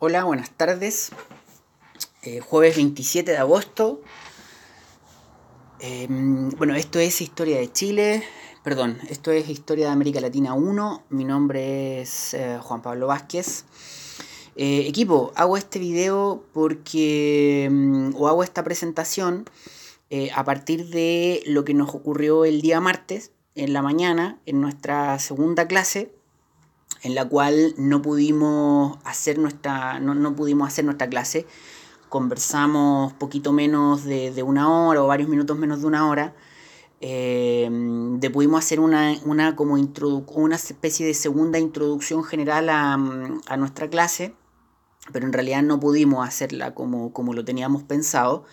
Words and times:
Hola, 0.00 0.22
buenas 0.22 0.50
tardes. 0.50 1.10
Eh, 2.22 2.38
jueves 2.38 2.76
27 2.76 3.32
de 3.32 3.36
agosto. 3.36 4.00
Em, 5.80 6.50
bueno, 6.50 6.76
esto 6.76 7.00
es 7.00 7.20
Historia 7.20 7.58
de 7.58 7.72
Chile. 7.72 8.22
Perdón, 8.62 9.00
esto 9.10 9.32
es 9.32 9.48
Historia 9.48 9.86
de 9.86 9.92
América 9.92 10.20
Latina 10.20 10.54
1. 10.54 11.06
Mi 11.08 11.24
nombre 11.24 12.00
es 12.00 12.32
eh, 12.34 12.60
Juan 12.62 12.80
Pablo 12.80 13.08
Vázquez. 13.08 13.64
Eh, 14.54 14.84
equipo, 14.86 15.32
hago 15.34 15.56
este 15.56 15.80
video 15.80 16.44
porque. 16.52 17.64
Em, 17.64 18.14
o 18.14 18.28
hago 18.28 18.44
esta 18.44 18.62
presentación 18.62 19.50
a 20.32 20.44
partir 20.44 20.90
de 20.90 21.42
lo 21.44 21.64
que 21.64 21.74
nos 21.74 21.92
ocurrió 21.92 22.44
el 22.44 22.62
día 22.62 22.80
martes 22.80 23.32
en 23.56 23.72
la 23.72 23.82
mañana 23.82 24.40
en 24.46 24.60
nuestra 24.60 25.18
segunda 25.18 25.66
clase 25.66 26.17
en 27.02 27.14
la 27.14 27.28
cual 27.28 27.74
no 27.76 28.02
pudimos 28.02 28.98
hacer 29.04 29.38
nuestra, 29.38 30.00
no, 30.00 30.34
pudimos 30.34 30.68
hacer 30.68 30.84
nuestra 30.84 31.08
clase. 31.08 31.46
Conversamos 32.08 33.12
poquito 33.14 33.52
menos 33.52 34.04
de, 34.04 34.42
una 34.42 34.70
hora 34.70 35.02
o 35.02 35.06
varios 35.06 35.28
minutos 35.28 35.58
menos 35.58 35.80
de 35.80 35.86
una 35.86 36.08
hora. 36.08 36.34
Eh, 37.00 37.68
de 37.70 38.30
pudimos 38.30 38.64
hacer 38.64 38.80
una, 38.80 39.14
una, 39.24 39.54
como 39.54 39.74
una 39.74 40.56
especie 40.56 41.06
de 41.06 41.14
segunda 41.14 41.58
introducción 41.58 42.24
general 42.24 42.68
a, 42.70 42.94
a, 42.94 43.56
nuestra 43.56 43.88
clase, 43.88 44.34
pero 45.12 45.24
en 45.24 45.32
realidad 45.32 45.62
no 45.62 45.78
pudimos 45.78 46.26
hacerla 46.26 46.74
como, 46.74 47.12
como 47.12 47.34
lo 47.34 47.44
teníamos 47.44 47.84
pensado. 47.84 48.44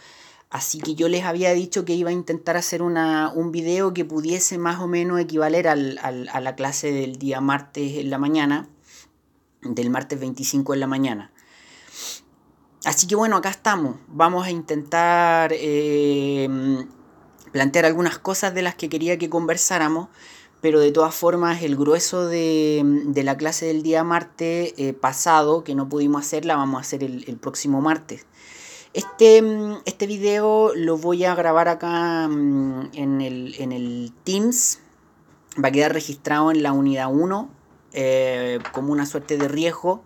Así 0.55 0.79
que 0.79 0.95
yo 0.95 1.09
les 1.09 1.25
había 1.25 1.51
dicho 1.51 1.83
que 1.83 1.95
iba 1.95 2.11
a 2.11 2.13
intentar 2.13 2.55
hacer 2.55 2.81
una, 2.81 3.29
un 3.29 3.51
video 3.51 3.93
que 3.93 4.05
pudiese 4.05 4.57
más 4.57 4.79
o 4.79 4.87
menos 4.87 5.19
equivaler 5.19 5.67
al, 5.67 5.99
a 6.01 6.39
la 6.39 6.55
clase 6.55 6.93
del 6.93 7.17
día 7.17 7.41
martes 7.41 7.97
en 7.97 8.09
la 8.09 8.17
mañana, 8.17 8.69
del 9.63 9.89
martes 9.89 10.17
25 10.17 10.73
en 10.73 10.79
la 10.79 10.87
mañana. 10.87 11.33
Así 12.85 13.05
que 13.05 13.17
bueno, 13.17 13.35
acá 13.35 13.49
estamos. 13.49 13.97
Vamos 14.07 14.47
a 14.47 14.49
intentar 14.49 15.51
eh, 15.53 16.47
plantear 17.51 17.83
algunas 17.83 18.17
cosas 18.17 18.53
de 18.53 18.61
las 18.61 18.75
que 18.75 18.87
quería 18.87 19.17
que 19.17 19.29
conversáramos, 19.29 20.07
pero 20.61 20.79
de 20.79 20.93
todas 20.93 21.13
formas 21.13 21.63
el 21.63 21.75
grueso 21.75 22.27
de, 22.27 22.81
de 23.07 23.23
la 23.23 23.35
clase 23.35 23.65
del 23.65 23.83
día 23.83 24.05
martes 24.05 24.73
eh, 24.77 24.93
pasado, 24.93 25.65
que 25.65 25.75
no 25.75 25.89
pudimos 25.89 26.21
hacerla, 26.21 26.55
vamos 26.55 26.77
a 26.77 26.81
hacer 26.81 27.03
el, 27.03 27.25
el 27.27 27.35
próximo 27.35 27.81
martes. 27.81 28.25
Este, 28.95 29.41
mm, 29.41 29.79
este 29.83 30.07
video 30.07 30.71
lo 30.73 30.97
voy 30.97 31.25
a 31.25 31.35
grabar 31.35 31.67
acá 31.67 32.29
mm, 32.29 32.91
en 32.93 33.21
el, 33.21 34.13
Teams. 34.23 34.79
Va 35.61 35.67
a 35.67 35.71
quedar 35.71 35.91
registrado 35.91 36.49
en 36.49 36.63
la 36.63 36.71
unidad 36.71 37.13
1 37.13 37.49
eh, 37.91 38.59
como 38.71 38.93
una 38.93 39.05
suerte 39.05 39.37
de 39.37 39.49
riesgo. 39.49 40.01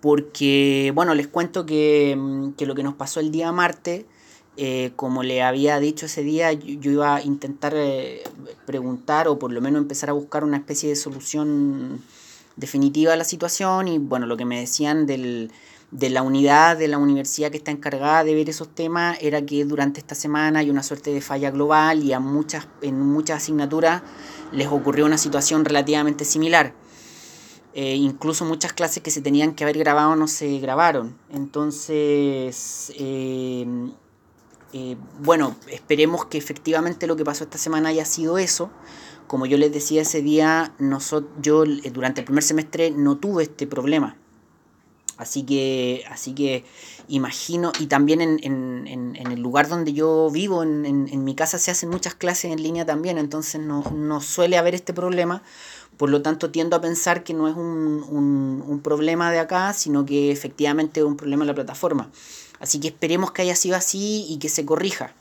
Porque, 0.00 0.90
bueno, 0.96 1.14
les 1.14 1.28
cuento 1.28 1.62
mm, 1.62 2.54
que, 2.54 2.66
lo 2.66 2.74
que 2.74 2.82
nos 2.82 2.94
pasó 2.94 3.20
el 3.20 3.30
día 3.30 3.52
martes, 3.52 4.04
eh, 4.56 4.90
como 4.96 5.22
le 5.22 5.40
había 5.40 5.78
dicho 5.78 6.06
ese 6.06 6.24
día, 6.24 6.52
yo, 6.52 6.90
iba 6.90 7.14
a 7.14 7.22
intentar 7.22 7.74
eh, 7.76 8.24
preguntar 8.66 9.28
o 9.28 9.38
por 9.38 9.52
lo 9.52 9.60
menos 9.60 9.80
empezar 9.80 10.10
a 10.10 10.12
buscar 10.12 10.42
una 10.42 10.56
especie 10.56 10.88
de 10.88 10.96
solución 10.96 12.02
definitiva 12.56 13.12
a 13.12 13.16
la 13.16 13.24
situación. 13.24 13.86
Y 13.86 13.98
bueno, 13.98 14.26
lo 14.26 14.36
que 14.36 14.44
me 14.44 14.58
decían 14.58 15.06
del, 15.06 15.52
de 15.94 16.10
la 16.10 16.22
unidad 16.22 16.76
de 16.76 16.88
la 16.88 16.98
universidad 16.98 17.52
que 17.52 17.56
está 17.56 17.70
encargada 17.70 18.24
de 18.24 18.34
ver 18.34 18.50
esos 18.50 18.68
temas 18.68 19.16
era 19.20 19.46
que 19.46 19.64
durante 19.64 20.00
esta 20.00 20.16
semana 20.16 20.58
hay 20.58 20.68
una 20.68 20.82
suerte 20.82 21.12
de 21.12 21.20
falla 21.20 21.52
global 21.52 22.02
y 22.02 22.12
a 22.12 22.18
muchas, 22.18 22.66
en 22.82 23.00
muchas 23.00 23.36
asignaturas 23.36 24.02
les 24.50 24.66
ocurrió 24.66 25.06
una 25.06 25.18
situación 25.18 25.64
relativamente 25.64 26.24
similar. 26.24 26.74
Eh, 27.74 27.94
incluso 27.94 28.44
muchas 28.44 28.72
clases 28.72 29.04
que 29.04 29.12
se 29.12 29.20
tenían 29.20 29.54
que 29.54 29.62
haber 29.62 29.78
grabado 29.78 30.16
no 30.16 30.26
se 30.26 30.58
grabaron. 30.58 31.16
Entonces, 31.30 32.92
eh, 32.98 33.64
eh, 34.72 34.96
bueno, 35.20 35.54
esperemos 35.68 36.26
que 36.26 36.38
efectivamente 36.38 37.06
lo 37.06 37.14
que 37.14 37.24
pasó 37.24 37.44
esta 37.44 37.58
semana 37.58 37.90
haya 37.90 38.04
sido 38.04 38.38
eso. 38.38 38.68
Como 39.28 39.46
yo 39.46 39.58
les 39.58 39.72
decía 39.72 40.02
ese 40.02 40.22
día, 40.22 40.74
nosotros, 40.80 41.30
yo 41.40 41.64
durante 41.92 42.20
el 42.20 42.24
primer 42.24 42.42
semestre 42.42 42.90
no 42.90 43.16
tuve 43.16 43.44
este 43.44 43.68
problema 43.68 44.16
Así 45.16 45.44
que, 45.44 46.04
así 46.10 46.34
que 46.34 46.64
imagino, 47.06 47.72
y 47.78 47.86
también 47.86 48.20
en, 48.20 48.40
en, 48.42 49.16
en, 49.16 49.30
el 49.30 49.40
lugar 49.40 49.68
donde 49.68 49.92
yo 49.92 50.28
vivo, 50.30 50.62
en, 50.64 51.24
mi 51.24 51.34
casa 51.36 51.58
se 51.58 51.70
hacen 51.70 51.88
muchas 51.90 52.14
clases 52.14 52.50
en 52.50 52.62
línea 52.62 52.84
también, 52.84 53.18
entonces 53.18 53.60
no, 53.60 53.82
no 53.94 54.20
suele 54.20 54.58
haber 54.58 54.74
este 54.74 54.92
problema. 54.92 55.42
Por 55.96 56.10
lo 56.10 56.22
tanto, 56.22 56.50
tiendo 56.50 56.74
a 56.74 56.80
pensar 56.80 57.22
que 57.22 57.34
no 57.34 57.46
es 57.46 57.54
un, 57.54 58.04
un, 58.08 58.64
un, 58.66 58.80
problema 58.80 59.30
de 59.30 59.38
acá, 59.38 59.72
sino 59.72 60.04
que 60.04 60.32
efectivamente 60.32 60.98
es 60.98 61.06
un 61.06 61.16
problema 61.16 61.44
de 61.44 61.52
la 61.52 61.54
plataforma. 61.54 62.10
Así 62.58 62.80
que 62.80 62.88
esperemos 62.88 63.30
que 63.30 63.42
haya 63.42 63.54
sido 63.54 63.76
así 63.76 64.26
y 64.28 64.38
que 64.38 64.48
se 64.48 64.66
corrija. 64.66 65.14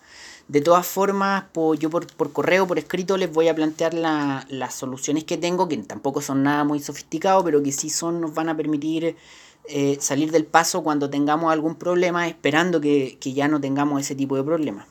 De 0.47 0.61
todas 0.61 0.85
formas, 0.85 1.45
yo 1.79 1.89
por, 1.89 2.07
por, 2.07 2.33
correo, 2.33 2.67
por 2.67 2.79
escrito, 2.79 3.17
les 3.17 3.31
voy 3.31 3.47
a 3.47 3.55
plantear 3.55 3.93
la, 3.93 4.45
las 4.49 4.73
soluciones 4.73 5.23
que 5.23 5.37
tengo, 5.37 5.69
que 5.69 5.77
tampoco 5.77 6.21
son 6.21 6.43
nada 6.43 6.63
muy 6.63 6.79
sofisticados, 6.79 7.43
pero 7.43 7.61
que 7.61 7.71
sí 7.71 7.89
son, 7.89 8.19
nos 8.19 8.33
van 8.33 8.49
a 8.49 8.57
permitir 8.57 9.15
eh, 9.65 9.97
salir 10.01 10.31
del 10.31 10.45
paso 10.45 10.83
cuando 10.83 11.09
tengamos 11.09 11.51
algún 11.51 11.75
problema, 11.75 12.27
esperando 12.27 12.81
que, 12.81 13.17
ya 13.21 13.47
no 13.47 13.61
tengamos 13.61 14.01
ese 14.01 14.15
tipo 14.15 14.35
de 14.35 14.43
problemas. 14.43 14.87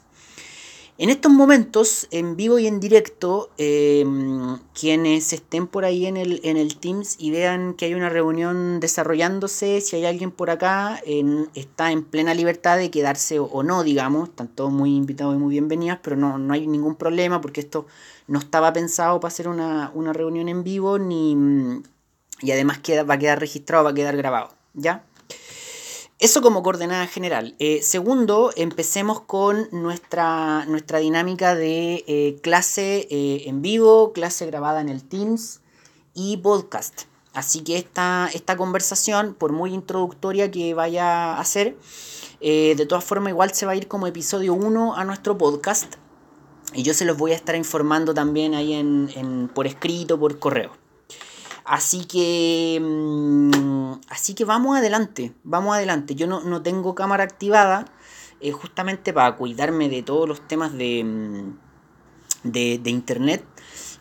En 0.98 1.10
estos 1.10 1.32
momentos, 1.32 2.06
en 2.10 2.36
vivo 2.36 2.58
y 2.58 2.66
en 2.66 2.78
directo, 2.78 3.50
eh, 3.58 4.04
quienes 4.72 5.32
estén 5.32 5.66
por 5.66 5.84
ahí 5.84 6.06
en 6.06 6.16
el, 6.16 6.40
en 6.44 6.56
el 6.56 6.76
Teams 6.76 7.16
y 7.18 7.30
vean 7.30 7.74
que 7.74 7.86
hay 7.86 7.94
una 7.94 8.08
reunión 8.08 8.78
desarrollándose, 8.78 9.80
si 9.80 9.96
hay 9.96 10.04
alguien 10.04 10.30
por 10.30 10.50
acá, 10.50 11.00
está 11.54 11.90
en 11.90 12.04
plena 12.04 12.34
libertad 12.34 12.76
de 12.76 12.90
quedarse 12.90 13.40
o, 13.40 13.62
no, 13.62 13.82
digamos, 13.82 14.28
están 14.28 14.48
todos 14.48 14.70
muy 14.70 14.94
invitados 14.94 15.34
y 15.34 15.38
muy 15.38 15.50
bienvenidos, 15.50 15.98
pero 16.02 16.16
no, 16.16 16.38
no 16.38 16.54
hay 16.54 16.66
ningún 16.66 16.94
problema 16.94 17.40
porque 17.40 17.60
esto 17.60 17.86
no 18.26 18.38
estaba 18.38 18.72
pensado 18.72 19.18
para 19.18 19.32
hacer 19.32 19.48
una, 19.48 19.90
una 19.94 20.12
reunión 20.12 20.48
en 20.48 20.62
vivo 20.62 20.98
ni, 20.98 21.82
y 22.40 22.52
además 22.52 22.78
queda, 22.78 23.02
va 23.02 23.14
a 23.14 23.18
quedar 23.18 23.40
registrado, 23.40 23.84
va 23.84 23.90
a 23.90 23.94
quedar 23.94 24.16
grabado. 24.16 24.61
¿Ya? 24.74 25.04
Eso 26.22 26.40
como 26.40 26.62
coordenada 26.62 27.08
general. 27.08 27.56
Eh, 27.58 27.82
segundo, 27.82 28.52
empecemos 28.54 29.22
con 29.22 29.66
nuestra, 29.72 30.64
nuestra 30.66 31.00
dinámica 31.00 31.56
de 31.56 32.04
eh, 32.06 32.38
clase 32.42 33.08
eh, 33.10 33.42
en 33.46 33.60
vivo, 33.60 34.12
clase 34.12 34.46
grabada 34.46 34.80
en 34.80 34.88
el 34.88 35.02
Teams 35.02 35.62
y 36.14 36.36
podcast. 36.36 37.06
Así 37.32 37.62
que 37.62 37.76
esta, 37.76 38.30
esta 38.32 38.56
conversación, 38.56 39.34
por 39.34 39.50
muy 39.50 39.74
introductoria 39.74 40.48
que 40.48 40.74
vaya 40.74 41.40
a 41.40 41.44
ser, 41.44 41.76
de 42.40 42.86
todas 42.88 43.02
formas 43.02 43.30
igual 43.30 43.52
se 43.52 43.66
va 43.66 43.72
a 43.72 43.76
ir 43.76 43.88
como 43.88 44.06
episodio 44.06 44.54
1 44.54 44.94
a 44.94 45.04
nuestro 45.04 45.36
podcast. 45.36 45.94
Y 46.72 46.84
yo 46.84 46.94
se 46.94 47.04
los 47.04 47.16
voy 47.16 47.32
a 47.32 47.34
estar 47.34 47.56
informando 47.56 48.14
también 48.14 48.54
ahí 48.54 48.74
en, 48.74 49.50
por 49.52 49.66
escrito, 49.66 50.20
por 50.20 50.38
correo. 50.38 50.81
Así 51.64 52.04
que, 52.06 52.80
mm, 52.80 54.00
así 54.08 54.34
que 54.34 54.44
vamos 54.44 54.76
adelante, 54.76 55.32
vamos 55.44 55.76
adelante. 55.76 56.14
Yo 56.14 56.26
no, 56.26 56.62
tengo 56.62 56.94
cámara 56.94 57.24
activada 57.24 57.86
eh, 58.40 58.52
justamente 58.52 59.12
para 59.12 59.36
cuidarme 59.36 59.88
de 59.88 60.02
todos 60.02 60.28
los 60.28 60.46
temas 60.48 60.72
de, 60.72 61.04
mm, 61.04 62.50
de, 62.50 62.90
internet. 62.90 63.44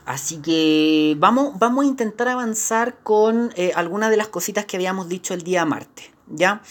Así 0.06 0.38
que 0.42 1.16
vamos, 1.20 1.60
vamos 1.60 1.86
a 1.86 1.88
intentar 1.88 2.28
avanzar 2.28 2.98
con 3.04 3.52
eh, 3.56 3.72
algunas 3.76 4.10
de 4.10 4.18
las 4.18 4.28
cositas 4.30 4.66
que 4.66 4.78
habíamos 4.78 5.08
dicho 5.10 5.34
el 5.36 5.44
día 5.44 5.64
martes. 5.64 6.10
¿ya? 6.28 6.64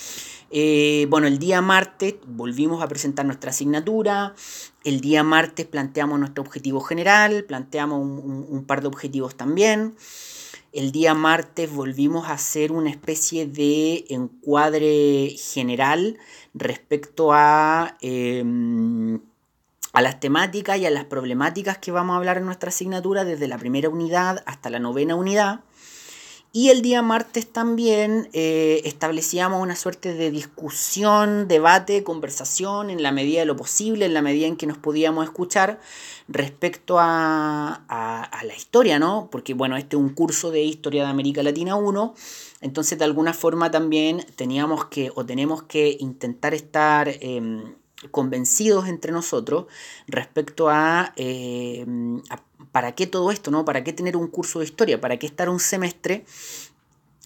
Eh, 0.51 1.07
bueno, 1.09 1.29
el 1.29 1.39
día 1.39 1.63
martes 1.63 2.17
volvimos 2.27 2.83
a 2.83 2.89
presentar 2.89 3.25
nuestra 3.25 3.51
asignatura. 3.51 4.35
El 4.83 5.01
día 5.01 5.23
martes 5.23 5.67
planteamos 5.67 6.19
nuestro 6.19 6.43
objetivo 6.43 6.81
general, 6.81 7.45
planteamos 7.45 8.01
un 8.01 8.65
par 8.67 8.81
de 8.81 8.89
objetivos 8.89 9.37
también. 9.37 9.95
El 10.73 10.93
día 10.93 11.15
martes 11.15 11.73
volvimos 11.73 12.29
a 12.29 12.35
hacer 12.35 12.71
una 12.71 12.91
especie 12.91 13.45
de 13.47 14.05
encuadre 14.09 15.35
general 15.37 16.19
respecto 16.55 17.33
a, 17.33 17.97
em, 18.01 19.21
a 19.93 20.01
las 20.01 20.21
temáticas 20.21 20.79
y 20.79 20.87
a 20.87 20.91
las 20.91 21.07
problemáticas 21.07 21.79
que 21.79 21.91
vamos 21.91 22.15
a 22.15 22.19
hablar 22.19 22.39
en 22.39 22.47
nuestra 22.47 22.69
asignatura 22.69 23.25
desde 23.25 23.49
la 23.49 23.59
primera 23.59 23.89
unidad 23.89 24.45
hasta 24.47 24.71
la 24.71 24.79
novena 24.79 25.17
unidad. 25.17 25.61
Y 26.53 26.71
el 26.71 26.83
día 26.83 27.01
martes 27.01 27.47
también 27.47 28.29
eh, 28.33 28.83
establecíamos 28.85 29.63
una 29.63 29.77
suerte 29.77 30.15
de 30.15 30.33
discusión, 30.33 31.47
debate, 31.47 32.03
conversación 32.03 32.91
en 32.91 33.05
la 33.05 33.13
medida 33.13 33.39
de 33.39 33.47
lo 33.47 33.55
posible, 33.55 34.07
en 34.07 34.15
la 34.15 34.23
medida 34.23 34.49
en 34.49 34.57
que 34.57 34.67
nos 34.67 34.77
podíamos 34.77 35.25
escuchar 35.25 35.79
respecto 36.27 36.97
a, 36.99 37.85
la 37.89 38.57
historia, 38.57 38.99
¿no? 38.99 39.29
Porque 39.31 39.55
bueno, 39.55 39.77
este 39.77 39.95
es 39.95 40.03
un 40.03 40.09
curso 40.09 40.51
de 40.51 40.63
Historia 40.63 41.05
de 41.05 41.11
América 41.11 41.45
Latina 41.45 41.77
1, 41.77 42.15
entonces 42.63 42.99
de 42.99 43.05
alguna 43.05 43.33
forma 43.33 43.71
también 43.71 44.27
teníamos 44.35 44.87
que 44.87 45.13
o 45.15 45.25
tenemos 45.25 45.63
que 45.63 45.97
intentar 46.01 46.53
estar... 46.55 47.09
Em, 47.21 47.75
convencidos 48.11 48.89
entre 48.89 49.13
nosotros 49.13 49.67
respecto 50.07 50.71
a, 50.71 51.13
em, 51.17 52.23
a 52.31 52.43
para 52.73 52.93
qué 52.93 53.07
todo 53.07 53.31
esto, 53.31 53.51
¿no? 53.51 53.65
¿Para 53.65 53.85
qué 53.85 53.93
tener 53.93 54.17
un 54.17 54.29
curso 54.29 54.61
de 54.61 54.67
historia? 54.67 55.01
¿Para 55.01 55.19
qué 55.19 55.27
estar 55.27 55.49
un 55.49 55.61
semestre 55.61 56.25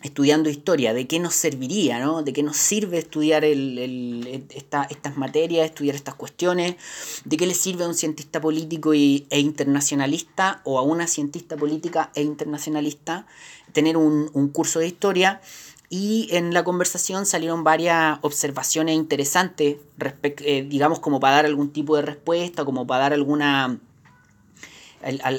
estudiando 0.05 0.51
historia, 0.51 0.93
de 0.93 1.07
qué 1.07 1.19
nos 1.19 1.35
serviría, 1.35 1.99
¿no? 1.99 2.23
de 2.23 2.35
qué 2.35 2.43
nos 2.43 2.59
sirve 2.59 2.99
estudiar 2.99 3.43
el, 3.43 4.47
estas 4.51 5.17
materias, 5.17 5.65
estudiar 5.65 5.97
estas 5.97 6.15
cuestiones, 6.15 6.77
de 7.25 7.37
qué 7.39 7.47
le 7.47 7.55
sirve 7.55 7.85
a 7.85 7.89
un 7.89 7.95
cientista 7.95 8.39
político 8.39 8.93
e 8.93 9.25
internacionalista 9.31 10.61
o 10.65 10.79
a 10.79 10.83
una 10.83 11.07
cientista 11.07 11.57
política 11.57 12.11
e 12.15 12.21
internacionalista 12.21 13.27
tener 13.73 13.97
un, 13.97 14.29
curso 14.53 14.79
de 14.79 14.89
historia. 14.89 15.41
Y 15.89 16.29
en 16.33 16.53
la 16.53 16.65
conversación 16.65 17.25
salieron 17.25 17.65
varias 17.65 18.19
observaciones 18.21 18.97
interesantes, 18.97 19.77
eh, 20.23 20.67
digamos 20.69 20.99
como 20.99 21.19
para 21.19 21.37
dar 21.37 21.47
algún 21.47 21.73
tipo 21.73 21.97
de 21.97 22.03
respuesta, 22.03 22.65
como 22.65 22.87
para 22.87 23.05
dar 23.05 23.13
alguna, 23.15 23.79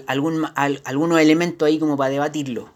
algún, 0.08 0.46
algunos 0.56 1.20
elementos 1.20 1.66
ahí 1.68 1.80
como 1.80 1.98
para 1.98 2.10
debatirlo. 2.10 2.70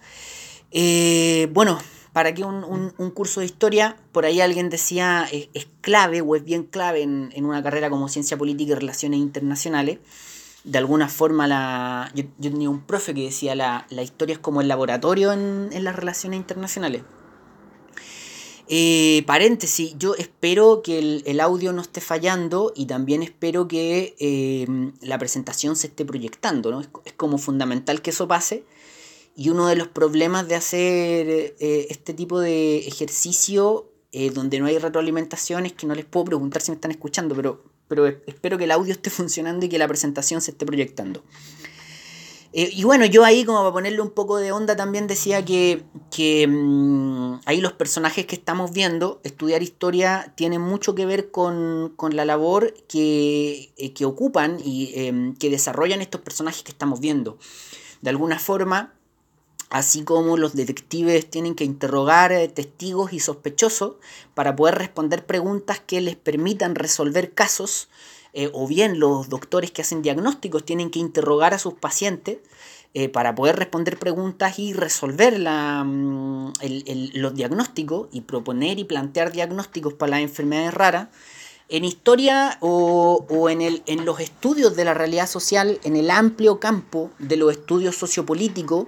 Eh, 0.71 1.50
bueno, 1.51 1.80
¿para 2.13 2.33
qué 2.33 2.44
un, 2.44 3.12
curso 3.12 3.39
de 3.39 3.45
historia? 3.45 3.97
Por 4.12 4.25
ahí 4.25 4.41
alguien 4.41 4.69
decía 4.69 5.27
es, 5.31 5.68
clave 5.81 6.21
o 6.21 6.36
es 6.36 6.44
bien 6.44 6.63
clave 6.63 7.01
en, 7.01 7.45
una 7.45 7.63
carrera 7.63 7.89
como 7.89 8.09
ciencia 8.09 8.38
política 8.38 8.74
y 8.74 8.75
relaciones 8.75 9.19
internacionales. 9.19 10.00
De 10.63 10.77
alguna 10.77 11.07
forma, 11.07 11.47
la, 11.47 12.12
yo, 12.13 12.25
tenía 12.41 12.69
un 12.69 12.81
profe 12.81 13.13
que 13.13 13.24
decía 13.24 13.56
la, 13.56 13.88
la 13.89 14.03
historia 14.03 14.33
es 14.33 14.39
como 14.39 14.62
el 14.62 14.68
laboratorio 14.68 15.31
en, 15.31 15.69
las 15.83 15.95
relaciones 15.95 16.38
internacionales. 16.38 17.03
Eh, 18.71 19.24
paréntesis, 19.25 19.95
yo 19.98 20.13
espero 20.16 20.83
que 20.83 21.21
el, 21.25 21.39
audio 21.39 21.74
no 21.74 21.81
esté 21.81 22.01
fallando 22.01 22.71
y 22.75 22.86
también 22.86 23.24
espero 23.24 23.68
que 23.68 24.16
eh, 24.19 24.68
la 25.01 25.18
presentación 25.18 25.75
se 25.75 25.88
esté 25.88 26.06
proyectando. 26.06 26.71
¿no? 26.71 26.81
es 26.81 27.13
como 27.13 27.38
fundamental 27.39 28.01
que 28.01 28.12
eso 28.12 28.27
pase 28.27 28.63
y 29.39 29.48
uno 29.48 29.68
de 29.68 29.77
los 29.77 29.88
problemas 29.88 30.50
de 30.50 30.56
hacer 30.56 31.56
eh, 31.60 31.88
este 31.89 32.13
tipo 32.13 32.42
de 32.42 32.80
ejercicio 32.80 33.89
eh, 34.12 34.31
donde 34.31 34.60
no 34.60 34.66
hay 34.66 34.77
retroalimentación 34.77 35.66
es 35.66 35.71
que 35.71 35.88
no 35.88 35.95
les 35.95 36.04
puedo 36.04 36.25
preguntar 36.25 36.62
si 36.62 36.71
me 36.71 36.75
están 36.75 36.92
escuchando, 36.92 37.36
pero, 37.36 37.63
pero 37.88 38.06
espero 38.06 38.57
que 38.57 38.66
el 38.66 38.71
audio 38.71 38.92
esté 38.92 39.10
funcionando 39.10 39.66
y 39.66 39.69
que 39.69 39.77
la 39.77 39.88
presentación 39.88 40.42
se 40.42 40.51
esté 40.51 40.66
proyectando. 40.66 41.24
Eh, 42.51 42.71
y 42.73 42.83
bueno, 42.83 43.05
yo 43.05 43.23
ahí 43.23 43.45
como 43.45 43.59
para 43.59 43.71
ponerle 43.71 44.01
un 44.01 44.09
poco 44.09 44.37
de 44.37 44.51
onda 44.51 44.75
también 44.75 45.05
decía 45.05 45.45
que, 45.45 45.83
que 46.09 46.47
mm, 46.47 47.41
ahí 47.45 47.61
los 47.61 47.73
personajes 47.73 48.25
que 48.25 48.35
estamos 48.35 48.71
viendo, 48.71 49.21
estudiar 49.23 49.61
historia 49.61 50.33
tiene 50.35 50.57
mucho 50.57 50.95
que 50.95 51.05
ver 51.05 51.29
con, 51.29 51.93
con 51.95 52.15
la 52.15 52.25
labor 52.25 52.73
que, 52.87 53.71
que 53.95 54.05
ocupan 54.05 54.57
y 54.63 54.91
em, 54.95 55.35
que 55.35 55.51
desarrollan 55.51 56.01
estos 56.01 56.21
personajes 56.21 56.63
que 56.63 56.71
estamos 56.71 56.99
viendo. 56.99 57.37
De 58.01 58.09
alguna 58.09 58.39
forma, 58.39 58.93
así 59.69 60.03
como 60.03 60.35
los 60.35 60.55
detectives 60.55 61.29
tienen 61.29 61.53
que 61.53 61.65
interrogar 61.65 62.31
eh, 62.31 62.47
testigos 62.47 63.13
y 63.13 63.19
sospechosos 63.19 63.95
para 64.33 64.55
poder 64.55 64.75
responder 64.75 65.25
preguntas 65.25 65.79
que 65.79 66.01
les 66.01 66.15
permitan 66.15 66.73
resolver 66.73 67.33
casos, 67.33 67.89
eh, 68.33 68.49
o 68.53 68.67
bien 68.67 68.99
los 68.99 69.29
doctores 69.29 69.71
que 69.71 69.81
hacen 69.81 70.01
diagnósticos 70.01 70.63
tienen 70.63 70.91
que 70.91 70.99
interrogar 70.99 71.53
a 71.53 71.59
sus 71.59 71.73
pacientes 71.73 72.37
eh, 72.93 73.09
para 73.09 73.35
poder 73.35 73.55
responder 73.55 73.97
preguntas 73.99 74.57
y 74.57 74.73
resolver 74.73 75.39
la, 75.39 75.83
mm, 75.83 76.53
los 77.13 77.35
diagnósticos 77.35 78.07
y 78.11 78.21
proponer 78.21 78.79
y 78.79 78.83
plantear 78.83 79.31
diagnósticos 79.31 79.93
para 79.93 80.11
las 80.11 80.21
enfermedades 80.21 80.73
raras. 80.73 81.09
En 81.69 81.85
historia 81.85 82.57
o, 82.61 83.27
o 83.29 83.49
en, 83.49 83.61
el, 83.61 83.83
en 83.85 84.05
los 84.05 84.19
estudios 84.19 84.75
de 84.75 84.85
la 84.85 84.95
realidad 84.95 85.29
social, 85.29 85.79
en 85.83 85.95
el 85.95 86.09
amplio 86.09 86.59
campo 86.59 87.11
de 87.19 87.37
los 87.37 87.51
estudios 87.51 87.95
sociopolíticos, 87.95 88.87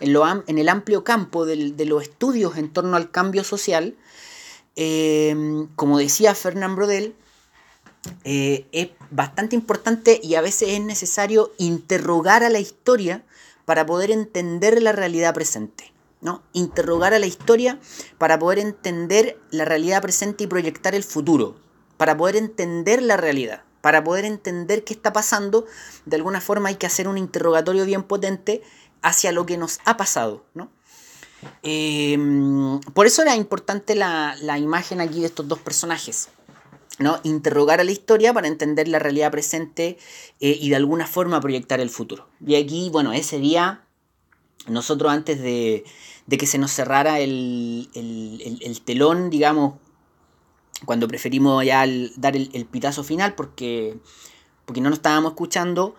en, 0.00 0.58
el 0.58 0.68
amplio 0.68 1.04
campo 1.04 1.44
de 1.44 1.84
los 1.86 2.02
estudios 2.02 2.56
en 2.56 2.72
torno 2.72 2.96
al 2.96 3.10
cambio 3.10 3.44
social, 3.44 3.96
eh, 4.76 5.66
como 5.76 5.98
decía 5.98 6.34
Fernand 6.34 6.76
Brodel, 6.76 7.14
eh, 8.24 8.66
es 8.72 8.90
bastante 9.10 9.54
importante 9.56 10.20
y 10.22 10.34
a 10.34 10.40
veces 10.40 10.70
es 10.70 10.80
necesario 10.80 11.52
interrogar 11.58 12.44
a 12.44 12.50
la 12.50 12.60
historia 12.60 13.24
para 13.64 13.86
poder 13.86 14.10
entender 14.10 14.82
la 14.82 14.92
realidad 14.92 15.34
presente. 15.34 15.92
¿no? 16.20 16.42
Interrogar 16.52 17.14
a 17.14 17.18
la 17.18 17.26
historia 17.26 17.78
para 18.18 18.38
poder 18.38 18.58
entender 18.58 19.38
la 19.50 19.64
realidad 19.64 20.02
presente 20.02 20.44
y 20.44 20.46
proyectar 20.46 20.94
el 20.94 21.04
futuro, 21.04 21.56
para 21.96 22.16
poder 22.16 22.36
entender 22.36 23.02
la 23.02 23.16
realidad. 23.16 23.62
Para 23.80 24.04
poder 24.04 24.26
entender 24.26 24.84
qué 24.84 24.92
está 24.92 25.12
pasando, 25.12 25.64
de 26.04 26.16
alguna 26.16 26.42
forma 26.42 26.68
hay 26.68 26.74
que 26.74 26.86
hacer 26.86 27.08
un 27.08 27.16
interrogatorio 27.16 27.86
bien 27.86 28.02
potente 28.02 28.62
hacia 29.00 29.32
lo 29.32 29.46
que 29.46 29.56
nos 29.56 29.80
ha 29.86 29.96
pasado, 29.96 30.44
¿no? 30.52 30.70
Em, 31.62 32.80
por 32.92 33.06
eso 33.06 33.22
era 33.22 33.34
importante 33.34 33.94
la, 33.94 34.36
imagen 34.58 35.00
aquí 35.00 35.20
de 35.20 35.26
estos 35.26 35.48
dos 35.48 35.58
personajes. 35.58 36.28
¿No? 36.98 37.20
Interrogar 37.22 37.80
a 37.80 37.84
la 37.84 37.92
historia 37.92 38.32
para 38.32 38.48
entender 38.48 38.88
la 38.88 38.98
realidad 38.98 39.30
presente 39.30 39.98
eh, 40.40 40.58
y 40.60 40.70
de 40.70 40.76
alguna 40.76 41.06
forma 41.06 41.40
proyectar 41.40 41.80
el 41.80 41.90
futuro. 41.90 42.28
Y 42.44 42.56
aquí, 42.56 42.90
bueno, 42.90 43.12
ese 43.12 43.38
día, 43.38 43.84
nosotros 44.66 45.10
antes 45.12 45.40
de, 45.40 45.84
que 46.28 46.46
se 46.46 46.58
nos 46.58 46.72
cerrara 46.72 47.20
el, 47.20 47.88
telón, 48.84 49.30
digamos, 49.30 49.74
cuando 50.84 51.08
preferimos 51.08 51.64
ya 51.64 51.84
dar 52.16 52.36
el, 52.36 52.66
pitazo 52.70 53.04
final 53.04 53.34
porque, 53.34 53.98
porque 54.64 54.80
no 54.80 54.90
nos 54.90 54.98
estábamos 54.98 55.32
escuchando, 55.32 55.94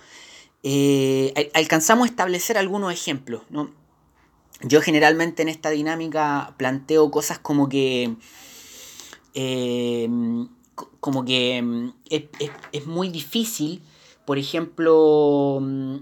eh, 0.63 1.51
alcanzamos 1.53 2.07
a 2.07 2.09
establecer 2.09 2.57
algunos 2.57 2.93
ejemplos. 2.93 3.43
Yo 4.63 4.81
generalmente 4.81 5.41
en 5.41 5.49
esta 5.49 5.69
dinámica 5.71 6.53
planteo 6.57 7.09
cosas 7.09 7.39
como 7.39 7.67
que, 7.67 8.15
em, 9.33 10.47
como 10.99 11.25
que 11.25 11.57
em, 11.57 11.93
es, 12.09 12.85
muy 12.85 13.09
difícil, 13.09 13.81
por 14.25 14.37
ejemplo, 14.37 15.59
mm, 15.61 15.97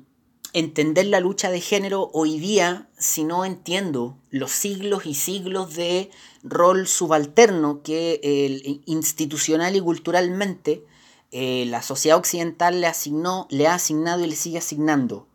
entender 0.54 1.06
la 1.08 1.20
lucha 1.20 1.52
de 1.52 1.62
género 1.62 2.10
hoy 2.14 2.40
día 2.40 2.90
si 2.98 3.24
no 3.24 3.46
entiendo 3.46 4.18
los 4.30 4.52
siglos 4.52 5.06
y 5.06 5.14
siglos 5.14 5.76
de 5.76 6.10
rol 6.44 6.88
subalterno 6.88 7.82
que 7.84 8.20
el, 8.24 8.82
institucional 8.86 9.76
y 9.76 9.82
culturalmente 9.82 10.86
eh, 11.32 11.66
la 11.68 11.82
sociedad 11.82 12.18
occidental 12.18 12.82
le, 12.82 12.88
asignó, 12.88 13.48
le 13.52 13.68
ha 13.68 13.76
asignado 13.76 14.24
y 14.24 14.28
le 14.28 14.36
sigue 14.36 14.58
asignando 14.58 15.28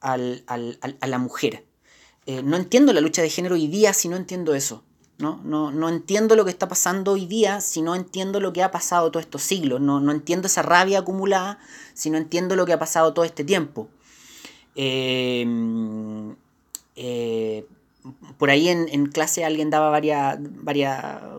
a 0.00 0.16
la 0.16 1.18
mujer. 1.18 1.64
Eh, 2.26 2.42
no 2.42 2.56
entiendo 2.56 2.92
la 2.92 3.00
lucha 3.00 3.22
de 3.22 3.30
género 3.30 3.54
hoy 3.54 3.68
día 3.68 3.92
si 3.92 4.08
no 4.08 4.16
entiendo 4.16 4.54
eso. 4.54 4.82
¿No? 5.18 5.40
No, 5.42 5.88
entiendo 5.88 6.36
lo 6.36 6.44
que 6.44 6.50
está 6.50 6.68
pasando 6.68 7.12
hoy 7.12 7.26
día 7.26 7.60
si 7.60 7.80
no 7.82 7.94
entiendo 7.94 8.40
lo 8.40 8.52
que 8.52 8.62
ha 8.62 8.70
pasado 8.70 9.10
todos 9.10 9.24
estos 9.24 9.42
siglos. 9.42 9.80
No, 9.80 10.10
entiendo 10.10 10.46
esa 10.46 10.62
rabia 10.62 11.00
acumulada 11.00 11.58
si 11.94 12.10
no 12.10 12.18
entiendo 12.18 12.56
lo 12.56 12.66
que 12.66 12.72
ha 12.72 12.78
pasado 12.78 13.14
todo 13.14 13.24
este 13.24 13.44
tiempo. 13.44 13.88
Em, 14.74 16.36
eh, 16.96 17.66
por 18.38 18.50
ahí 18.50 18.68
en, 18.68 19.06
clase 19.06 19.44
alguien 19.44 19.70
daba 19.70 19.90
varias, 19.90 20.38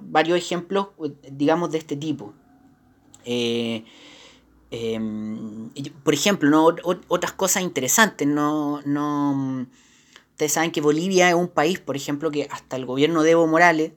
varios 0.01 0.37
ejemplos, 0.37 0.87
digamos, 1.31 1.71
de 1.71 1.77
este 1.77 1.95
tipo. 1.95 2.33
Eh, 3.25 3.85
em, 4.71 5.69
por 6.03 6.13
ejemplo, 6.13 6.49
¿no? 6.49 6.75
otras 7.07 7.31
cosas 7.33 7.63
interesantes, 7.63 8.27
no, 8.27 8.81
no, 8.85 9.67
ustedes 10.37 10.53
saben 10.53 10.71
que 10.71 10.81
Bolivia 10.81 11.29
es 11.29 11.33
un 11.33 11.47
país, 11.47 11.79
por 11.79 11.95
ejemplo, 11.95 12.29
que 12.29 12.47
hasta 12.51 12.75
el 12.75 12.85
gobierno 12.85 13.23
de 13.23 13.31
Evo 13.31 13.47
Morales 13.47 13.93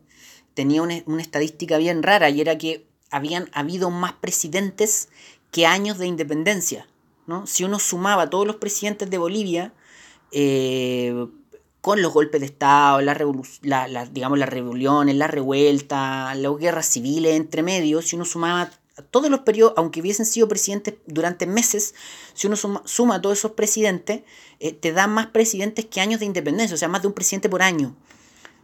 tenía 0.54 0.80
una, 0.80 0.94
estadística 1.20 1.76
bien 1.76 2.02
rara 2.02 2.30
y 2.30 2.40
era 2.40 2.56
que 2.56 2.87
habían 3.11 3.50
habido 3.52 3.90
más 3.90 4.14
presidentes 4.14 5.11
que 5.50 5.66
años 5.66 5.99
de 5.99 6.06
independencia. 6.06 6.88
¿no? 7.26 7.47
Si 7.47 7.62
uno 7.62 7.78
sumaba 7.78 8.30
todos 8.30 8.47
los 8.47 8.56
presidentes 8.56 9.11
de 9.11 9.18
Bolivia, 9.18 9.75
eh, 10.32 11.26
con 11.82 12.00
los 12.00 12.11
golpes 12.11 12.40
de 12.40 12.47
Estado, 12.47 13.02
la, 13.02 13.14
la, 13.88 14.06
digamos, 14.06 14.38
las 14.38 14.49
rebeliones, 14.49 15.16
la 15.16 15.26
revuelta, 15.26 16.35
las 16.35 16.56
guerras 16.56 16.87
civiles 16.87 17.37
entre 17.37 17.62
medios, 17.62 18.06
si 18.06 18.16
uno 18.16 18.25
sumaba 18.25 18.70
todos 19.02 19.30
los 19.30 19.40
periodos, 19.40 19.75
aunque 19.76 20.00
hubiesen 20.00 20.26
sido 20.26 20.49
presidentes 20.49 20.95
durante 21.07 21.47
meses, 21.47 21.95
si 22.35 22.47
uno 22.47 22.57
suma, 22.57 23.21
todos 23.21 23.38
esos 23.38 23.52
presidentes, 23.52 24.23
eh, 24.59 24.73
te 24.73 24.92
da 24.92 25.07
más 25.07 25.28
presidentes 25.28 25.87
que 25.87 26.00
años 26.00 26.21
de 26.21 26.26
independencia, 26.26 26.75
o 26.75 26.78
sea, 26.78 26.88
más 26.88 27.02
de 27.02 27.09
un 27.09 27.14
presidente 27.14 27.49
por 27.49 27.62
año. 27.62 27.97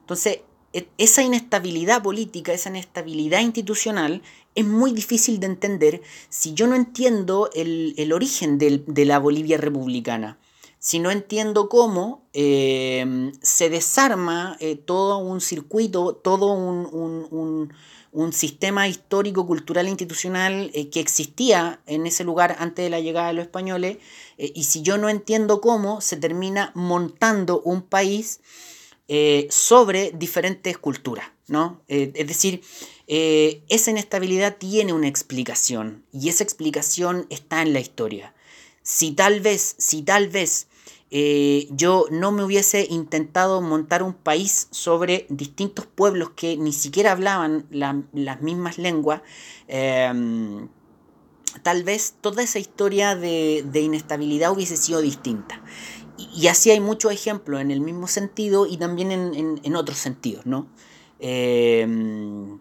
Entonces, 0.00 0.40
e, 0.72 0.88
esa 0.98 1.22
inestabilidad 1.22 2.02
política, 2.02 2.52
esa 2.52 2.70
inestabilidad 2.70 3.40
institucional, 3.40 4.22
es 4.54 4.64
muy 4.64 4.92
difícil 4.92 5.40
de 5.40 5.46
entender 5.46 6.02
si 6.28 6.54
yo 6.54 6.66
no 6.66 6.74
entiendo 6.74 7.50
el, 7.54 8.12
origen 8.12 8.58
de 8.58 9.04
la 9.04 9.18
Bolivia 9.18 9.58
republicana 9.58 10.38
si 10.86 11.00
no 11.00 11.10
entiendo 11.10 11.68
cómo 11.68 12.28
eh, 12.32 13.32
se 13.42 13.70
desarma 13.70 14.56
eh, 14.60 14.76
todo 14.76 15.18
un 15.18 15.40
circuito, 15.40 16.14
todo 16.14 16.52
un, 16.52 16.86
un 17.30 17.72
sistema 18.32 18.88
histórico, 18.88 19.46
cultural 19.46 19.88
institucional 19.88 20.70
eh, 20.72 20.88
que 20.88 21.00
existía 21.00 21.80
en 21.86 22.06
ese 22.06 22.24
lugar 22.24 22.56
antes 22.58 22.84
de 22.84 22.90
la 22.90 23.00
llegada 23.00 23.28
de 23.28 23.34
los 23.34 23.44
españoles, 23.44 23.98
eh, 24.38 24.52
y 24.54 24.64
si 24.64 24.80
yo 24.80 24.96
no 24.96 25.10
entiendo 25.10 25.60
cómo, 25.60 26.00
se 26.00 26.16
termina 26.16 26.72
montando 26.74 27.60
un 27.60 27.82
país 27.82 28.40
eh, 29.08 29.46
sobre 29.50 30.12
diferentes 30.12 30.78
culturas, 30.78 31.26
¿no? 31.46 31.82
Es 31.86 32.26
decir, 32.26 32.62
esa 33.06 33.90
inestabilidad 33.90 34.56
tiene 34.56 34.92
una 34.92 35.06
explicación 35.06 36.04
y 36.10 36.28
esa 36.28 36.42
explicación 36.42 37.26
está 37.30 37.62
en 37.62 37.72
la 37.72 37.78
historia. 37.78 38.34
Si 38.82 39.12
tal 39.12 39.40
vez, 39.40 39.76
si 39.78 40.02
tal 40.02 40.28
vez 40.28 40.66
yo 41.10 42.06
no 42.10 42.32
me 42.32 42.42
hubiese 42.42 42.86
intentado 42.90 43.60
montar 43.60 44.02
un 44.02 44.14
país 44.14 44.68
sobre 44.70 45.26
distintos 45.28 45.86
pueblos 45.86 46.30
que 46.30 46.56
ni 46.56 46.72
siquiera 46.72 47.12
hablaban 47.12 47.66
las 47.70 48.42
mismas 48.42 48.78
lenguas, 48.78 49.22
em, 49.68 50.68
tal 51.62 51.84
vez 51.84 52.14
toda 52.20 52.42
esa 52.42 52.58
historia 52.58 53.14
de, 53.14 53.64
inestabilidad 53.74 54.52
hubiese 54.52 54.76
sido 54.76 55.00
distinta. 55.00 55.62
Y, 56.18 56.48
así 56.48 56.70
hay 56.70 56.80
muchos 56.80 57.12
ejemplos 57.12 57.60
en 57.60 57.70
el 57.70 57.80
mismo 57.80 58.08
sentido 58.08 58.66
y 58.66 58.76
también 58.78 59.12
en, 59.12 59.76
otros 59.76 59.98
sentidos, 59.98 60.46
¿no? 60.46 60.66
Em, 61.18 62.58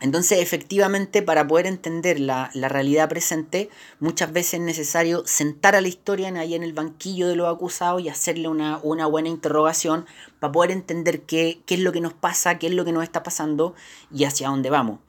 entonces, 0.00 0.40
efectivamente, 0.40 1.22
para 1.22 1.46
poder 1.46 1.66
entender 1.66 2.20
la, 2.20 2.50
realidad 2.54 3.08
presente, 3.08 3.68
muchas 3.98 4.32
veces 4.32 4.54
es 4.54 4.60
necesario 4.60 5.22
sentar 5.26 5.76
a 5.76 5.82
la 5.82 5.88
historia 5.88 6.28
ahí 6.38 6.54
en 6.54 6.62
el 6.62 6.72
banquillo 6.72 7.28
de 7.28 7.36
los 7.36 7.54
acusados 7.54 8.00
y 8.02 8.08
hacerle 8.08 8.48
una, 8.48 8.78
buena 8.78 9.28
interrogación 9.28 10.06
para 10.38 10.52
poder 10.52 10.70
entender 10.70 11.22
qué, 11.22 11.60
qué, 11.66 11.74
es 11.74 11.80
lo 11.80 11.92
que 11.92 12.00
nos 12.00 12.14
pasa, 12.14 12.58
qué 12.58 12.68
es 12.68 12.74
lo 12.74 12.84
que 12.84 12.92
nos 12.92 13.02
está 13.02 13.22
pasando 13.22 13.74
y 14.10 14.24
hacia 14.24 14.48
dónde 14.48 14.70
vamos. 14.70 15.00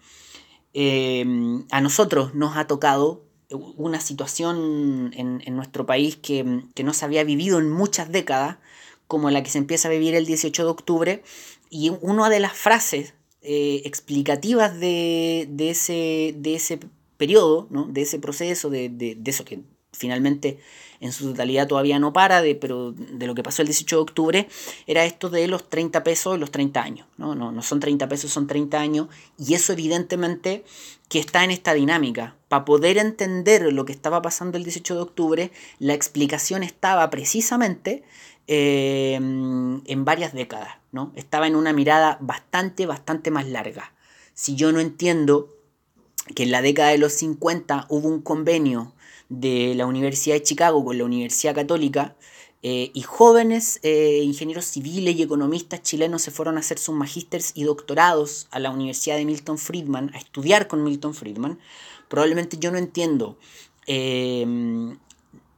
Em, 0.73 1.65
a 1.71 1.81
nosotros 1.81 2.33
nos 2.33 2.55
ha 2.57 2.67
tocado 2.67 3.23
una 3.49 3.99
situación 3.99 5.11
en, 5.13 5.55
nuestro 5.55 5.85
país 5.85 6.15
que, 6.15 6.43
no 6.83 6.93
se 6.93 7.05
había 7.05 7.23
vivido 7.23 7.59
en 7.59 7.69
muchas 7.69 8.11
décadas, 8.11 8.57
como 9.07 9.29
la 9.29 9.43
que 9.43 9.49
se 9.49 9.57
empieza 9.57 9.89
a 9.89 9.91
vivir 9.91 10.15
el 10.15 10.25
18 10.25 10.63
de 10.63 10.69
octubre, 10.69 11.23
y 11.69 11.91
una 12.01 12.29
de 12.29 12.39
las 12.39 12.53
frases 12.53 13.13
eh, 13.41 13.81
explicativas 13.85 14.79
de, 14.79 15.47
ese, 15.57 16.35
de 16.37 16.55
ese 16.55 16.79
periodo, 17.17 17.67
de 17.89 18.01
ese 18.01 18.19
proceso, 18.19 18.69
de, 18.69 18.89
de, 18.89 19.17
eso 19.25 19.45
que 19.45 19.61
finalmente 19.93 20.59
en 20.99 21.11
su 21.11 21.31
totalidad 21.31 21.67
todavía 21.67 21.97
no 21.97 22.13
para, 22.13 22.41
de, 22.43 22.53
pero 22.53 22.91
de 22.91 23.25
lo 23.25 23.33
que 23.33 23.41
pasó 23.41 23.63
el 23.63 23.67
18 23.67 23.95
de 23.95 24.01
octubre, 24.01 24.47
era 24.85 25.05
esto 25.05 25.29
de 25.29 25.47
los 25.47 25.69
30 25.69 26.03
pesos 26.03 26.39
los 26.39 26.51
30 26.51 26.81
años. 26.81 27.07
¿no? 27.17 27.33
No, 27.33 27.51
no 27.51 27.61
son 27.63 27.79
30 27.79 28.07
pesos, 28.07 28.31
son 28.31 28.45
30 28.45 28.79
años. 28.79 29.07
Y 29.39 29.55
eso 29.55 29.73
evidentemente 29.73 30.63
que 31.09 31.19
está 31.19 31.43
en 31.43 31.51
esta 31.51 31.73
dinámica. 31.73 32.35
Para 32.47 32.63
poder 32.63 32.97
entender 32.97 33.73
lo 33.73 33.85
que 33.85 33.91
estaba 33.91 34.21
pasando 34.21 34.57
el 34.57 34.63
18 34.63 34.95
de 34.95 35.01
octubre, 35.01 35.51
la 35.79 35.93
explicación 35.93 36.63
estaba 36.63 37.09
precisamente 37.09 38.03
eh, 38.47 39.15
en 39.15 40.05
varias 40.05 40.33
décadas. 40.33 40.81
¿no? 40.91 41.11
Estaba 41.15 41.47
en 41.47 41.55
una 41.55 41.73
mirada 41.73 42.17
bastante, 42.21 42.85
bastante 42.85 43.31
más 43.31 43.47
larga. 43.47 43.93
Si 44.33 44.55
yo 44.55 44.71
no 44.71 44.79
entiendo 44.79 45.55
que 46.35 46.43
en 46.43 46.51
la 46.51 46.61
década 46.61 46.89
de 46.89 46.97
los 46.97 47.13
50 47.13 47.87
hubo 47.89 48.07
un 48.07 48.21
convenio 48.21 48.93
de 49.29 49.73
la 49.75 49.85
Universidad 49.85 50.35
de 50.35 50.43
Chicago 50.43 50.83
con 50.83 50.97
la 50.97 51.05
Universidad 51.05 51.55
Católica, 51.55 52.15
eh, 52.63 52.91
y 52.93 53.01
jóvenes 53.01 53.79
eh, 53.81 54.21
ingenieros 54.23 54.65
civiles 54.65 55.15
y 55.15 55.23
economistas 55.23 55.81
chilenos 55.81 56.21
se 56.21 56.29
fueron 56.29 56.57
a 56.57 56.59
hacer 56.59 56.77
sus 56.77 56.93
magísteres 56.93 57.53
y 57.55 57.63
doctorados 57.63 58.47
a 58.51 58.59
la 58.59 58.69
Universidad 58.69 59.17
de 59.17 59.25
Milton 59.25 59.57
Friedman, 59.57 60.11
a 60.13 60.19
estudiar 60.19 60.67
con 60.67 60.83
Milton 60.83 61.15
Friedman. 61.15 61.57
Probablemente 62.07 62.57
yo 62.59 62.69
no 62.69 62.77
entiendo 62.77 63.39
em, 63.87 64.99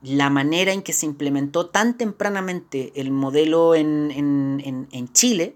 la 0.03 0.29
manera 0.29 0.73
en 0.73 0.81
que 0.83 0.93
se 0.93 1.05
implementó 1.05 1.67
tan 1.67 1.97
tempranamente 1.97 2.91
el 2.95 3.11
modelo 3.11 3.73
en, 3.73 5.09
Chile, 5.13 5.55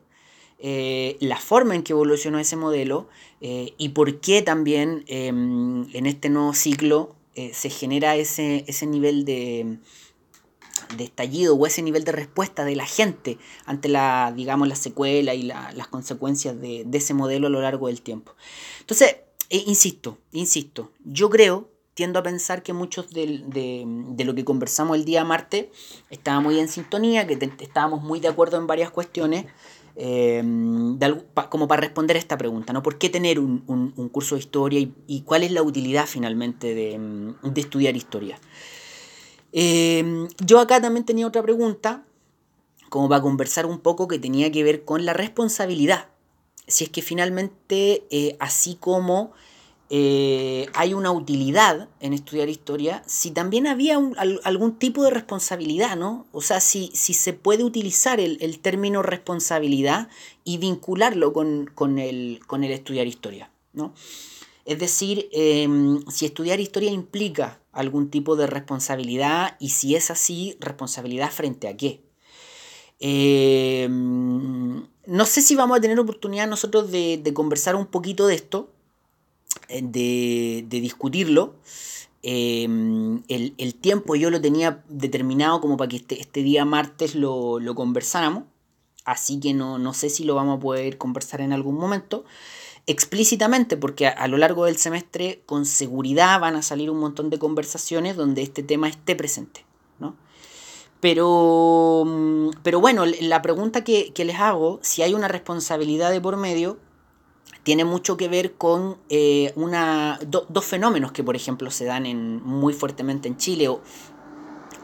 eh, 0.60 1.18
la 1.20 1.38
forma 1.38 1.76
en 1.76 1.84
que 1.84 1.94
evolucionó 1.94 2.40
ese 2.40 2.56
modelo 2.56 3.10
y 3.40 3.90
por 3.90 4.20
qué 4.20 4.42
también 4.42 5.04
em, 5.08 5.86
en 5.94 6.06
este 6.06 6.30
nuevo 6.30 6.54
ciclo 6.54 7.18
eh, 7.38 7.54
se 7.54 7.70
genera 7.70 8.16
ese, 8.16 8.66
ese 8.66 8.88
nivel 8.88 9.24
de, 9.24 9.78
de, 10.98 11.04
estallido 11.04 11.56
o 11.56 11.68
ese 11.68 11.84
nivel 11.84 12.04
de 12.04 12.12
respuesta 12.12 12.66
de 12.66 12.76
la 12.76 12.88
gente 12.88 13.38
ante 13.68 13.90
la, 13.90 14.34
digamos, 14.36 14.68
la 14.68 14.76
secuela 14.76 15.36
y 15.36 15.44
las 15.44 15.88
consecuencias 15.88 16.60
de, 16.60 16.88
ese 16.92 17.14
modelo 17.14 17.46
a 17.46 17.52
lo 17.52 17.62
largo 17.62 17.90
del 17.90 18.02
tiempo. 18.02 18.34
Entonces, 18.80 19.18
eh, 19.52 19.64
insisto, 19.68 20.18
insisto, 20.32 20.92
yo 21.06 21.30
creo, 21.30 21.70
tiendo 21.98 22.20
a 22.20 22.24
pensar 22.24 22.62
que 22.62 22.72
muchos 22.72 23.10
de, 23.10 23.42
de, 23.48 24.24
lo 24.24 24.36
que 24.36 24.46
conversamos 24.46 24.96
el 24.96 25.04
día 25.04 25.26
martes 25.26 25.66
estaba 26.12 26.40
muy 26.40 26.60
en 26.60 26.70
sintonía, 26.70 27.26
que 27.26 27.34
estábamos 27.60 28.04
muy 28.04 28.20
de 28.20 28.28
acuerdo 28.28 28.58
en 28.58 28.68
varias 28.68 28.92
cuestiones, 28.92 29.48
Em, 30.00 31.00
como 31.50 31.68
para 31.68 31.82
responder 31.82 32.18
a 32.18 32.20
esta 32.20 32.38
pregunta, 32.38 32.72
¿no? 32.72 32.84
¿Por 32.84 33.00
qué 33.00 33.10
tener 33.10 33.40
un, 33.40 34.10
curso 34.12 34.36
de 34.36 34.42
historia 34.42 34.80
y, 35.08 35.22
cuál 35.22 35.42
es 35.42 35.52
la 35.52 35.64
utilidad 35.64 36.06
finalmente 36.06 36.76
de, 36.76 36.94
em, 36.94 37.34
estudiar 37.56 37.98
historia? 37.98 38.40
Em, 39.52 40.28
yo 40.46 40.60
acá 40.60 40.80
también 40.80 41.04
tenía 41.04 41.26
otra 41.26 41.42
pregunta, 41.42 42.06
como 42.90 43.10
para 43.10 43.24
conversar 43.24 43.66
un 43.66 43.80
poco, 43.80 44.08
que 44.08 44.20
tenía 44.20 44.52
que 44.52 44.64
ver 44.64 44.86
con 44.86 45.04
la 45.04 45.14
responsabilidad. 45.14 46.10
Si 46.68 46.84
es 46.84 46.92
que 46.92 47.02
finalmente, 47.02 48.06
eh, 48.12 48.38
así 48.40 48.76
como 48.76 49.32
eh, 49.90 50.68
hay 50.74 50.94
una 50.94 51.12
utilidad 51.12 51.88
en 52.02 52.12
estudiar 52.12 52.50
historia, 52.50 53.04
si 53.06 53.32
también 53.32 53.68
había 53.68 53.98
algún 54.44 54.78
tipo 54.78 55.04
de 55.04 55.12
responsabilidad, 55.12 55.96
¿no? 55.96 56.28
O 56.34 56.42
sea, 56.42 56.60
si, 56.60 56.92
si 56.94 57.14
se 57.14 57.32
puede 57.32 57.64
utilizar 57.64 58.20
el, 58.20 58.60
término 58.60 59.02
responsabilidad 59.02 60.10
y 60.44 60.58
vincularlo 60.58 61.32
con, 61.32 62.00
el, 62.00 62.42
con 62.48 62.66
el 62.66 62.72
estudiar 62.72 63.08
historia, 63.08 63.50
¿no? 63.72 63.94
Es 64.66 64.80
decir, 64.80 65.30
em, 65.32 66.06
si 66.10 66.26
estudiar 66.26 66.60
historia 66.60 66.92
implica 66.92 67.62
algún 67.72 68.10
tipo 68.10 68.36
de 68.36 68.48
responsabilidad 68.48 69.56
y 69.58 69.70
si 69.70 69.96
es 69.96 70.12
así, 70.12 70.58
responsabilidad 70.60 71.32
frente 71.32 71.70
a 71.70 71.78
qué. 71.78 72.04
Em, 73.00 74.86
no 75.06 75.26
sé 75.26 75.42
si 75.42 75.56
vamos 75.56 75.78
a 75.78 75.82
tener 75.82 75.98
oportunidad 75.98 76.48
nosotros 76.50 76.92
de, 76.92 77.18
de 77.24 77.34
conversar 77.34 77.78
un 77.78 77.86
poquito 77.86 78.28
de 78.28 78.36
esto, 78.36 78.74
eh, 79.70 79.82
de, 79.84 80.82
discutirlo. 80.82 81.56
Em, 82.24 83.24
el, 83.28 83.76
tiempo 83.76 84.16
yo 84.16 84.30
lo 84.30 84.42
tenía 84.42 84.84
determinado 84.90 85.62
como 85.62 85.78
para 85.78 85.90
que 85.90 85.98
este, 85.98 86.20
este 86.20 86.42
día 86.44 86.66
martes 86.66 87.16
lo, 87.16 87.60
conversáramos, 87.76 88.44
así 89.06 89.40
que 89.40 89.54
no, 89.54 89.78
no, 89.78 89.94
sé 89.94 90.10
si 90.10 90.24
lo 90.24 90.36
vamos 90.36 90.58
a 90.58 90.60
poder 90.60 90.98
conversar 90.98 91.42
en 91.42 91.54
algún 91.54 91.76
momento 91.76 92.26
explícitamente, 92.88 93.76
porque 93.78 94.08
a, 94.08 94.28
lo 94.28 94.38
largo 94.38 94.66
del 94.66 94.78
semestre 94.78 95.44
con 95.46 95.66
seguridad 95.66 96.40
van 96.40 96.56
a 96.56 96.62
salir 96.62 96.90
un 96.90 97.00
montón 97.00 97.30
de 97.30 97.38
conversaciones 97.38 98.16
donde 98.16 98.42
este 98.42 98.64
tema 98.64 98.88
esté 98.88 99.16
presente. 99.16 99.66
¿no? 100.00 100.16
Pero, 101.02 102.06
pero 102.64 102.80
bueno, 102.80 103.04
la 103.06 103.42
pregunta 103.42 103.84
que, 103.84 104.14
que 104.14 104.26
les 104.26 104.40
hago, 104.40 104.80
si 104.82 105.02
hay 105.04 105.14
una 105.14 105.28
responsabilidad 105.28 106.12
de 106.12 106.22
por 106.22 106.38
medio, 106.38 106.80
tiene 107.68 107.84
mucho 107.84 108.16
que 108.16 108.30
ver 108.30 108.54
con 108.54 108.96
eh, 109.10 109.52
una, 109.58 110.22
dos 110.26 110.64
fenómenos 110.64 111.12
que, 111.12 111.22
por 111.22 111.36
ejemplo, 111.36 111.70
se 111.70 111.84
dan 111.84 112.42
muy 112.42 112.72
fuertemente 112.72 113.28
en 113.28 113.36
Chile, 113.36 113.68
o, 113.68 113.82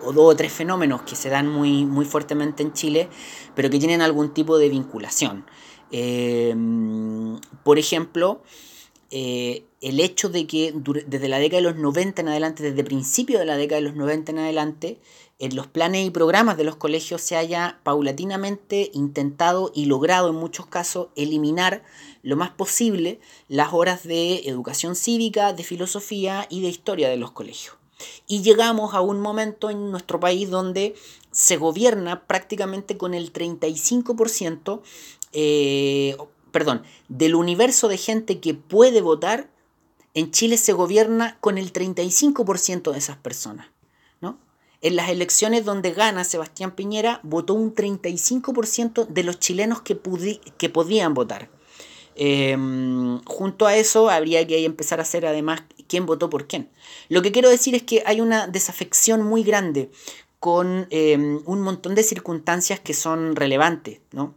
dos 0.04 0.34
o 0.34 0.36
tres 0.36 0.52
fenómenos 0.52 1.04
que 1.04 1.16
se 1.16 1.30
dan 1.30 1.48
muy, 1.48 1.86
muy 1.86 2.04
fuertemente 2.04 2.62
en 2.62 2.74
Chile, 2.74 3.08
pero 3.56 3.70
que 3.70 3.80
tienen 3.80 4.02
algún 4.02 4.34
tipo 4.34 4.58
de 4.58 4.68
vinculación. 4.68 5.46
Eh, 5.92 6.54
por 7.64 7.80
ejemplo, 7.80 8.42
eh, 9.12 9.64
el 9.80 10.02
hecho 10.02 10.28
de 10.28 10.46
que 10.46 10.74
desde 11.08 11.30
la 11.30 11.40
década 11.40 11.62
de 11.62 11.70
los 11.70 11.78
90 11.78 12.22
en 12.22 12.28
adelante, 12.28 12.64
desde 12.64 12.84
principio 12.84 13.40
de 13.40 13.46
la 13.46 13.56
década 13.56 13.80
de 13.80 13.88
los 13.88 13.96
90 13.96 14.34
en 14.34 14.40
adelante, 14.40 15.00
en 15.40 15.56
los 15.56 15.68
planes 15.68 16.06
y 16.06 16.10
programas 16.10 16.58
de 16.58 16.64
los 16.64 16.76
colegios 16.76 17.22
se 17.22 17.36
haya 17.36 17.80
paulatinamente 17.84 18.92
intentado 18.94 19.72
y 19.74 19.86
logrado 19.86 20.30
en 20.30 20.36
muchos 20.36 20.66
casos 20.66 21.08
eliminar 21.16 21.84
lo 22.24 22.38
más 22.38 22.50
posible 22.50 23.20
las 23.48 23.74
horas 23.74 24.04
de 24.04 24.48
educación 24.48 24.96
cívica, 24.96 25.54
de 25.54 25.64
filosofía 25.64 26.48
y 26.50 26.62
de 26.62 26.70
historia 26.70 27.10
de 27.10 27.18
los 27.18 27.32
colegios. 27.32 27.76
Y 28.28 28.42
llegamos 28.42 28.96
a 28.96 29.02
un 29.02 29.20
momento 29.20 29.70
en 29.70 29.92
nuestro 29.92 30.20
país 30.20 30.50
donde 30.50 30.96
se 31.32 31.58
gobierna 31.58 32.26
prácticamente 32.26 32.98
con 32.98 33.14
el 33.14 33.32
35%, 33.32 34.82
eh, 35.34 36.18
perdón, 36.52 36.84
del 37.10 37.36
universo 37.36 37.88
de 37.88 37.98
gente 37.98 38.40
que 38.40 38.54
puede 38.54 39.02
votar, 39.02 39.50
en 40.14 40.32
Chile 40.32 40.58
se 40.58 40.74
gobierna 40.74 41.38
con 41.42 41.58
el 41.58 41.74
35% 41.74 42.92
de 42.92 42.98
esas 42.98 43.18
personas. 43.18 43.68
¿no? 44.22 44.38
En 44.82 44.96
las 44.96 45.10
elecciones 45.10 45.66
donde 45.66 45.92
gana 45.92 46.24
Sebastián 46.24 46.76
Piñera, 46.76 47.20
votó 47.24 47.54
un 47.54 47.74
35% 47.74 49.08
de 49.08 49.24
los 49.24 49.40
chilenos 49.40 49.82
que, 49.82 50.00
que 50.58 50.70
podían 50.70 51.14
votar. 51.14 51.50
Em, 52.16 53.20
junto 53.24 53.66
a 53.66 53.76
eso 53.76 54.10
habría 54.10 54.46
que 54.46 54.64
empezar 54.66 55.00
a 55.00 55.04
hacer 55.04 55.26
además 55.26 55.64
quién 55.88 56.06
votó 56.06 56.30
por 56.30 56.48
quién. 56.48 56.70
Lo 57.10 57.22
que 57.22 57.32
quiero 57.32 57.50
decir 57.50 57.76
es 57.76 57.84
que 57.84 58.04
hay 58.06 58.22
una 58.22 58.48
desafección 58.48 59.24
muy 59.24 59.44
grande 59.44 59.90
con 60.40 60.88
em, 60.90 61.42
un 61.46 61.62
montón 61.62 61.96
de 61.96 62.04
circunstancias 62.04 62.80
que 62.80 62.94
son 62.94 63.36
relevantes, 63.36 64.00
¿no? 64.12 64.36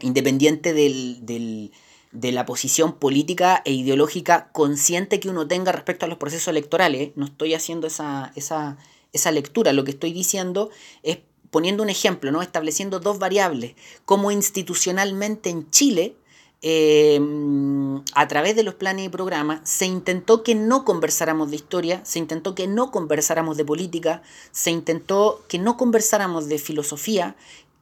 Independiente 0.00 0.72
de 0.72 2.32
la 2.32 2.46
posición 2.46 2.94
política 2.94 3.62
e 3.64 3.72
ideológica 3.72 4.50
consciente 4.52 5.20
que 5.20 5.28
uno 5.28 5.46
tenga 5.46 5.72
respecto 5.72 6.06
a 6.06 6.08
los 6.08 6.18
procesos 6.18 6.48
electorales. 6.48 7.10
No 7.16 7.26
estoy 7.26 7.54
haciendo 7.54 7.86
esa, 7.86 8.32
esa 8.34 9.30
lectura, 9.30 9.72
lo 9.72 9.84
que 9.84 9.90
estoy 9.90 10.12
diciendo 10.12 10.70
es 11.02 11.18
poniendo 11.50 11.82
un 11.82 11.90
ejemplo, 11.90 12.30
¿no? 12.30 12.42
estableciendo 12.42 13.00
dos 13.00 13.18
variables, 13.18 13.74
como 14.04 14.30
institucionalmente 14.30 15.50
en 15.50 15.70
Chile, 15.70 16.14
em, 16.62 18.02
a 18.14 18.28
través 18.28 18.56
de 18.56 18.62
los 18.62 18.74
planes 18.74 19.06
y 19.06 19.08
programas, 19.08 19.60
se 19.64 19.86
intentó 19.86 20.42
que 20.42 20.54
no 20.54 20.84
conversáramos 20.84 21.50
de 21.50 21.56
historia, 21.56 22.04
se 22.04 22.18
intentó 22.18 22.54
que 22.54 22.66
no 22.66 22.90
conversáramos 22.90 23.56
de 23.56 23.64
política, 23.64 24.22
se 24.52 24.70
intentó 24.70 25.44
que 25.48 25.58
no 25.58 25.76
conversáramos 25.76 26.48
de 26.48 26.58
filosofía, 26.58 27.36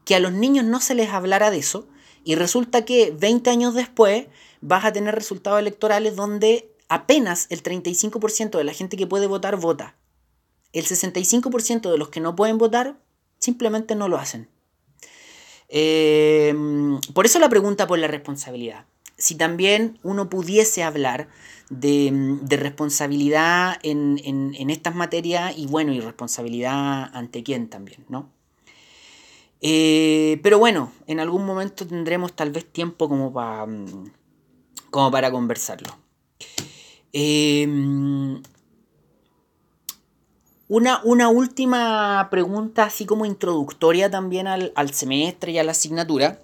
que 0.04 0.14
a 0.14 0.20
los 0.20 0.32
niños 0.32 0.64
no 0.64 0.80
se 0.80 0.94
les 0.94 1.10
hablara 1.10 1.50
de 1.50 1.58
eso, 1.58 1.86
y 2.24 2.34
resulta 2.34 2.84
que 2.84 3.14
20 3.18 3.50
años 3.50 3.74
después 3.74 4.26
vas 4.60 4.84
a 4.84 4.92
tener 4.92 5.14
resultados 5.14 5.60
electorales 5.60 6.16
donde 6.16 6.72
apenas 6.88 7.46
el 7.50 7.62
35% 7.62 8.58
de 8.58 8.64
la 8.64 8.72
gente 8.72 8.96
que 8.96 9.06
puede 9.06 9.26
votar 9.26 9.56
vota. 9.56 9.96
El 10.72 10.84
65% 10.84 11.90
de 11.90 11.98
los 11.98 12.08
que 12.08 12.20
no 12.20 12.36
pueden 12.36 12.58
votar 12.58 12.98
Simplemente 13.38 13.94
no 13.94 14.08
lo 14.08 14.18
hacen. 14.18 14.48
Em, 15.68 16.98
por 17.12 17.26
eso 17.26 17.38
la 17.38 17.48
pregunta 17.48 17.86
por 17.86 17.98
la 17.98 18.08
responsabilidad. 18.08 18.86
Si 19.16 19.34
también 19.34 19.98
uno 20.02 20.30
pudiese 20.30 20.82
hablar 20.82 21.28
de, 21.70 22.38
responsabilidad 22.48 23.78
en, 23.82 24.70
estas 24.70 24.94
materias 24.94 25.56
y 25.56 25.66
bueno, 25.66 25.92
y 25.92 26.00
responsabilidad 26.00 27.10
ante 27.12 27.42
quién 27.42 27.68
también, 27.68 28.04
¿no? 28.08 28.30
Eh, 29.60 30.38
pero 30.42 30.58
bueno, 30.58 30.92
en 31.06 31.18
algún 31.18 31.44
momento 31.44 31.86
tendremos 31.86 32.32
tal 32.34 32.52
vez 32.52 32.64
tiempo 32.64 33.08
como, 33.08 33.32
para 33.32 33.66
como 34.90 35.10
para 35.10 35.32
conversarlo. 35.32 35.96
Eh, 37.12 37.66
una, 40.68 41.28
última 41.28 42.28
pregunta, 42.30 42.84
así 42.84 43.06
como 43.06 43.24
introductoria 43.24 44.10
también 44.10 44.46
al, 44.46 44.94
semestre 44.94 45.52
y 45.52 45.58
a 45.58 45.64
la 45.64 45.72
asignatura, 45.72 46.40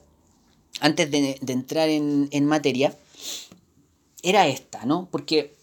antes 0.80 1.10
de, 1.10 1.38
entrar 1.46 1.88
en, 1.88 2.46
materia, 2.46 2.96
era 4.22 4.46
esta, 4.46 4.86
¿no? 4.86 5.08
Porque, 5.10 5.54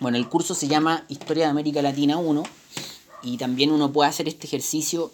bueno, 0.00 0.16
el 0.16 0.28
curso 0.28 0.54
se 0.54 0.66
llama 0.66 1.04
Historia 1.08 1.44
de 1.44 1.50
América 1.50 1.82
Latina 1.82 2.16
1 2.16 2.42
y 3.22 3.36
también 3.36 3.70
uno 3.70 3.92
puede 3.92 4.08
hacer 4.08 4.28
este 4.28 4.46
ejercicio, 4.46 5.12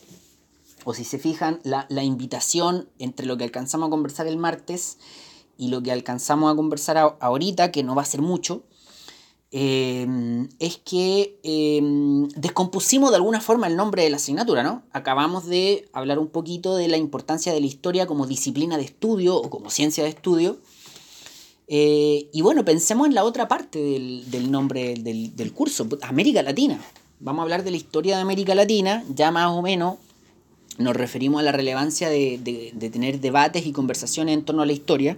o 0.85 0.95
si 0.95 1.03
se 1.03 1.19
fijan, 1.19 1.59
la, 1.65 1.87
la 1.89 2.05
invitación 2.05 2.89
entre 3.01 3.27
lo 3.27 3.37
que 3.37 3.43
alcanzamos 3.43 3.89
a 3.89 3.91
conversar 3.91 4.29
el 4.29 4.37
martes 4.37 4.99
y 5.59 5.69
lo 5.69 5.83
que 5.83 5.91
alcanzamos 5.91 6.53
a 6.53 6.55
conversar 6.55 7.17
ahorita, 7.19 7.73
que 7.73 7.83
no 7.83 7.97
va 7.97 8.03
a 8.03 8.07
ser 8.07 8.23
mucho, 8.23 8.63
Em, 9.59 10.51
es 10.59 10.77
que 10.77 11.39
em, 11.43 12.29
descompusimos 12.37 13.09
de 13.09 13.17
alguna 13.17 13.41
forma 13.41 13.67
el 13.67 13.75
nombre 13.75 14.03
de 14.03 14.11
la 14.11 14.17
asignatura, 14.17 14.63
¿no? 14.63 14.83
Acabamos 14.93 15.47
de 15.47 15.89
hablar 15.95 16.19
un 16.19 16.27
poquito 16.27 16.77
de 16.77 16.89
la 16.89 16.99
importancia 16.99 17.55
de 17.55 17.61
la 17.61 17.67
historia 17.67 18.07
como 18.07 18.27
disciplina 18.27 18.77
de 18.77 18.85
estudio 18.85 19.35
o 19.35 19.49
como 19.49 19.71
ciencia 19.71 20.05
de 20.05 20.11
estudio. 20.11 20.59
Eh, 21.69 22.29
y 22.35 22.43
bueno, 22.43 22.67
pensemos 22.67 23.07
en 23.07 23.15
la 23.15 23.25
otra 23.25 23.49
parte 23.49 23.79
del, 23.79 24.51
nombre 24.51 24.93
del, 24.93 25.53
curso, 25.55 25.89
América 26.03 26.43
Latina. 26.43 26.79
Vamos 27.21 27.41
a 27.41 27.43
hablar 27.45 27.65
de 27.65 27.71
la 27.71 27.79
historia 27.79 28.17
de 28.17 28.21
América 28.21 28.55
Latina, 28.55 29.05
ya 29.15 29.31
más 29.31 29.49
o 29.49 29.63
menos 29.63 29.95
nos 30.77 30.95
referimos 30.95 31.41
a 31.41 31.45
la 31.45 31.53
relevancia 31.53 32.11
de, 32.11 32.39
de 32.75 32.91
tener 32.91 33.21
debates 33.21 33.65
y 33.65 33.73
conversaciones 33.73 34.35
en 34.35 34.45
torno 34.45 34.61
a 34.61 34.67
la 34.67 34.75
historia. 34.75 35.17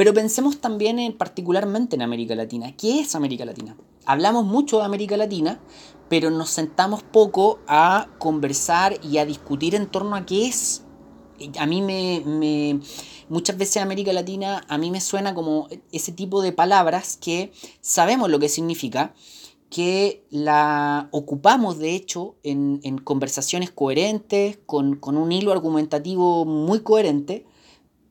Pero 0.00 0.14
pensemos 0.14 0.62
también 0.62 0.98
en, 0.98 1.12
particularmente 1.12 1.94
en 1.94 2.00
América 2.00 2.34
Latina. 2.34 2.74
¿Qué 2.74 3.00
es 3.00 3.14
América 3.14 3.44
Latina? 3.44 3.76
Hablamos 4.06 4.46
mucho 4.46 4.78
de 4.78 4.84
América 4.84 5.14
Latina, 5.18 5.60
pero 6.08 6.30
nos 6.30 6.48
sentamos 6.48 7.02
poco 7.02 7.58
a 7.68 8.08
conversar 8.18 8.98
y 9.04 9.18
a 9.18 9.26
discutir 9.26 9.74
en 9.74 9.86
torno 9.86 10.16
a 10.16 10.24
qué 10.24 10.46
es. 10.46 10.84
A 11.58 11.66
mí 11.66 11.82
me, 11.82 12.80
muchas 13.28 13.58
veces 13.58 13.82
América 13.82 14.10
Latina 14.14 14.64
a 14.68 14.78
mí 14.78 14.90
me 14.90 15.02
suena 15.02 15.34
como 15.34 15.68
ese 15.92 16.12
tipo 16.12 16.40
de 16.40 16.52
palabras 16.52 17.18
que 17.18 17.52
sabemos 17.82 18.30
lo 18.30 18.38
que 18.38 18.48
significa, 18.48 19.12
que 19.68 20.24
la 20.30 21.10
ocupamos 21.10 21.76
de 21.76 21.94
hecho 21.94 22.36
en, 22.42 22.80
conversaciones 23.04 23.70
coherentes, 23.70 24.58
con, 24.64 24.96
con, 24.96 25.18
un 25.18 25.30
hilo 25.30 25.52
argumentativo 25.52 26.46
muy 26.46 26.80
coherente, 26.80 27.44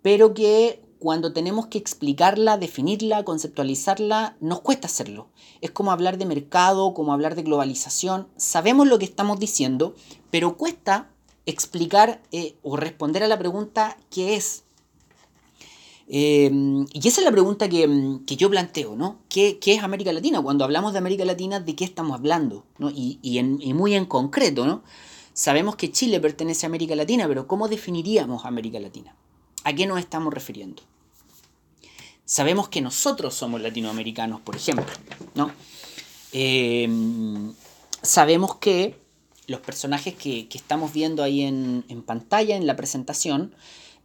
pero 0.03 0.35
que 0.35 0.87
cuando 0.99 1.31
tenemos 1.33 1.67
que 1.67 1.77
explicarla, 1.77 2.57
definirla, 2.57 3.23
conceptualizarla, 3.23 4.35
nos 4.41 4.59
cuesta 4.59 4.87
hacerlo. 4.87 5.29
Es 5.61 5.71
como 5.71 5.91
hablar 5.91 6.17
de 6.17 6.25
mercado, 6.25 6.93
como 6.93 7.13
hablar 7.13 7.35
de 7.35 7.43
globalización. 7.43 8.27
Sabemos 8.35 8.87
lo 8.87 8.99
que 8.99 9.05
estamos 9.05 9.39
diciendo, 9.39 9.95
pero 10.29 10.57
cuesta 10.57 11.09
explicar 11.45 12.21
eh, 12.31 12.55
o 12.61 12.75
responder 12.75 13.23
a 13.23 13.27
la 13.27 13.39
pregunta 13.39 13.97
¿qué 14.11 14.35
es? 14.35 14.63
Eh, 16.09 16.51
y 16.91 17.07
esa 17.07 17.21
es 17.21 17.25
la 17.25 17.31
pregunta 17.31 17.69
que, 17.69 17.87
yo 18.25 18.49
planteo, 18.49 18.95
¿no? 18.95 19.19
¿Qué, 19.29 19.59
es 19.63 19.83
América 19.83 20.11
Latina? 20.11 20.41
Cuando 20.41 20.65
hablamos 20.65 20.91
de 20.91 20.97
América 20.97 21.23
Latina, 21.23 21.59
¿de 21.59 21.75
qué 21.75 21.85
estamos 21.85 22.17
hablando? 22.17 22.65
Y, 22.93 23.19
y 23.21 23.73
muy 23.73 23.93
en 23.93 24.05
concreto, 24.05 24.65
¿no? 24.65 24.83
Sabemos 25.33 25.75
que 25.75 25.91
Chile 25.91 26.19
pertenece 26.19 26.65
a 26.65 26.67
América 26.67 26.95
Latina, 26.95 27.27
pero 27.27 27.47
¿cómo 27.47 27.67
definiríamos 27.67 28.45
América 28.45 28.79
Latina? 28.79 29.15
¿A 29.63 29.73
qué 29.73 29.85
nos 29.85 29.99
estamos 29.99 30.33
refiriendo? 30.33 30.81
Sabemos 32.25 32.69
que 32.69 32.81
nosotros 32.81 33.33
somos 33.33 33.59
latinoamericanos, 33.61 34.39
por 34.41 34.55
ejemplo, 34.55 34.85
¿no? 35.35 35.51
Em, 36.31 37.53
sabemos 38.01 38.57
que 38.57 38.95
los 39.47 39.61
personajes 39.61 40.13
que, 40.13 40.47
estamos 40.53 40.93
viendo 40.93 41.23
ahí 41.23 41.41
en, 41.41 42.03
pantalla, 42.05 42.55
en 42.55 42.67
la 42.67 42.75
presentación, 42.75 43.55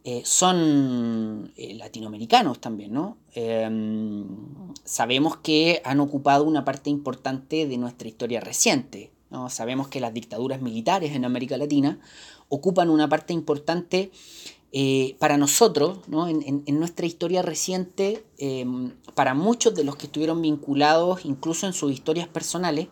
eh, 0.03 0.21
son 0.25 1.51
eh, 1.55 1.75
latinoamericanos 1.75 2.59
también, 2.59 2.93
¿no? 2.93 3.17
Em, 3.33 4.25
sabemos 4.83 5.37
que 5.37 5.81
han 5.85 5.99
ocupado 5.99 6.43
una 6.43 6.65
parte 6.65 6.89
importante 6.89 7.67
de 7.67 7.77
nuestra 7.77 8.07
historia 8.07 8.39
reciente, 8.39 9.11
¿no? 9.29 9.49
Sabemos 9.49 9.87
que 9.87 9.99
las 9.99 10.13
dictaduras 10.13 10.61
militares 10.61 11.15
en 11.15 11.25
América 11.25 11.57
Latina 11.57 11.99
ocupan 12.49 12.89
una 12.89 13.09
parte 13.09 13.33
importante 13.33 14.11
eh, 14.77 15.15
para 15.19 15.37
nosotros, 15.37 15.99
en, 16.11 16.79
nuestra 16.79 17.05
historia 17.05 17.41
reciente, 17.41 18.25
em, 18.37 18.91
para 19.13 19.33
muchos 19.33 19.73
de 19.73 19.85
los 19.85 19.95
que 19.95 20.07
estuvieron 20.07 20.41
vinculados, 20.41 21.23
incluso 21.23 21.65
en 21.65 21.71
sus 21.71 21.93
historias 21.93 22.27
personales, 22.27 22.89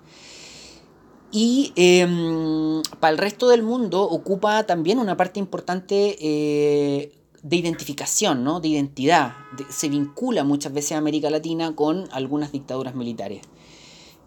y 1.30 1.74
em, 1.76 2.82
para 3.02 3.12
el 3.12 3.18
resto 3.18 3.50
del 3.50 3.64
mundo 3.64 4.02
ocupa 4.02 4.64
también 4.64 4.98
una 4.98 5.18
parte 5.18 5.42
importante 5.42 6.16
eh, 6.22 7.12
de 7.42 7.56
identificación, 7.58 8.46
¿no? 8.46 8.62
de 8.62 8.70
identidad. 8.70 9.34
se 9.68 9.90
vincula 9.90 10.46
muchas 10.46 10.72
veces 10.72 10.94
a 10.94 11.00
América 11.00 11.30
Latina 11.30 11.76
con 11.76 12.08
algunas 12.14 12.54
dictaduras 12.54 12.96
militares. 12.96 13.42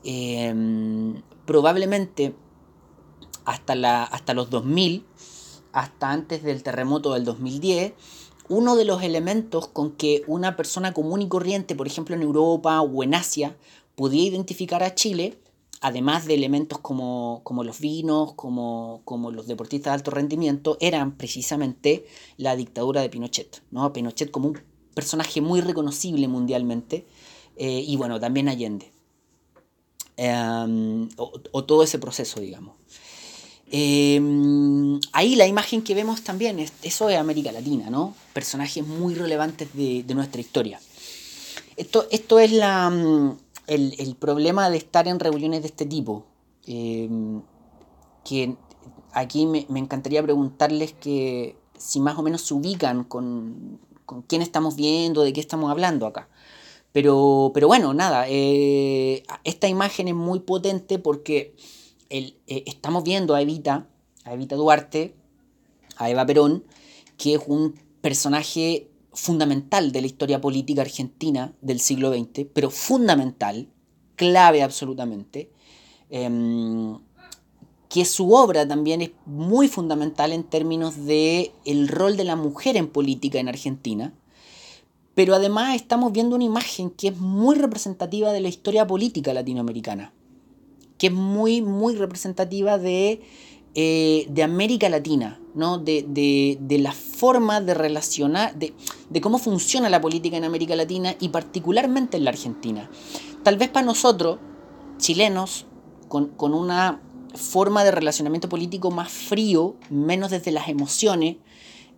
Em, 0.05 1.23
probablemente 1.47 2.35
hasta, 3.47 3.75
la, 3.75 4.03
hasta 4.05 4.35
los 4.35 4.51
2000 4.51 5.07
hasta 5.77 6.11
antes 6.11 6.43
del 6.43 6.63
terremoto 6.63 7.13
del 7.13 7.27
2010, 7.27 7.93
uno 8.49 8.77
de 8.77 8.87
los 8.87 9.03
elementos 9.03 9.69
con 9.69 9.93
que 9.93 10.23
una 10.27 10.57
persona 10.57 10.95
común 10.95 11.21
y 11.21 11.29
corriente, 11.29 11.75
por 11.75 11.87
ejemplo 11.87 12.17
en 12.17 12.23
Europa 12.23 12.81
o 12.81 13.03
en 13.03 13.15
Asia, 13.15 13.55
podía 13.95 14.25
identificar 14.25 14.83
a 14.83 14.95
Chile, 14.95 15.39
además 15.83 16.25
de 16.25 16.33
elementos 16.33 16.79
como, 16.79 17.43
los 17.63 17.79
vinos, 17.79 18.33
como, 18.33 19.03
los 19.31 19.47
deportistas 19.47 19.91
de 19.91 19.95
alto 19.97 20.13
rendimiento, 20.13 20.79
eran 20.81 21.19
precisamente 21.19 22.07
la 22.39 22.57
dictadura 22.57 23.03
de 23.03 23.11
Pinochet. 23.11 23.63
¿no? 23.71 23.93
Pinochet 23.93 24.31
como 24.31 24.49
un 24.49 24.63
personaje 24.95 25.43
muy 25.43 25.61
reconocible 25.61 26.27
mundialmente, 26.27 27.07
eh, 27.57 27.85
y 27.87 27.97
bueno, 27.97 28.19
también 28.19 28.49
Allende. 28.49 28.91
Em, 30.17 31.11
o, 31.19 31.65
todo 31.65 31.83
ese 31.83 31.99
proceso, 31.99 32.41
digamos. 32.41 32.77
Em, 33.71 35.01
ahí 35.13 35.35
la 35.35 35.47
imagen 35.47 35.83
que 35.83 35.95
vemos 35.95 36.23
también, 36.23 36.59
es, 36.61 36.73
eso 36.83 37.09
es 37.09 37.19
América 37.19 37.51
Latina, 37.51 37.91
¿no? 37.91 38.15
Personajes 38.33 38.87
muy 38.87 39.15
relevantes 39.15 39.69
de, 39.75 40.05
nuestra 40.15 40.41
historia. 40.41 40.81
Esto, 41.77 42.07
esto 42.11 42.39
es 42.39 42.53
la, 42.53 42.91
mm, 42.91 43.39
el, 43.67 44.17
problema 44.19 44.71
de 44.71 44.77
estar 44.79 45.09
en 45.09 45.19
reuniones 45.19 45.63
de 45.63 45.69
este 45.69 45.87
tipo. 45.87 46.25
Em, 46.67 47.43
que 48.25 48.57
aquí 49.13 49.47
me, 49.47 49.67
encantaría 49.71 50.23
preguntarles 50.23 50.93
que 50.93 51.57
si 51.79 52.01
más 52.01 52.19
o 52.19 52.23
menos 52.23 52.43
se 52.43 52.55
ubican 52.55 53.05
con, 53.05 53.81
con 54.05 54.23
quién 54.23 54.43
estamos 54.43 54.77
viendo, 54.77 55.23
de 55.23 55.33
qué 55.33 55.41
estamos 55.41 55.71
hablando 55.71 56.07
acá. 56.07 56.29
Pero, 56.93 57.51
pero 57.53 57.67
bueno, 57.67 57.93
nada, 57.93 58.25
eh, 58.29 59.23
esta 59.45 59.69
imagen 59.69 60.09
es 60.09 60.15
muy 60.15 60.41
potente 60.41 60.99
porque 60.99 61.55
eh, 62.11 62.35
estamos 62.47 63.05
viendo 63.05 63.35
a 63.35 63.43
Evita 63.43 63.89
a 64.27 64.35
Evita 64.35 64.57
Duarte, 64.57 65.15
a 65.97 66.11
Eva 66.11 66.27
Perón, 66.27 66.65
que 67.17 67.35
es 67.35 67.43
un 67.47 67.75
personaje 68.01 68.91
fundamental 69.13 69.93
de 69.93 70.01
la 70.03 70.07
historia 70.09 70.41
política 70.41 70.83
argentina 70.83 71.55
del 71.63 71.81
siglo 71.81 72.13
XX, 72.13 72.47
pero 72.53 72.71
fundamental, 72.71 73.69
clave 74.17 74.63
absolutamente, 74.63 75.51
em, 76.11 76.99
que 77.89 78.05
su 78.05 78.33
obra 78.33 78.67
también 78.67 79.01
es 79.01 79.11
muy 79.25 79.69
fundamental 79.69 80.33
en 80.33 80.45
términos 80.45 81.07
de 81.07 81.53
el 81.65 81.89
rol 81.89 82.17
de 82.17 82.25
la 82.25 82.37
mujer 82.37 82.77
en 82.77 82.89
política 82.89 83.39
en 83.39 83.49
Argentina, 83.49 84.13
pero 85.15 85.35
además 85.35 85.77
estamos 85.77 86.13
viendo 86.13 86.35
una 86.37 86.45
imagen 86.45 86.91
que 86.91 87.09
es 87.09 87.17
muy 87.17 87.57
representativa 87.57 88.33
de 88.33 88.41
la 88.41 88.49
historia 88.49 88.87
política 88.87 89.33
latinoamericana, 89.33 90.13
que 90.99 91.09
es 91.09 91.13
muy, 91.13 91.63
muy 91.63 91.95
representativa 91.97 92.79
de, 92.79 93.21
eh, 93.75 94.27
de 94.29 94.43
América 94.43 94.89
Latina, 94.89 95.41
¿no? 95.55 95.79
de, 95.79 96.05
de, 96.59 96.79
la 96.79 96.93
forma 96.93 97.61
de 97.61 97.75
relacionar, 97.75 98.55
de, 98.59 98.75
de 99.11 99.21
cómo 99.21 99.39
funciona 99.39 99.91
la 99.91 100.01
política 100.01 100.37
en 100.37 100.45
América 100.45 100.77
Latina 100.77 101.15
y 101.21 101.29
particularmente 101.29 102.17
en 102.17 102.25
la 102.25 102.31
Argentina. 102.31 102.91
Tal 103.43 103.57
vez 103.59 103.69
para 103.69 103.87
nosotros, 103.87 104.39
chilenos, 104.99 105.67
con, 106.09 106.29
con 106.29 106.55
una 106.55 107.01
forma 107.35 107.85
de 107.85 107.91
relacionamiento 107.91 108.49
político 108.49 108.91
más 108.91 109.11
frío, 109.11 109.77
menos 109.91 110.31
desde 110.31 110.51
las 110.51 110.69
emociones, 110.69 111.37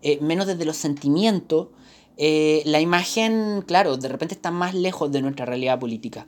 eh, 0.03 0.19
menos 0.21 0.47
desde 0.47 0.65
los 0.65 0.77
sentimientos, 0.77 1.69
eh, 2.17 2.63
la 2.67 2.81
imagen, 2.81 3.63
claro, 3.67 3.97
de 3.97 4.09
repente 4.09 4.35
está 4.35 4.51
más 4.51 4.75
lejos 4.75 5.11
de 5.13 5.23
nuestra 5.23 5.47
realidad 5.47 5.79
política. 5.79 6.27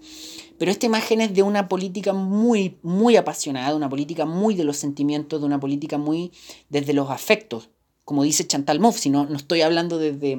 Pero 0.60 0.72
esta 0.72 0.84
imagen 0.84 1.22
es 1.22 1.32
de 1.32 1.42
una 1.42 1.70
política 1.70 2.12
muy, 2.12 2.76
muy 2.82 3.16
apasionada, 3.16 3.70
de 3.70 3.76
una 3.76 3.88
política 3.88 4.26
muy 4.26 4.54
de 4.54 4.64
los 4.64 4.76
sentimientos, 4.76 5.40
de 5.40 5.46
una 5.46 5.58
política 5.58 5.96
muy 5.96 6.32
desde 6.68 6.92
los 6.92 7.08
afectos. 7.08 7.70
Como 8.04 8.24
dice 8.24 8.46
Chantal 8.46 8.78
Mouffe, 8.78 8.98
si 8.98 9.08
no, 9.08 9.24
no 9.24 9.38
estoy 9.38 9.62
hablando 9.62 9.96
desde, 9.96 10.38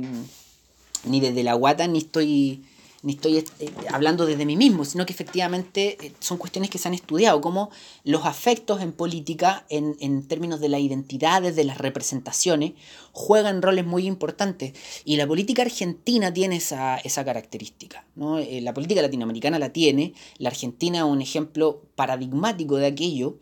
ni 1.06 1.22
desde 1.22 1.44
la 1.44 1.56
guata, 1.56 1.88
ni 1.88 1.98
estoy 1.98 2.64
ni 3.04 3.14
estoy 3.14 3.38
eh, 3.38 3.46
hablando 3.92 4.26
desde 4.26 4.46
mí 4.46 4.56
mismo, 4.56 4.86
sino 4.86 5.06
que 5.06 5.14
efectivamente 5.14 5.98
eh, 6.02 6.12
son 6.20 6.38
cuestiones 6.38 6.70
que 6.70 6.78
se 6.78 6.88
han 6.88 6.94
estudiado, 6.94 7.42
como 7.42 7.72
los 8.04 8.26
afectos 8.26 8.82
en 8.82 8.92
política, 8.92 9.66
en, 9.70 9.96
en 10.00 10.28
términos 10.28 10.60
de 10.60 10.70
las 10.70 10.82
identidades, 10.82 11.56
de 11.56 11.64
las 11.64 11.80
representaciones, 11.80 12.74
juegan 13.12 13.62
roles 13.62 13.86
muy 13.86 14.06
importantes. 14.06 14.74
Y 15.04 15.18
la 15.18 15.28
política 15.28 15.64
argentina 15.64 16.32
tiene 16.32 16.58
esa, 16.58 16.98
esa 16.98 17.26
característica. 17.26 18.06
¿no? 18.16 18.38
Eh, 18.38 18.62
la 18.62 18.74
política 18.74 19.02
latinoamericana 19.02 19.58
la 19.58 19.74
tiene, 19.74 20.14
la 20.38 20.50
Argentina 20.50 21.00
es 21.00 21.04
un 21.04 21.22
ejemplo 21.22 21.82
paradigmático 21.96 22.76
de 22.76 22.86
aquello. 22.86 23.40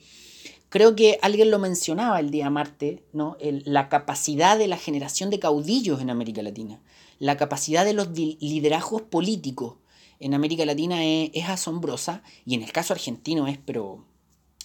Creo 0.70 0.96
que 0.96 1.18
alguien 1.22 1.52
lo 1.52 1.60
mencionaba 1.60 2.20
el 2.20 2.30
día 2.30 2.50
Marte, 2.50 3.04
¿no? 3.12 3.36
la 3.42 3.90
capacidad 3.90 4.58
de 4.58 4.68
la 4.68 4.78
generación 4.78 5.32
de 5.32 5.40
caudillos 5.40 6.00
en 6.00 6.12
América 6.12 6.44
Latina 6.44 6.80
la 7.20 7.38
capacidad 7.38 7.86
de 7.86 7.94
los 7.94 8.10
liderazgos 8.18 9.04
políticos 9.04 9.76
en 10.20 10.34
América 10.34 10.66
Latina 10.66 11.06
es, 11.06 11.48
asombrosa 11.48 12.24
y 12.46 12.56
en 12.56 12.64
el 12.64 12.72
caso 12.72 12.94
argentino 12.94 13.48
es 13.48 13.58
pero 13.58 14.06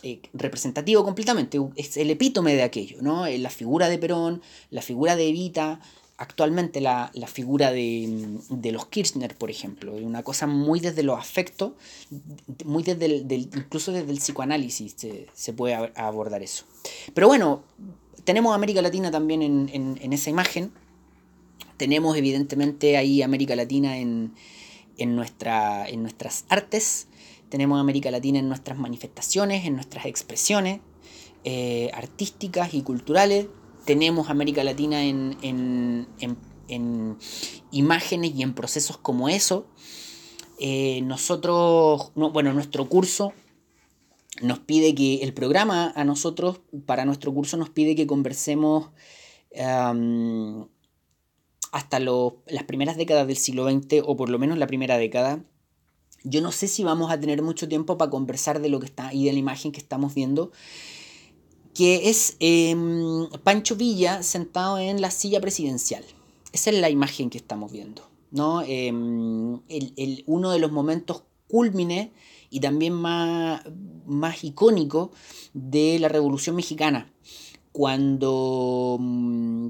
eh, 0.03 0.21
representativo 0.33 1.05
completamente, 1.05 1.59
es 1.77 1.97
el 1.97 2.11
epítome 2.11 2.55
de 2.55 2.63
aquello, 2.63 2.99
¿no? 3.01 3.27
Eh, 3.27 3.39
la 3.39 3.51
figura 3.51 3.89
de 3.89 3.99
Perón, 3.99 4.43
la 4.71 4.83
figura 4.83 5.17
de 5.17 5.29
Evita, 5.29 5.81
actualmente 6.17 6.81
la, 6.81 7.11
figura 7.27 7.73
de, 7.73 8.39
los 8.73 8.87
Kirchner, 8.87 9.37
por 9.37 9.51
ejemplo, 9.51 9.95
una 9.95 10.23
cosa 10.23 10.47
muy 10.47 10.81
desde 10.81 11.03
los 11.03 11.19
afectos, 11.19 11.73
muy 12.65 12.83
desde 12.83 13.07
el, 13.07 13.33
incluso 13.33 13.93
desde 13.93 14.11
el 14.11 14.19
psicoanálisis 14.19 14.95
se, 15.33 15.53
puede 15.53 15.75
abordar 15.97 16.43
eso. 16.43 16.65
Pero 17.15 17.27
bueno, 17.27 17.63
tenemos 18.25 18.55
América 18.55 18.83
Latina 18.83 19.11
también 19.11 19.43
en, 19.43 19.99
en 20.01 20.13
esa 20.13 20.31
imagen, 20.31 20.73
tenemos 21.77 22.17
evidentemente 22.17 22.97
ahí 22.97 23.23
América 23.23 23.57
Latina 23.57 23.99
en, 23.99 24.33
nuestra, 24.99 25.89
en 25.89 26.03
nuestras 26.03 26.45
artes, 26.49 27.09
tenemos 27.49 27.81
América 27.81 28.11
Latina 28.11 28.39
en 28.39 28.49
nuestras 28.49 28.79
manifestaciones, 28.79 29.67
en 29.67 29.75
nuestras 29.75 30.07
expresiones 30.07 30.81
eh, 31.45 31.91
artísticas 31.95 32.75
y 32.75 32.83
culturales, 32.83 33.47
tenemos 33.85 34.31
América 34.31 34.65
Latina 34.65 35.05
en, 35.05 36.07
imágenes 37.71 38.33
y 38.35 38.43
en 38.43 38.55
procesos 38.55 38.97
como 38.97 39.29
eso. 39.29 39.67
Eh, 40.59 41.03
nosotros, 41.03 42.13
bueno, 42.15 42.53
nuestro 42.55 42.89
curso 42.89 43.35
nos 44.41 44.59
pide 44.61 44.95
que, 44.95 45.17
el 45.17 45.35
programa 45.35 45.93
a 45.95 46.05
nosotros, 46.05 46.61
para 46.87 47.05
nuestro 47.05 47.33
curso 47.35 47.57
nos 47.57 47.71
pide 47.71 47.95
que 47.95 48.07
conversemos 48.07 48.91
hasta 51.75 51.99
las 51.99 52.63
primeras 52.69 52.97
décadas 52.97 53.27
del 53.27 53.37
siglo 53.37 53.69
XX, 53.69 54.05
o 54.07 54.17
por 54.17 54.29
lo 54.29 54.39
menos 54.39 54.59
la 54.59 54.69
primera 54.69 54.97
década, 54.97 55.43
yo 56.23 56.41
no 56.41 56.53
sé 56.53 56.69
si 56.69 56.85
vamos 56.85 57.11
a 57.11 57.19
tener 57.19 57.43
mucho 57.43 57.69
tiempo 57.69 57.99
para 57.99 58.13
conversar 58.13 58.61
de 58.61 58.69
lo 58.69 58.79
que 58.79 58.87
está 58.87 59.13
y 59.13 59.25
de 59.25 59.33
la 59.33 59.41
imagen 59.41 59.73
que 59.73 59.81
estamos 59.81 60.15
viendo, 60.15 60.53
que 61.75 62.09
es 62.09 62.37
em, 62.39 63.29
Pancho 63.43 63.75
Villa 63.75 64.23
sentado 64.23 64.79
en 64.79 65.01
la 65.01 65.11
silla 65.11 65.41
presidencial. 65.41 66.05
Esa 66.53 66.71
es 66.71 66.79
la 66.79 66.91
imagen 66.91 67.29
que 67.29 67.39
estamos 67.39 67.73
viendo. 67.73 68.09
¿no? 68.31 68.63
Em, 68.63 69.61
uno 70.27 70.51
de 70.53 70.59
los 70.61 70.71
momentos 70.71 71.25
cúlmine 71.49 72.13
y 72.51 72.61
también 72.61 72.93
más, 72.93 73.65
más 74.07 74.45
icónico 74.45 75.11
de 75.55 75.99
la 75.99 76.09
Revolución 76.09 76.55
Mexicana, 76.55 77.13
cuando 77.73 78.97
mm, 79.01 79.67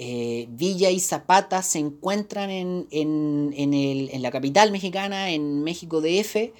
eh, 0.00 0.46
Villa 0.50 0.92
y 0.92 1.00
Zapata 1.00 1.60
se 1.62 1.80
encuentran 1.80 2.50
en, 2.50 4.22
la 4.22 4.30
capital 4.30 4.70
mexicana, 4.70 5.32
en 5.32 5.64
México 5.64 6.00
DF, 6.00 6.52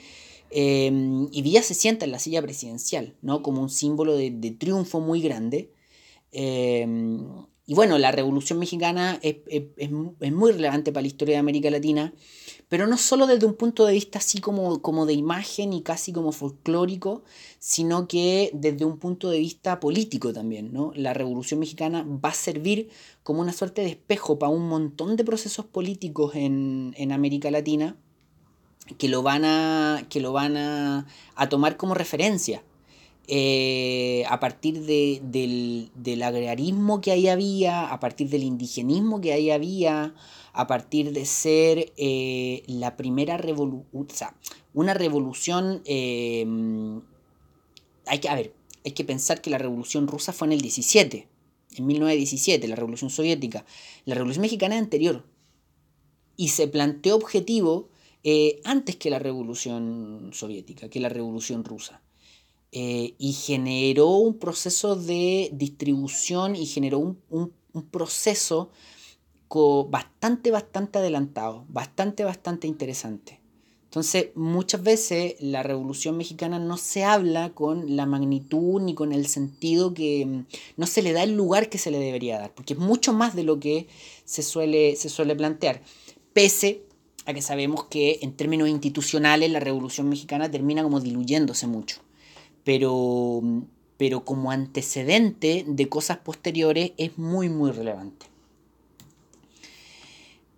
eh, 0.51 1.29
y 1.31 1.43
Villa 1.43 1.63
se 1.63 1.75
sienta 1.75 2.05
en 2.05 2.11
la 2.11 2.19
silla 2.19 2.43
presidencial, 2.43 3.15
¿no? 3.23 3.43
Como 3.43 3.63
un 3.63 3.71
símbolo 3.71 4.17
de, 4.17 4.57
triunfo 4.59 4.99
muy 4.99 5.21
grande. 5.21 5.71
Eh, 6.33 6.85
y 7.65 7.75
bueno, 7.75 7.97
la 7.99 8.11
Revolución 8.11 8.59
Mexicana 8.59 9.21
es, 9.23 9.37
es, 9.47 9.91
muy 10.33 10.51
relevante 10.51 10.91
para 10.91 11.03
la 11.03 11.09
historia 11.09 11.37
de 11.37 11.41
América 11.41 11.71
Latina 11.71 12.13
pero 12.69 12.87
no 12.87 12.99
solo 12.99 13.27
desde 13.27 13.47
un 13.47 13.55
punto 13.55 13.87
de 13.87 13.95
vista 13.95 14.19
así 14.19 14.41
como, 14.41 14.83
como 14.83 15.07
de 15.07 15.15
imagen 15.15 15.73
y 15.73 15.81
casi 15.81 16.13
como 16.13 16.33
folclórico, 16.33 17.23
sino 17.59 18.07
que 18.07 18.51
desde 18.53 18.85
un 18.85 18.99
punto 18.99 19.31
de 19.31 19.39
vista 19.39 19.81
político 19.81 20.33
también. 20.35 20.73
¿no? 20.73 20.93
La 20.95 21.15
Revolución 21.15 21.61
Mexicana 21.61 22.07
va 22.07 22.29
a 22.29 22.35
servir 22.35 22.91
como 23.23 23.41
una 23.41 23.55
suerte 23.55 23.83
de 23.83 23.89
espejo 23.89 24.39
para 24.39 24.53
un 24.53 24.69
montón 24.69 25.17
de 25.17 25.25
procesos 25.25 25.65
políticos 25.65 26.35
en, 26.35 26.95
América 27.11 27.51
Latina 27.51 27.97
que 28.99 29.09
lo 29.09 29.23
van 29.23 29.45
a, 29.45 30.07
que 30.11 30.21
lo 30.21 30.33
van 30.33 30.57
a, 30.57 31.07
tomar 31.49 31.77
como 31.77 31.95
referencia. 31.95 32.63
Eh, 33.31 34.25
a 34.29 34.41
partir 34.41 34.81
del, 34.87 35.91
del, 35.95 36.23
agrarismo 36.23 37.03
que 37.03 37.13
ahí 37.13 37.29
había, 37.29 37.93
a 37.93 38.01
partir 38.01 38.31
del 38.31 38.43
indigenismo 38.43 39.21
que 39.21 39.35
ahí 39.35 39.51
había, 39.51 40.15
a 40.59 40.67
partir 40.67 41.13
de 41.13 41.25
ser 41.25 41.93
eh, 41.97 42.65
la 42.67 42.97
primera 42.97 43.37
revolución, 43.37 44.31
una 44.75 44.93
revolución, 44.93 45.83
em, 45.85 47.01
hay 48.07 48.19
que, 48.19 48.29
a 48.29 48.35
ver, 48.35 48.53
hay 48.85 48.91
que 48.91 49.05
pensar 49.05 49.41
que 49.41 49.51
la 49.51 49.59
revolución 49.59 50.09
rusa 50.09 50.33
fue 50.33 50.49
en 50.49 50.55
el 50.55 50.61
17, 50.61 51.29
en 51.77 51.87
1917, 51.87 52.67
la 52.67 52.75
revolución 52.75 53.09
soviética, 53.09 53.65
la 54.05 54.17
revolución 54.17 54.43
mexicana 54.43 54.75
es 54.75 54.83
anterior, 54.83 55.25
y 56.37 56.49
se 56.49 56.67
planteó 56.67 57.15
objetivo 57.15 57.89
eh, 58.25 58.61
antes 58.65 58.97
que 58.97 59.11
la 59.11 59.21
revolución 59.21 60.31
soviética, 60.33 60.89
que 60.89 60.99
la 60.99 61.09
revolución 61.09 61.63
rusa. 61.63 62.03
Eh, 62.73 63.15
y 63.17 63.33
generó 63.33 64.09
un 64.09 64.41
proceso 64.41 64.97
de 64.97 65.51
distribución 65.53 66.57
y 66.57 66.67
generó 66.67 66.99
un, 66.99 67.23
un 67.31 67.83
proceso 67.93 68.71
bastante, 69.89 70.51
bastante 70.51 70.99
adelantado, 70.99 71.65
bastante, 71.69 72.25
bastante 72.25 72.67
interesante. 72.67 73.41
Entonces, 73.85 74.29
muchas 74.35 74.83
veces 74.83 75.37
la 75.41 75.63
Revolución 75.63 76.19
Mexicana 76.19 76.59
no 76.59 76.77
se 76.77 77.05
habla 77.05 77.51
con 77.55 77.97
la 77.97 78.05
magnitud 78.05 78.83
ni 78.83 78.95
con 78.95 79.15
el 79.15 79.27
sentido 79.27 79.95
que 79.95 80.27
mm, 80.27 80.45
no 80.77 80.87
se 80.87 81.01
le 81.01 81.15
da 81.15 81.23
el 81.23 81.35
lugar 81.35 81.71
que 81.71 81.79
se 81.79 81.91
le 81.91 81.99
debería 81.99 82.39
dar, 82.39 82.55
porque 82.55 82.75
es 82.75 82.79
mucho 82.79 83.15
más 83.15 83.35
de 83.35 83.45
lo 83.45 83.59
que 83.59 83.89
se 84.27 84.43
suele, 84.43 84.95
se 84.97 85.09
suele 85.09 85.35
plantear. 85.35 85.81
Pese 86.35 86.83
a 87.25 87.33
que 87.33 87.41
sabemos 87.41 87.85
que 87.85 88.19
en 88.21 88.35
términos 88.37 88.69
institucionales 88.69 89.51
la 89.51 89.61
Revolución 89.61 90.11
Mexicana 90.11 90.51
termina 90.51 90.83
como 90.83 91.01
diluyéndose 91.01 91.67
mucho. 91.67 92.01
Pero, 92.65 93.41
mm, 93.43 93.63
pero 93.97 94.23
como 94.25 94.51
antecedente 94.51 95.65
de 95.67 95.89
cosas 95.89 96.19
posteriores 96.19 96.93
es 96.99 97.17
muy, 97.17 97.49
muy 97.49 97.71
relevante. 97.71 98.27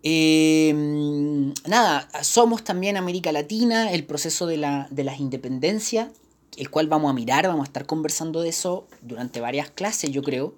Em, 0.03 1.53
nada, 1.67 2.09
somos 2.23 2.63
también 2.63 2.97
América 2.97 3.31
Latina, 3.31 3.91
el 3.91 4.05
proceso 4.05 4.47
de, 4.47 4.57
la, 4.57 4.87
de 4.89 5.03
las 5.03 5.19
independencias 5.19 6.09
el 6.57 6.69
cual 6.69 6.87
vamos 6.87 7.09
a 7.09 7.13
mirar, 7.13 7.47
vamos 7.47 7.63
a 7.63 7.67
estar 7.67 7.85
conversando 7.85 8.41
de 8.41 8.49
eso 8.49 8.87
durante 9.01 9.39
varias 9.39 9.69
clases, 9.69 10.11
yo 10.11 10.21
creo. 10.21 10.53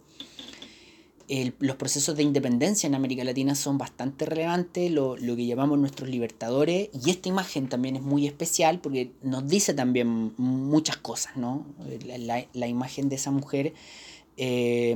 los 1.59 1.75
procesos 1.77 2.15
de 2.15 2.23
independencia 2.23 2.87
en 2.87 2.95
América 2.95 3.23
Latina 3.23 3.55
son 3.55 3.77
bastante 3.77 4.25
relevantes, 4.25 4.91
lo, 4.91 5.15
que 5.15 5.45
llamamos 5.45 5.79
nuestros 5.79 6.09
libertadores, 6.09 6.89
y 6.93 7.09
esta 7.09 7.29
imagen 7.29 7.69
también 7.69 7.95
es 7.95 8.01
muy 8.01 8.27
especial 8.27 8.79
porque 8.79 9.11
nos 9.21 9.47
dice 9.47 9.73
también 9.73 10.33
muchas 10.37 10.97
cosas, 10.97 11.37
¿no? 11.37 11.65
La, 12.53 12.67
imagen 12.67 13.09
de 13.09 13.15
esa 13.15 13.31
mujer 13.31 13.73
eh, 14.37 14.95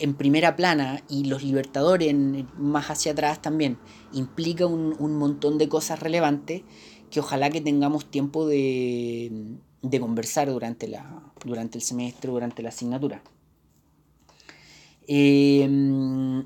en 0.00 0.14
primera 0.14 0.56
plana 0.56 1.02
y 1.08 1.24
los 1.24 1.42
libertadores 1.42 2.14
más 2.58 2.90
hacia 2.90 3.12
atrás 3.12 3.40
también 3.40 3.78
implica 4.12 4.66
un, 4.66 4.96
un 4.98 5.16
montón 5.16 5.58
de 5.58 5.68
cosas 5.68 6.00
relevantes 6.00 6.62
que 7.10 7.20
ojalá 7.20 7.50
que 7.50 7.60
tengamos 7.60 8.10
tiempo 8.10 8.46
de, 8.46 9.58
de 9.82 10.00
conversar 10.00 10.50
durante, 10.50 10.88
la, 10.88 11.22
durante 11.44 11.78
el 11.78 11.82
semestre, 11.82 12.30
durante 12.30 12.62
la 12.62 12.68
asignatura. 12.70 13.22
Em, 15.06 16.44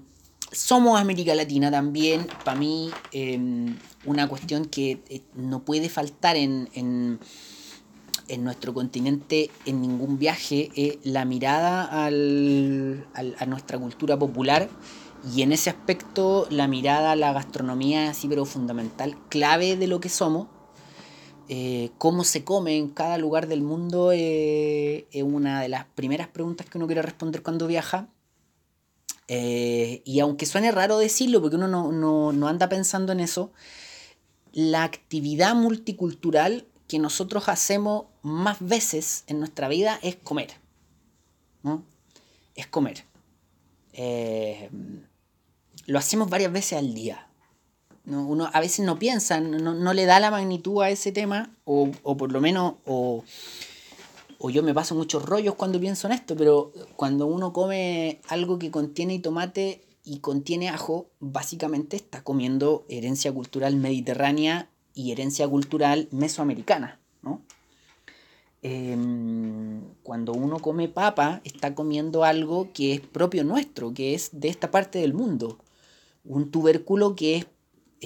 somos 0.52 0.98
América 1.00 1.34
Latina 1.34 1.70
también, 1.70 2.26
para 2.44 2.58
mí 2.58 2.90
em, 3.12 3.76
una 4.04 4.28
cuestión 4.28 4.64
que 4.66 5.02
eh, 5.08 5.22
no 5.34 5.64
puede 5.64 5.88
faltar 5.88 6.36
en, 6.36 7.18
en, 8.28 8.44
nuestro 8.44 8.74
continente 8.74 9.50
en 9.66 9.82
ningún 9.82 10.18
viaje 10.18 10.70
es 10.76 10.98
la 11.04 11.24
mirada 11.24 11.84
al, 11.84 13.06
a 13.14 13.46
nuestra 13.46 13.78
cultura 13.78 14.18
popular 14.18 14.68
y 15.34 15.42
en 15.42 15.52
ese 15.52 15.70
aspecto 15.70 16.46
la 16.50 16.68
mirada 16.68 17.12
a 17.12 17.16
la 17.16 17.32
gastronomía 17.32 18.10
así 18.10 18.28
pero 18.28 18.44
fundamental, 18.44 19.16
clave 19.28 19.76
de 19.76 19.86
lo 19.86 20.00
que 20.00 20.08
somos 20.08 20.48
eh, 21.48 21.90
cómo 21.98 22.24
se 22.24 22.42
come 22.42 22.78
en 22.78 22.88
cada 22.88 23.18
lugar 23.18 23.48
del 23.48 23.62
mundo 23.62 24.12
eh, 24.12 25.06
es 25.12 25.22
una 25.22 25.60
de 25.60 25.68
las 25.68 25.84
primeras 25.84 26.28
preguntas 26.28 26.66
que 26.66 26.78
uno 26.78 26.86
quiere 26.86 27.02
responder 27.02 27.42
cuando 27.42 27.66
viaja. 27.66 28.08
Eh, 29.28 30.02
y 30.04 30.20
aunque 30.20 30.46
suene 30.46 30.70
raro 30.70 30.98
decirlo, 30.98 31.40
porque 31.40 31.56
uno 31.56 31.68
no, 31.68 32.48
anda 32.48 32.68
pensando 32.68 33.12
en 33.12 33.20
eso, 33.20 33.52
la 34.52 34.84
actividad 34.84 35.54
multicultural 35.54 36.66
que 36.86 36.98
nosotros 36.98 37.48
hacemos 37.48 38.06
más 38.22 38.58
veces 38.60 39.24
en 39.26 39.38
nuestra 39.38 39.68
vida 39.68 39.98
es 40.02 40.16
comer. 40.16 40.50
Es 42.54 42.66
comer. 42.66 43.04
lo 45.86 45.98
hacemos 45.98 46.30
varias 46.30 46.52
veces 46.52 46.78
al 46.78 46.94
día. 46.94 47.28
Uno 48.06 48.50
a 48.52 48.60
veces 48.60 48.84
no 48.84 48.98
piensa, 48.98 49.40
no, 49.40 49.94
le 49.94 50.04
da 50.04 50.20
la 50.20 50.30
magnitud 50.30 50.82
a 50.82 50.90
ese 50.90 51.10
tema, 51.10 51.50
o, 51.64 51.90
por 51.90 52.30
lo 52.32 52.40
menos, 52.40 52.74
o, 52.84 53.24
yo 54.50 54.62
me 54.62 54.74
paso 54.74 54.94
muchos 54.94 55.24
rollos 55.24 55.54
cuando 55.54 55.80
pienso 55.80 56.06
en 56.06 56.12
esto, 56.12 56.36
pero 56.36 56.70
cuando 56.96 57.24
uno 57.24 57.54
come 57.54 58.20
algo 58.28 58.58
que 58.58 58.70
contiene 58.70 59.18
tomate 59.20 59.86
y 60.04 60.18
contiene 60.18 60.68
ajo, 60.68 61.06
básicamente 61.18 61.96
está 61.96 62.22
comiendo 62.22 62.84
herencia 62.90 63.32
cultural 63.32 63.76
mediterránea 63.76 64.68
y 64.94 65.12
herencia 65.12 65.48
cultural 65.48 66.08
mesoamericana, 66.10 67.00
em, 68.62 69.82
cuando 70.02 70.32
uno 70.32 70.58
come 70.58 70.88
papa, 70.88 71.42
está 71.44 71.74
comiendo 71.74 72.24
algo 72.24 72.72
que 72.72 72.94
es 72.94 73.00
propio 73.00 73.44
nuestro, 73.44 73.92
que 73.92 74.14
es 74.14 74.30
de 74.32 74.48
esta 74.48 74.70
parte 74.70 75.00
del 75.00 75.12
mundo. 75.12 75.58
Un 76.24 76.50
tubérculo 76.50 77.14
que 77.14 77.36
es 77.36 77.46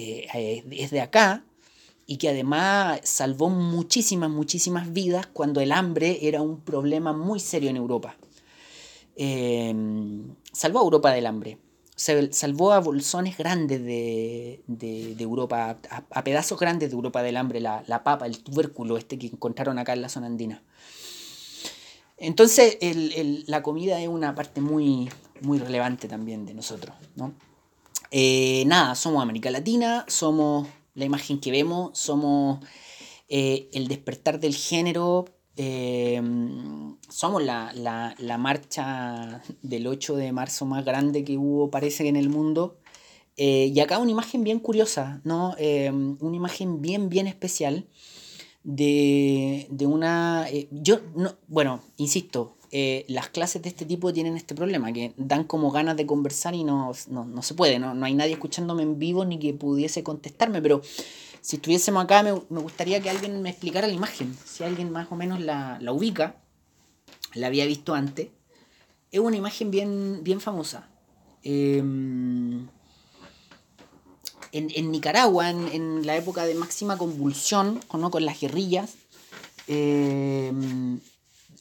eh, 0.01 0.63
es 0.71 0.91
de 0.91 1.01
acá 1.01 1.43
y 2.05 2.17
que 2.17 2.29
además 2.29 3.01
salvó 3.03 3.49
muchísimas, 3.49 4.29
muchísimas 4.29 4.93
vidas 4.93 5.27
cuando 5.27 5.59
el 5.59 5.73
hambre 5.73 6.19
era 6.21 6.41
un 6.41 6.61
problema 6.61 7.11
muy 7.11 7.39
serio 7.41 7.69
en 7.69 7.75
Europa. 7.75 8.15
Em, 9.17 10.33
salvó 10.53 10.79
a 10.79 10.83
Europa 10.83 11.11
del 11.11 11.25
hambre. 11.25 11.57
Salvó 11.99 12.71
a 12.71 12.79
bolsones 12.79 13.37
grandes 13.37 13.83
de, 13.83 14.61
Europa, 15.19 15.77
a, 16.09 16.23
pedazos 16.23 16.57
grandes 16.57 16.89
de 16.89 16.95
Europa 16.95 17.21
del 17.21 17.35
hambre, 17.35 17.59
la, 17.59 18.03
papa, 18.03 18.25
el 18.25 18.39
tubérculo 18.39 18.97
este 18.97 19.19
que 19.19 19.27
encontraron 19.27 19.77
acá 19.79 19.93
en 19.93 20.01
la 20.01 20.09
zona 20.09 20.27
andina. 20.27 20.63
Entonces, 22.17 22.77
la 23.47 23.61
comida 23.63 23.99
es 24.01 24.07
una 24.07 24.33
parte 24.33 24.61
muy, 24.61 25.09
muy 25.41 25.59
relevante 25.59 26.07
también 26.07 26.45
de 26.45 26.53
nosotros, 26.53 26.95
¿no? 27.15 27.33
Eh, 28.11 28.63
nada, 28.65 28.95
somos 28.95 29.21
América 29.21 29.51
Latina, 29.51 30.05
somos 30.07 30.67
la 30.95 31.05
imagen 31.05 31.39
que 31.39 31.51
vemos, 31.51 31.97
somos 31.97 32.59
eh, 33.27 33.69
el 33.73 33.87
despertar 33.87 34.39
del 34.39 34.55
género, 34.55 35.25
eh, 35.61 36.21
somos 37.09 37.43
la, 37.43 38.37
marcha 38.39 39.41
del 39.61 39.87
8 39.87 40.15
de 40.15 40.31
marzo 40.31 40.65
más 40.65 40.85
grande 40.85 41.25
que 41.25 41.37
hubo, 41.37 41.69
parece 41.69 42.03
que 42.03 42.09
en 42.09 42.15
el 42.15 42.29
mundo. 42.29 42.79
y 43.35 43.77
acá 43.81 43.99
una 43.99 44.11
imagen 44.11 44.43
bien 44.45 44.59
curiosa, 44.59 45.19
¿no? 45.25 45.55
una 45.59 46.35
imagen 46.37 46.81
bien, 46.81 47.09
bien 47.09 47.27
especial 47.27 47.87
de, 48.63 49.67
de 49.69 49.85
una... 49.85 50.47
yo, 50.71 51.01
no, 51.15 51.35
bueno, 51.47 51.81
insisto, 51.97 52.55
eh, 52.71 53.03
las 53.07 53.29
clases 53.29 53.63
de 53.63 53.69
este 53.69 53.83
tipo 53.85 54.13
tienen 54.13 54.37
este 54.37 54.53
problema, 54.53 54.93
que 54.93 55.13
dan 55.17 55.43
como 55.43 55.71
ganas 55.71 55.97
de 55.97 56.05
conversar 56.05 56.53
y 56.53 56.63
no, 56.63 56.93
se 56.93 57.53
puede, 57.55 57.79
no, 57.79 58.05
hay 58.05 58.13
nadie 58.13 58.33
escuchándome 58.33 58.83
en 58.83 58.99
vivo 58.99 59.25
ni 59.25 59.39
que 59.39 59.53
pudiese 59.55 60.03
contestarme, 60.03 60.61
pero 60.61 60.81
si 61.41 61.55
estuviésemos 61.55 62.03
acá 62.03 62.21
me, 62.21 62.31
gustaría 62.31 62.99
que 63.01 63.09
alguien 63.09 63.41
me 63.41 63.49
explicara 63.49 63.87
la 63.87 63.93
imagen, 63.93 64.37
si 64.45 64.63
alguien 64.63 64.91
más 64.91 65.11
o 65.11 65.15
menos 65.15 65.39
la, 65.39 65.79
ubica, 65.91 66.35
la 67.33 67.47
había 67.47 67.65
visto 67.65 67.95
antes, 67.95 68.27
es 69.11 69.19
una 69.19 69.37
imagen 69.37 69.71
bien, 69.71 70.19
bien 70.23 70.39
famosa. 70.39 70.87
Em, 71.41 72.67
en, 74.51 74.91
Nicaragua, 74.91 75.49
en, 75.49 76.05
la 76.05 76.15
época 76.17 76.45
de 76.45 76.53
máxima 76.53 76.97
convulsión, 76.97 77.79
con, 77.87 78.07
con 78.11 78.25
las 78.25 78.39
guerrillas, 78.39 78.93
eh, 79.67 80.51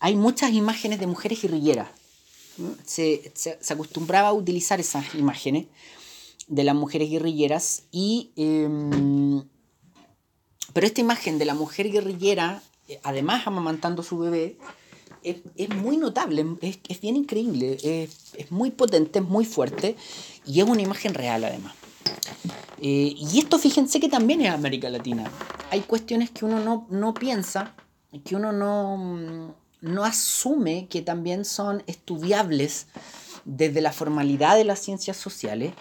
hay 0.01 0.17
muchas 0.17 0.53
imágenes 0.53 1.01
de 1.01 1.07
mujeres 1.07 1.43
guerrilleras. 1.43 1.89
Se, 2.85 3.33
acostumbraba 3.69 4.29
a 4.29 4.33
utilizar 4.33 4.81
esas 4.81 5.15
imágenes 5.15 5.67
de 6.47 6.65
las 6.65 6.75
mujeres 6.75 7.11
guerrilleras 7.11 7.85
y... 7.91 8.33
Em, 8.37 9.45
pero 10.73 10.87
esta 10.87 11.01
imagen 11.01 11.39
de 11.39 11.45
la 11.45 11.55
mujer 11.55 11.91
guerrillera, 11.91 12.63
eh, 12.89 13.01
además 13.03 13.47
amamantando 13.47 14.03
a 14.03 14.05
su 14.05 14.19
bebé, 14.19 14.59
es, 15.23 15.69
muy 15.77 15.97
notable, 15.97 16.45
es, 16.61 17.01
bien 17.01 17.17
increíble, 17.17 17.79
es, 17.83 18.51
muy 18.51 18.71
potente, 18.71 19.19
es 19.19 19.25
muy 19.25 19.45
fuerte 19.45 19.97
y 20.47 20.61
es 20.61 20.69
una 20.69 20.83
imagen 20.83 21.15
real 21.15 21.45
además. 21.45 21.75
Eh, 22.81 23.15
y 23.17 23.39
esto 23.39 23.59
fíjense 23.59 23.99
que 23.99 24.09
también 24.09 24.41
es 24.41 24.51
América 24.51 24.89
Latina. 24.89 25.31
Hay 25.71 25.81
cuestiones 25.81 26.31
que 26.31 26.45
uno 26.45 26.61
no, 26.61 26.87
no 26.91 27.15
piensa, 27.15 27.75
que 28.25 28.37
uno 28.37 28.53
no, 28.53 29.57
no 29.81 30.05
asume 30.05 30.89
que 30.89 31.03
también 31.03 31.45
son 31.45 31.83
estudiables 31.87 32.87
desde 33.45 33.81
la 33.81 33.93
formalidad 33.93 34.57
de 34.57 34.65
las 34.65 34.79
ciencias 34.79 35.17
sociales, 35.17 35.73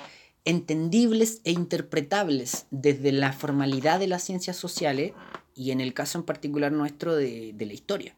entendibles 0.46 1.42
e 1.44 1.52
interpretables 1.52 2.66
desde 2.72 3.12
la 3.12 3.34
formalidad 3.34 4.00
de 4.00 4.08
las 4.08 4.24
ciencias 4.24 4.56
sociales 4.56 5.12
y 5.56 5.72
en 5.72 5.82
el 5.82 5.94
caso 5.94 6.20
en 6.20 6.24
particular 6.24 6.72
nuestro 6.72 7.16
de, 7.16 7.54
la 7.60 7.74
historia. 7.74 8.16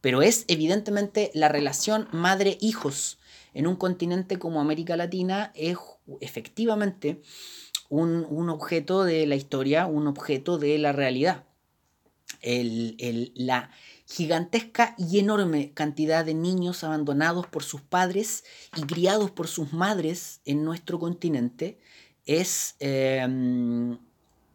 Pero 0.00 0.22
es 0.22 0.44
evidentemente 0.46 1.30
la 1.34 1.48
relación 1.48 2.06
madre-hijos 2.12 3.18
en 3.54 3.66
un 3.66 3.74
continente 3.74 4.38
como 4.38 4.60
América 4.60 4.96
Latina 4.96 5.50
es 5.56 5.78
efectivamente 6.20 7.20
un, 7.88 8.48
objeto 8.48 9.02
de 9.02 9.26
la 9.26 9.34
historia, 9.34 9.86
un 9.86 10.06
objeto 10.06 10.58
de 10.58 10.78
la 10.78 10.92
realidad. 10.92 11.44
la, 12.42 13.70
gigantesca 14.08 14.94
y 14.96 15.18
enorme 15.18 15.72
cantidad 15.74 16.24
de 16.24 16.34
niños 16.34 16.82
abandonados 16.82 17.46
por 17.46 17.62
sus 17.62 17.82
padres 17.82 18.44
y 18.76 18.82
criados 18.82 19.30
por 19.30 19.48
sus 19.48 19.72
madres 19.72 20.40
en 20.46 20.64
nuestro 20.64 20.98
continente 20.98 21.78
es, 22.24 22.74
em, 22.80 23.98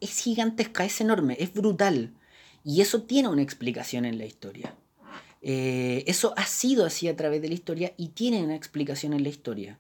es 0.02 0.20
gigantesca, 0.20 0.86
es 0.86 1.00
enorme, 1.02 1.38
es 1.40 1.54
brutal. 1.54 2.14
Y 2.66 2.82
eso 2.82 3.04
tiene 3.04 3.28
una 3.28 3.42
explicación 3.42 4.06
en 4.06 4.18
la 4.18 4.26
historia. 4.26 4.76
Eh, 5.42 6.04
eso 6.08 6.34
ha 6.38 6.46
sido 6.46 6.86
así 6.86 7.08
a 7.08 7.16
través 7.16 7.42
de 7.42 7.50
la 7.50 7.54
historia 7.54 7.94
y 7.98 8.10
tiene 8.10 8.44
una 8.44 8.56
explicación 8.56 9.14
en 9.14 9.24
la 9.24 9.30
historia. 9.30 9.80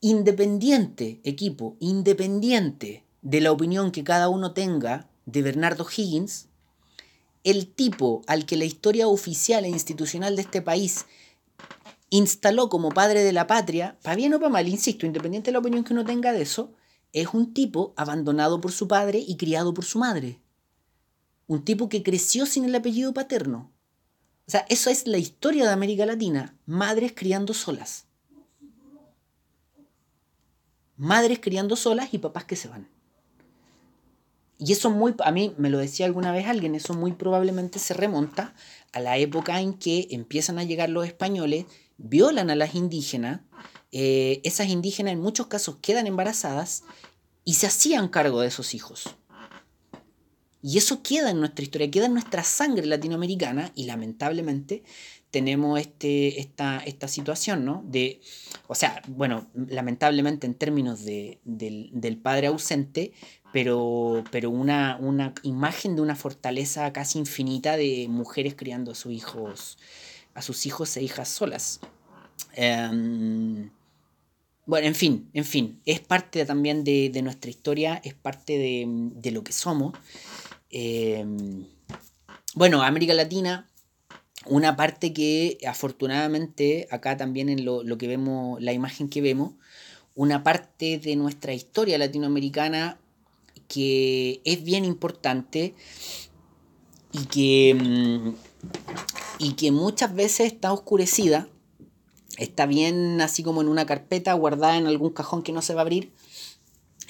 Independiente, 0.00 1.20
equipo, 1.24 1.76
independiente 1.80 3.04
de 3.22 3.40
la 3.40 3.50
opinión 3.50 3.90
que 3.90 4.04
cada 4.04 4.28
uno 4.28 4.52
tenga 4.52 5.08
de 5.24 5.40
Bernardo 5.40 5.86
Higgins, 5.86 6.48
el 7.44 7.68
tipo 7.68 8.22
al 8.26 8.46
que 8.46 8.56
la 8.56 8.64
historia 8.64 9.06
oficial 9.06 9.64
e 9.64 9.68
institucional 9.68 10.34
de 10.34 10.42
este 10.42 10.62
país 10.62 11.06
instaló 12.10 12.68
como 12.68 12.90
padre 12.90 13.22
de 13.22 13.32
la 13.32 13.46
patria, 13.46 13.98
para 14.02 14.16
bien 14.16 14.32
o 14.34 14.38
para 14.38 14.50
mal, 14.50 14.68
insisto, 14.68 15.06
independiente 15.06 15.48
de 15.48 15.52
la 15.52 15.58
opinión 15.58 15.84
que 15.84 15.92
uno 15.92 16.04
tenga 16.04 16.32
de 16.32 16.42
eso, 16.42 16.72
es 17.12 17.28
un 17.32 17.54
tipo 17.54 17.92
abandonado 17.96 18.60
por 18.60 18.72
su 18.72 18.88
padre 18.88 19.22
y 19.24 19.36
criado 19.36 19.74
por 19.74 19.84
su 19.84 19.98
madre. 19.98 20.40
Un 21.46 21.64
tipo 21.64 21.88
que 21.88 22.02
creció 22.02 22.46
sin 22.46 22.64
el 22.64 22.74
apellido 22.74 23.12
paterno. 23.12 23.70
O 24.46 24.50
sea, 24.50 24.64
eso 24.68 24.90
es 24.90 25.06
la 25.06 25.18
historia 25.18 25.64
de 25.64 25.72
América 25.72 26.06
Latina. 26.06 26.56
Madres 26.66 27.12
criando 27.14 27.54
solas. 27.54 28.06
Madres 30.96 31.40
criando 31.40 31.76
solas 31.76 32.12
y 32.12 32.18
papás 32.18 32.44
que 32.44 32.56
se 32.56 32.68
van. 32.68 32.93
Y 34.58 34.72
eso 34.72 34.90
muy, 34.90 35.14
a 35.24 35.30
mí 35.30 35.54
me 35.58 35.70
lo 35.70 35.78
decía 35.78 36.06
alguna 36.06 36.32
vez 36.32 36.46
alguien, 36.46 36.74
eso 36.74 36.94
muy 36.94 37.12
probablemente 37.12 37.78
se 37.78 37.94
remonta 37.94 38.54
a 38.92 39.00
la 39.00 39.18
época 39.18 39.60
en 39.60 39.74
que 39.74 40.08
empiezan 40.10 40.58
a 40.58 40.64
llegar 40.64 40.88
los 40.90 41.06
españoles, 41.06 41.66
violan 41.96 42.50
a 42.50 42.54
las 42.54 42.74
indígenas, 42.74 43.40
eh, 43.90 44.40
esas 44.44 44.68
indígenas 44.68 45.12
en 45.12 45.20
muchos 45.20 45.48
casos 45.48 45.76
quedan 45.80 46.06
embarazadas 46.06 46.84
y 47.44 47.54
se 47.54 47.66
hacían 47.66 48.08
cargo 48.08 48.40
de 48.40 48.48
esos 48.48 48.74
hijos. 48.74 49.16
Y 50.62 50.78
eso 50.78 51.02
queda 51.02 51.30
en 51.30 51.40
nuestra 51.40 51.62
historia, 51.62 51.90
queda 51.90 52.06
en 52.06 52.14
nuestra 52.14 52.42
sangre 52.42 52.86
latinoamericana 52.86 53.70
y 53.74 53.84
lamentablemente 53.84 54.82
tenemos 55.30 55.78
este, 55.78 56.40
esta, 56.40 56.78
esta 56.78 57.06
situación, 57.06 57.64
¿no? 57.64 57.84
De, 57.86 58.20
o 58.66 58.74
sea, 58.74 59.02
bueno, 59.08 59.50
lamentablemente 59.52 60.46
en 60.46 60.54
términos 60.54 61.04
de, 61.04 61.40
del, 61.44 61.90
del, 61.92 62.16
padre 62.16 62.46
ausente, 62.46 63.12
pero, 63.54 64.24
pero 64.32 64.50
una, 64.50 64.98
una, 65.00 65.32
imagen 65.44 65.94
de 65.94 66.02
una 66.02 66.16
fortaleza 66.16 66.92
casi 66.92 67.20
infinita 67.20 67.76
de 67.76 68.08
mujeres 68.08 68.56
criando 68.56 68.90
a 68.90 68.94
sus 68.96 69.12
hijos, 69.12 69.78
a 70.34 70.42
sus 70.42 70.66
hijos 70.66 70.96
e 70.96 71.04
hijas 71.04 71.28
solas. 71.28 71.78
Um, 72.58 73.70
bueno, 74.66 74.88
en 74.88 74.96
fin, 74.96 75.30
en 75.34 75.44
fin, 75.44 75.80
es 75.86 76.00
parte 76.00 76.44
también 76.44 76.82
de, 76.82 77.10
de 77.10 77.22
nuestra 77.22 77.48
historia, 77.48 78.00
es 78.02 78.14
parte 78.14 78.58
de, 78.58 78.86
de 78.88 79.30
lo 79.30 79.44
que 79.44 79.52
somos. 79.52 79.96
Eh, 80.70 81.24
bueno, 82.56 82.82
América 82.82 83.14
Latina, 83.14 83.70
una 84.46 84.74
parte 84.74 85.12
que 85.12 85.58
afortunadamente 85.64 86.88
acá 86.90 87.16
también 87.16 87.48
en 87.48 87.64
lo, 87.64 87.84
lo, 87.84 87.98
que 87.98 88.08
vemos, 88.08 88.60
la 88.60 88.72
imagen 88.72 89.08
que 89.08 89.20
vemos, 89.20 89.52
una 90.16 90.42
parte 90.42 90.98
de 90.98 91.14
nuestra 91.14 91.54
historia 91.54 91.98
latinoamericana 91.98 92.98
que 93.68 94.40
es 94.44 94.64
bien 94.64 94.84
importante 94.84 95.74
y 97.12 97.24
que, 97.26 97.74
mm, 97.74 98.34
y 99.38 99.52
que 99.54 99.72
muchas 99.72 100.14
veces 100.14 100.52
está 100.52 100.72
oscurecida 100.72 101.48
está 102.38 102.66
bien 102.66 103.20
así 103.20 103.42
como 103.42 103.60
en 103.62 103.68
una 103.68 103.86
carpeta 103.86 104.32
guardada 104.34 104.76
en 104.76 104.86
algún 104.86 105.10
cajón 105.10 105.42
que 105.42 105.52
no 105.52 105.62
se 105.62 105.74
va 105.74 105.80
a 105.80 105.82
abrir. 105.82 106.12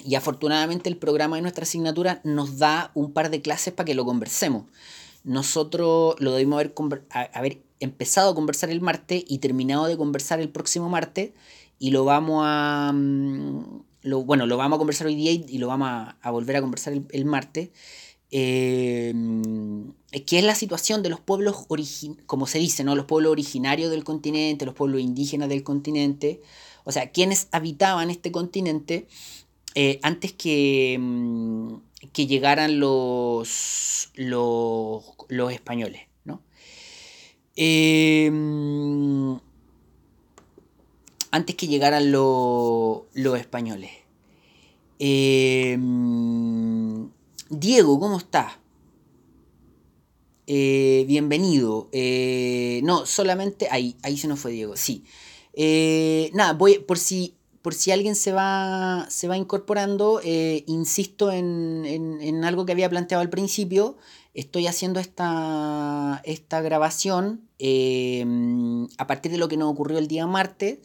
Y 0.03 0.15
afortunadamente 0.15 0.89
el 0.89 0.97
programa 0.97 1.35
de 1.35 1.41
nuestra 1.41 1.63
asignatura 1.63 2.21
nos 2.23 2.59
da 2.59 2.91
un 2.93 3.11
par 3.11 3.31
de 3.31 3.41
clases 3.41 3.73
para 3.73 3.85
que 3.85 3.95
lo 3.95 4.05
conversemos. 4.05 4.65
Nosotros 5.23 6.15
lo 6.19 6.31
debimos 6.31 6.59
haber, 6.59 6.73
haber 7.33 7.61
empezado 7.79 8.31
a 8.31 8.35
conversar 8.35 8.69
el 8.69 8.81
martes 8.81 9.23
y 9.27 9.39
terminado 9.39 9.85
de 9.85 9.97
conversar 9.97 10.39
el 10.39 10.49
próximo 10.49 10.89
martes 10.89 11.31
y 11.79 11.91
lo 11.91 12.05
vamos 12.05 12.43
a... 12.45 12.93
Lo, 14.05 14.23
bueno, 14.23 14.45
lo 14.45 14.55
vamos 14.55 14.77
a 14.77 14.79
conversar 14.79 15.07
hoy 15.07 15.15
día 15.15 15.31
y, 15.31 15.57
lo 15.57 15.67
vamos 15.67 15.89
a, 15.89 16.31
volver 16.31 16.57
a 16.57 16.61
conversar 16.61 16.93
el, 17.09 17.25
martes. 17.25 17.69
Eh, 18.29 19.13
que 20.25 20.39
es 20.39 20.43
la 20.43 20.55
situación 20.55 21.03
de 21.03 21.09
los 21.09 21.19
pueblos, 21.19 21.67
como 22.25 22.47
se 22.47 22.59
dice, 22.59 22.83
¿no? 22.83 22.95
los 22.95 23.05
pueblos 23.05 23.31
originarios 23.31 23.89
del 23.91 24.03
continente, 24.03 24.65
los 24.65 24.75
pueblos 24.75 25.01
indígenas 25.01 25.49
del 25.49 25.63
continente, 25.63 26.41
o 26.83 26.91
sea, 26.91 27.11
quienes 27.11 27.47
habitaban 27.51 28.09
este 28.09 28.31
continente 28.31 29.07
eh, 29.73 29.99
antes 30.03 30.33
que, 30.33 30.97
mm, 30.99 31.75
que 32.13 32.27
llegaran 32.27 32.79
los, 32.79 34.11
los, 34.15 35.03
los 35.27 35.51
españoles. 35.51 36.01
¿no? 36.23 36.41
Eh, 37.55 38.29
antes 41.35 41.55
que 41.55 41.67
llegaran 41.67 42.13
los, 42.13 43.01
los 43.13 43.37
españoles. 43.37 43.91
Eh, 44.99 45.77
Diego, 47.49 47.99
¿cómo 47.99 48.17
estás? 48.17 48.53
Eh, 50.47 51.03
bienvenido. 51.09 51.89
Eh, 51.91 52.79
no, 52.85 53.05
solamente. 53.05 53.67
Ahí, 53.69 53.97
ahí 54.01 54.17
se 54.17 54.29
nos 54.29 54.39
fue 54.39 54.51
Diego, 54.51 54.77
sí. 54.77 55.03
Eh, 55.51 56.31
nada, 56.33 56.53
voy, 56.53 56.79
por 56.79 56.97
si, 56.97 57.35
por 57.61 57.73
si 57.73 57.91
alguien 57.91 58.15
se 58.15 58.31
va, 58.31 59.05
se 59.09 59.27
va 59.27 59.35
incorporando, 59.35 60.21
insisto 60.23 61.33
en, 61.33 61.83
en, 61.85 62.45
algo 62.45 62.65
que 62.65 62.71
había 62.71 62.89
planteado 62.89 63.21
al 63.21 63.29
principio. 63.29 63.97
Estoy 64.33 64.67
haciendo 64.67 65.01
esta, 65.01 66.21
esta 66.23 66.61
grabación 66.61 67.41
a 68.97 69.07
partir 69.07 69.33
de 69.33 69.37
lo 69.37 69.49
que 69.49 69.57
nos 69.57 69.69
ocurrió 69.69 69.97
el 69.97 70.07
día 70.07 70.25
martes. 70.27 70.79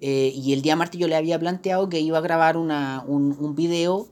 Y 0.00 0.52
el 0.52 0.62
día 0.62 0.76
martes 0.76 1.00
yo 1.00 1.08
le 1.08 1.16
había 1.16 1.38
planteado 1.38 1.88
que 1.88 2.00
iba 2.00 2.18
a 2.18 2.20
grabar 2.20 2.56
una, 2.56 3.04
un, 3.06 3.36
un 3.38 3.54
video 3.54 4.08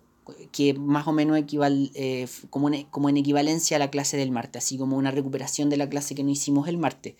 que 0.52 0.74
más 0.74 1.06
o 1.06 1.12
menos 1.12 1.36
equivale, 1.36 1.90
eh, 1.94 2.28
como, 2.50 2.68
en, 2.68 2.84
como, 2.84 3.08
en, 3.08 3.16
equivalencia 3.16 3.76
a 3.76 3.80
la 3.80 3.90
clase 3.90 4.16
del 4.16 4.30
martes, 4.30 4.64
así 4.64 4.78
como 4.78 4.96
una 4.96 5.10
recuperación 5.10 5.68
de 5.68 5.76
la 5.76 5.88
clase 5.88 6.14
que 6.14 6.22
no 6.22 6.30
hicimos 6.30 6.68
el 6.68 6.78
martes. 6.78 7.14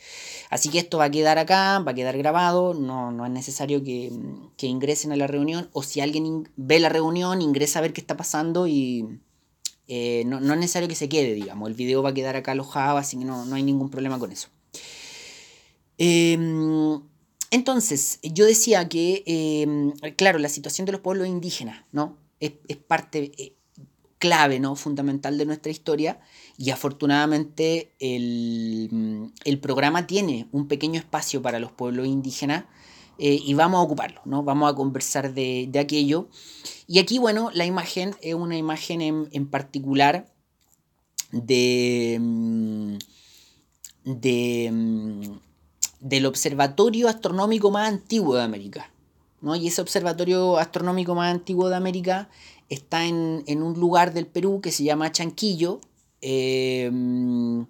Así 0.51 0.68
que 0.68 0.79
esto 0.79 0.98
va 0.98 1.05
a 1.05 1.11
quedar 1.11 1.38
acá, 1.38 1.81
va 1.81 1.92
a 1.92 1.94
quedar 1.94 2.16
grabado, 2.16 2.75
no, 2.75 3.11
no 3.11 3.27
es 3.27 3.33
necesario 3.33 3.83
que, 3.83 4.12
que, 4.57 4.66
ingresen 4.66 5.12
a 5.12 5.16
la 5.16 5.27
reunión, 5.27 5.68
o 5.72 5.83
si 5.83 6.01
alguien 6.01 6.48
ve 6.57 6.79
la 6.79 6.88
reunión, 6.88 7.42
ingresa 7.42 7.81
a 7.81 7.83
ver 7.83 7.92
qué 7.92 8.01
está 8.01 8.16
pasando 8.16 8.66
y 8.66 9.20
eh, 9.88 10.22
no, 10.27 10.40
no, 10.40 10.55
es 10.55 10.61
necesario 10.61 10.88
que 10.88 10.94
se 10.94 11.09
quede, 11.09 11.35
digamos, 11.35 11.68
el 11.68 11.75
video 11.75 12.03
va 12.03 12.11
a 12.11 12.14
quedar 12.14 12.37
acá 12.37 12.53
alojado, 12.53 12.98
así 12.98 13.18
que 13.18 13.25
no, 13.25 13.44
no 13.44 13.57
hay 13.57 13.62
ningún 13.62 13.90
problema 13.90 14.18
con 14.18 14.31
eso. 14.33 14.48
Em, 15.98 17.01
entonces, 17.52 18.18
yo 18.22 18.46
decía 18.46 18.88
que, 18.88 19.22
em, 19.26 19.92
claro, 20.16 20.38
la 20.38 20.48
situación 20.48 20.86
de 20.86 20.92
los 20.92 21.02
pueblos 21.02 21.28
indígenas, 21.28 21.84
¿no? 21.92 22.16
es, 22.40 22.76
parte 22.78 23.30
eh, 23.36 23.54
clave, 24.18 24.58
¿no? 24.58 24.74
fundamental 24.74 25.36
de 25.36 25.44
nuestra 25.44 25.70
historia 25.70 26.18
y 26.56 26.70
afortunadamente 26.70 27.92
el, 27.98 29.32
el, 29.44 29.58
programa 29.58 30.06
tiene 30.06 30.48
un 30.50 30.66
pequeño 30.66 30.98
espacio 30.98 31.42
para 31.42 31.58
los 31.58 31.72
pueblos 31.72 32.06
indígenas 32.06 32.64
eh, 33.18 33.38
y 33.44 33.52
vamos 33.52 33.78
a 33.78 33.82
ocuparlo, 33.82 34.22
¿no? 34.24 34.42
vamos 34.42 34.72
a 34.72 34.74
conversar 34.74 35.34
de, 35.34 35.68
de, 35.70 35.78
aquello. 35.78 36.28
Y 36.86 37.00
aquí, 37.00 37.18
bueno, 37.18 37.50
la 37.52 37.66
imagen 37.66 38.14
es 38.22 38.34
una 38.34 38.56
imagen 38.56 39.02
en, 39.02 39.28
en 39.32 39.46
particular 39.46 40.32
de, 41.32 42.18
mm, 42.18 42.96
de, 44.04 44.70
mm, 44.72 45.51
del 46.02 46.26
observatorio 46.26 47.08
astronómico 47.08 47.70
más 47.70 47.88
antiguo 47.88 48.34
de 48.34 48.42
América. 48.42 48.90
Y 49.42 49.68
ese 49.68 49.80
observatorio 49.80 50.58
astronómico 50.58 51.14
más 51.14 51.32
antiguo 51.32 51.68
de 51.68 51.76
América 51.76 52.28
está 52.68 53.04
en, 53.04 53.44
un 53.62 53.78
lugar 53.78 54.12
del 54.12 54.26
Perú 54.26 54.60
que 54.60 54.70
se 54.70 54.84
llama 54.84 55.10
Chanquillo, 55.10 55.80
em, 56.20 57.66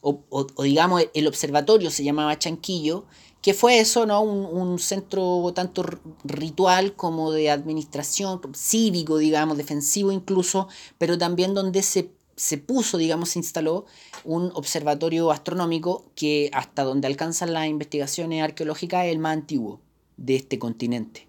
o, 0.00 0.46
digamos 0.62 1.02
el 1.12 1.26
observatorio 1.26 1.90
se 1.90 2.04
llamaba 2.04 2.38
Chanquillo, 2.38 3.04
que 3.42 3.54
fue 3.54 3.80
eso, 3.80 4.06
¿no? 4.06 4.22
Un, 4.22 4.78
centro 4.78 5.52
tanto 5.54 5.84
ritual 6.24 6.94
como 6.94 7.32
de 7.32 7.50
administración, 7.50 8.40
cívico, 8.54 9.18
digamos, 9.18 9.56
defensivo 9.56 10.12
incluso, 10.12 10.68
pero 10.98 11.16
también 11.16 11.54
donde 11.54 11.82
se, 11.82 12.10
se 12.40 12.56
puso, 12.56 12.96
digamos, 12.96 13.28
se 13.28 13.38
instaló 13.38 13.84
un 14.24 14.50
observatorio 14.54 15.30
astronómico 15.30 16.06
que 16.14 16.48
hasta 16.54 16.84
donde 16.84 17.06
alcanzan 17.06 17.52
las 17.52 17.66
investigaciones 17.68 18.42
arqueológicas 18.42 19.04
es 19.04 19.12
el 19.12 19.18
más 19.18 19.34
antiguo 19.34 19.78
de 20.16 20.36
este 20.36 20.58
continente. 20.58 21.28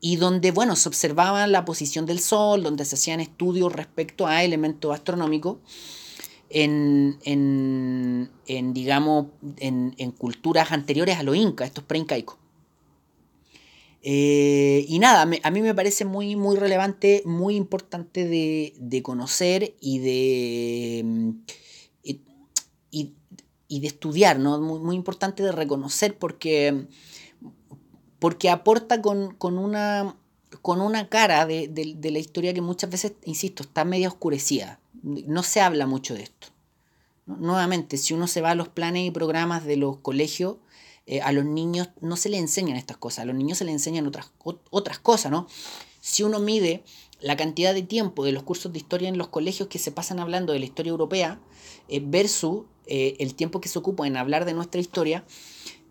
Y 0.00 0.14
donde, 0.14 0.52
bueno, 0.52 0.76
se 0.76 0.88
observaba 0.88 1.44
la 1.48 1.64
posición 1.64 2.06
del 2.06 2.20
Sol, 2.20 2.62
donde 2.62 2.84
se 2.84 2.94
hacían 2.94 3.18
estudios 3.18 3.72
respecto 3.72 4.28
a 4.28 4.44
elementos 4.44 4.94
astronómicos 4.94 5.56
en, 6.50 7.18
en, 7.24 8.30
en 8.46 8.72
digamos, 8.74 9.26
en, 9.56 9.96
en, 9.98 10.12
culturas 10.12 10.70
anteriores 10.70 11.18
a 11.18 11.24
los 11.24 11.34
incas, 11.34 11.66
estos 11.66 11.82
preincaicos. 11.82 12.36
Eh, 14.06 14.84
y 14.86 14.98
nada, 14.98 15.22
a 15.22 15.50
mí 15.50 15.62
me 15.62 15.74
parece 15.74 16.04
muy, 16.04 16.36
muy 16.36 16.56
relevante, 16.56 17.22
muy 17.24 17.56
importante 17.56 18.28
de, 18.28 18.74
de 18.76 19.02
conocer 19.02 19.74
y 19.80 19.98
de, 20.00 21.34
y, 22.90 23.14
y, 23.66 23.80
de 23.80 23.86
estudiar, 23.86 24.38
¿no? 24.38 24.60
Muy, 24.60 24.80
muy 24.80 24.94
importante 24.94 25.42
de 25.42 25.52
reconocer 25.52 26.18
porque 26.18 26.86
porque 28.24 28.48
aporta 28.48 29.02
con, 29.02 29.36
una, 29.38 30.16
con 30.62 30.80
una 30.80 31.10
cara 31.10 31.44
de, 31.44 31.98
la 32.02 32.18
historia 32.18 32.54
que 32.54 32.62
muchas 32.62 32.88
veces, 32.88 33.12
insisto, 33.24 33.62
está 33.62 33.84
medio 33.84 34.08
oscurecida. 34.08 34.80
No 35.02 35.42
se 35.42 35.60
habla 35.60 35.86
mucho 35.86 36.14
de 36.14 36.22
esto. 36.22 36.46
Nuevamente, 37.26 37.98
si 37.98 38.14
uno 38.14 38.26
se 38.26 38.40
va 38.40 38.52
a 38.52 38.54
los 38.54 38.68
planes 38.68 39.06
y 39.06 39.10
programas 39.10 39.66
de 39.66 39.76
los 39.76 39.98
colegios, 39.98 40.56
eh, 41.06 41.20
a 41.20 41.32
los 41.32 41.44
niños 41.44 41.90
no 42.00 42.16
se 42.16 42.30
les 42.30 42.40
enseñan 42.40 42.76
estas 42.76 42.96
cosas, 42.96 43.20
a 43.20 43.24
los 43.26 43.36
niños 43.36 43.58
se 43.58 43.64
les 43.66 43.74
enseñan 43.74 44.06
otras, 44.06 44.32
otras 44.70 44.98
cosas, 44.98 45.30
¿no? 45.30 45.46
Si 46.00 46.22
uno 46.22 46.38
mide 46.38 46.82
la 47.20 47.36
cantidad 47.36 47.74
de 47.74 47.82
tiempo 47.82 48.24
de 48.24 48.32
los 48.32 48.42
cursos 48.42 48.72
de 48.72 48.78
historia 48.78 49.08
en 49.08 49.18
los 49.18 49.28
colegios 49.28 49.68
que 49.68 49.78
se 49.78 49.92
pasan 49.92 50.18
hablando 50.18 50.54
de 50.54 50.60
la 50.60 50.64
historia 50.64 50.90
europea 50.90 51.40
eh, 51.88 52.00
versus 52.02 52.64
eh, 52.86 53.16
el 53.18 53.34
tiempo 53.34 53.60
que 53.60 53.68
se 53.68 53.78
ocupa 53.78 54.06
en 54.06 54.16
hablar 54.16 54.46
de 54.46 54.54
nuestra 54.54 54.80
historia, 54.80 55.24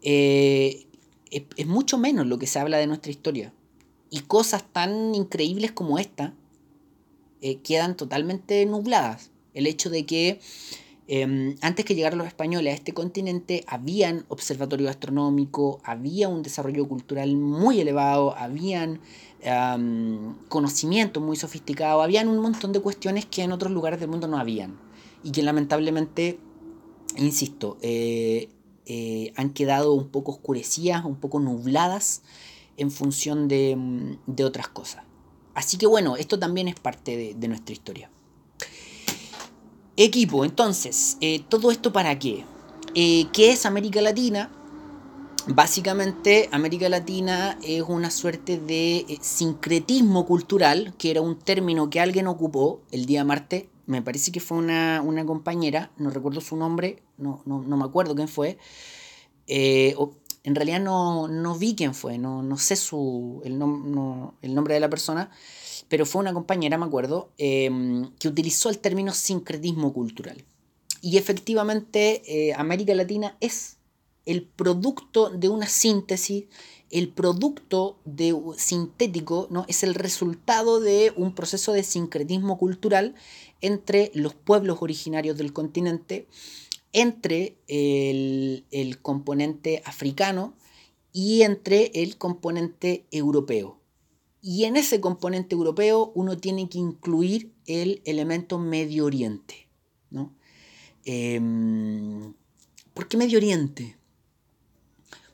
es, 0.02 0.86
es, 1.32 1.66
mucho 1.66 1.98
menos 1.98 2.28
lo 2.28 2.38
que 2.38 2.48
se 2.48 2.60
habla 2.60 2.78
de 2.78 2.88
nuestra 2.88 3.12
historia. 3.12 3.54
Y 4.10 4.20
cosas 4.22 4.64
tan 4.72 5.16
increíbles 5.16 5.72
como 5.72 5.98
esta 5.98 6.34
quedan 7.64 7.98
totalmente 7.98 8.66
nubladas. 8.66 9.32
El 9.54 9.68
hecho 9.68 9.90
de 9.90 10.06
que 10.06 10.40
Em, 11.08 11.56
antes 11.62 11.84
que 11.84 11.96
llegaran 11.96 12.18
los 12.18 12.28
españoles 12.28 12.72
a 12.72 12.76
este 12.76 12.94
continente, 12.94 13.66
habían 13.68 14.26
observatorio 14.30 14.90
astronómico, 14.90 15.82
había 15.84 16.30
un 16.30 16.44
desarrollo 16.44 16.88
cultural 16.88 17.36
muy 17.36 17.82
elevado, 17.82 18.36
habían 18.38 19.02
conocimientos 20.48 21.22
muy 21.22 21.36
sofisticados, 21.36 22.02
habían 22.02 22.30
un 22.30 22.40
montón 22.40 22.72
de 22.72 22.80
cuestiones 22.80 23.26
que 23.26 23.44
en 23.44 23.52
otros 23.52 23.74
lugares 23.74 24.00
del 24.00 24.08
mundo 24.08 24.26
no 24.26 24.38
habían 24.38 24.80
y 25.22 25.32
que 25.32 25.44
lamentablemente, 25.44 26.40
insisto, 27.18 27.78
eh, 27.82 28.48
eh, 28.86 29.34
han 29.36 29.50
quedado 29.50 29.92
un 29.92 30.08
poco 30.08 30.32
oscurecidas, 30.32 31.04
un 31.04 31.18
poco 31.18 31.42
nubladas 31.42 32.22
en 32.78 32.90
función 32.90 33.50
de, 33.50 34.18
otras 34.46 34.70
cosas. 34.70 35.04
Así 35.56 35.78
que 35.78 35.88
bueno, 35.88 36.16
esto 36.16 36.40
también 36.40 36.70
es 36.70 36.80
parte 36.80 37.36
de 37.36 37.48
nuestra 37.50 37.74
historia. 37.74 38.13
Equipo, 39.96 40.44
entonces, 40.44 41.18
eh, 41.22 41.44
¿todo 41.48 41.70
esto 41.70 41.94
para 41.94 42.18
qué? 42.18 42.46
Eh, 42.96 43.28
¿Qué 43.32 43.52
es 43.52 43.68
América 43.68 44.02
Latina? 44.02 44.50
Básicamente, 45.46 46.50
América 46.52 46.90
Latina 46.90 47.60
es 47.62 47.84
una 47.84 48.10
suerte 48.10 48.58
de 48.58 49.06
eh, 49.08 49.20
sincretismo 49.22 50.26
cultural, 50.26 50.96
que 50.98 51.12
era 51.12 51.22
un 51.22 51.38
término 51.38 51.92
que 51.92 52.00
alguien 52.00 52.26
ocupó 52.26 52.82
el 52.90 53.06
día 53.06 53.24
martes. 53.24 53.66
Me 53.86 54.02
parece 54.02 54.32
que 54.32 54.40
fue 54.40 54.58
una, 54.58 55.04
compañera, 55.28 55.92
no 55.98 56.10
recuerdo 56.10 56.42
su 56.42 56.56
nombre, 56.56 57.04
no, 57.20 57.44
no, 57.46 57.60
me 57.60 57.86
acuerdo 57.86 58.16
quién 58.16 58.30
fue. 58.30 58.58
en 59.46 60.56
realidad 60.56 60.80
no, 60.80 61.28
no, 61.28 61.56
vi 61.56 61.76
quién 61.76 61.94
fue, 61.94 62.18
no, 62.18 62.42
no 62.42 62.58
sé 62.58 62.76
su, 62.78 63.42
el, 63.46 63.62
el 64.42 64.56
nombre 64.56 64.74
de 64.74 64.80
la 64.80 64.90
persona 64.90 65.30
pero 65.94 66.08
fue 66.08 66.22
una 66.22 66.34
compañera, 66.34 66.80
me 66.80 66.88
acuerdo, 66.88 67.30
em, 67.38 68.10
que 68.18 68.28
utilizó 68.28 68.72
el 68.72 68.80
término 68.80 69.14
sincretismo 69.14 69.94
cultural. 69.94 70.44
Y 71.02 71.20
efectivamente 71.20 72.24
eh, 72.26 72.56
América 72.56 72.96
Latina 72.96 73.38
es 73.42 73.78
el 74.26 74.42
producto 74.42 75.30
de 75.30 75.50
una 75.50 75.68
síntesis, 75.68 76.46
el 76.90 77.10
producto 77.10 78.00
de, 78.06 78.36
sintético, 78.58 79.48
¿no? 79.52 79.66
es 79.68 79.84
el 79.84 79.94
resultado 79.94 80.80
de 80.80 81.14
un 81.16 81.36
proceso 81.36 81.74
de 81.74 81.84
sincretismo 81.84 82.58
cultural 82.58 83.14
entre 83.62 84.10
los 84.16 84.34
pueblos 84.34 84.80
originarios 84.82 85.38
del 85.38 85.54
continente, 85.54 86.28
entre 86.92 87.56
el, 87.68 88.66
el 88.72 89.00
componente 89.00 89.84
africano 89.86 90.56
y 91.12 91.44
entre 91.44 91.92
el 91.94 92.18
componente 92.18 93.06
europeo. 93.12 93.83
Y 94.46 94.66
en 94.66 94.76
ese 94.76 95.00
componente 95.00 95.56
europeo 95.56 96.12
uno 96.16 96.38
tiene 96.38 96.68
que 96.68 96.78
incluir 96.78 97.54
el 97.66 98.02
elemento 98.04 98.60
Medio 98.60 99.06
Oriente. 99.06 99.70
¿no? 100.12 100.36
Em, 101.06 102.34
¿Por 102.94 103.08
qué 103.08 103.16
Medio 103.16 103.38
Oriente? 103.38 103.96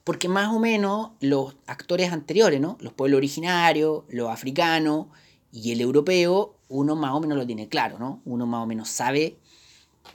Porque 0.04 0.30
más 0.30 0.54
o 0.54 0.60
menos 0.60 1.14
los 1.22 1.56
actores 1.66 2.12
anteriores, 2.12 2.62
¿no? 2.62 2.78
los 2.82 2.94
pueblos 2.94 3.18
originarios, 3.18 4.04
los 4.10 4.30
africanos 4.30 5.08
y 5.52 5.72
el 5.72 5.82
europeo, 5.82 6.60
uno 6.68 6.96
más 6.96 7.14
o 7.14 7.20
menos 7.20 7.36
lo 7.36 7.48
tiene 7.48 7.68
claro, 7.68 7.98
¿no? 7.98 8.22
Uno 8.26 8.46
más 8.46 8.64
o 8.64 8.68
menos 8.68 8.90
sabe 8.90 9.40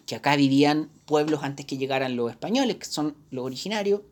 que 0.07 0.15
acá 0.15 0.37
vivían 0.37 0.89
pueblos 1.05 1.43
antes 1.43 1.67
que 1.67 1.79
llegaran 1.79 2.15
los 2.15 2.31
españoles, 2.31 2.77
que 2.77 2.87
son 2.87 3.17
los 3.33 3.45
originarios, 3.45 4.03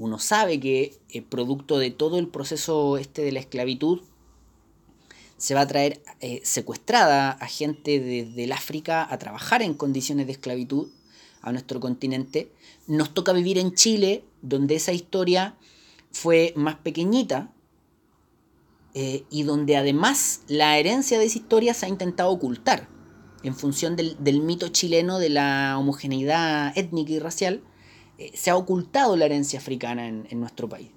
uno 0.00 0.18
sabe 0.18 0.58
que 0.58 0.98
el 1.10 1.22
producto 1.24 1.78
de 1.78 1.90
todo 1.90 2.18
el 2.18 2.26
proceso 2.26 2.96
este 2.96 3.20
de 3.20 3.32
la 3.32 3.40
esclavitud 3.40 4.00
se 5.36 5.52
va 5.52 5.60
a 5.60 5.66
traer 5.66 6.02
eh, 6.20 6.40
secuestrada 6.42 7.32
a 7.32 7.46
gente 7.46 8.00
desde 8.00 8.44
el 8.44 8.52
África 8.52 9.06
a 9.10 9.18
trabajar 9.18 9.60
en 9.60 9.74
condiciones 9.74 10.24
de 10.24 10.32
esclavitud 10.32 10.88
a 11.42 11.52
nuestro 11.52 11.80
continente. 11.80 12.50
Nos 12.86 13.12
toca 13.12 13.34
vivir 13.34 13.58
en 13.58 13.74
Chile, 13.74 14.24
donde 14.40 14.76
esa 14.76 14.92
historia 14.92 15.58
fue 16.12 16.54
más 16.56 16.76
pequeñita 16.76 17.52
eh, 18.94 19.24
y 19.28 19.42
donde 19.42 19.76
además 19.76 20.40
la 20.48 20.78
herencia 20.78 21.18
de 21.18 21.26
esa 21.26 21.36
historia 21.36 21.74
se 21.74 21.84
ha 21.84 21.90
intentado 21.90 22.30
ocultar 22.30 22.88
en 23.42 23.54
función 23.54 23.96
del 23.96 24.40
mito 24.40 24.68
chileno 24.68 25.18
de 25.18 25.28
la 25.28 25.76
homogeneidad 25.78 26.72
étnica 26.76 27.12
y 27.12 27.18
racial 27.18 27.62
eh, 28.20 28.32
se 28.34 28.50
ha 28.50 28.56
ocultado 28.56 29.16
la 29.16 29.24
herencia 29.24 29.58
africana 29.58 30.06
en, 30.06 30.40
nuestro 30.40 30.68
país. 30.68 30.90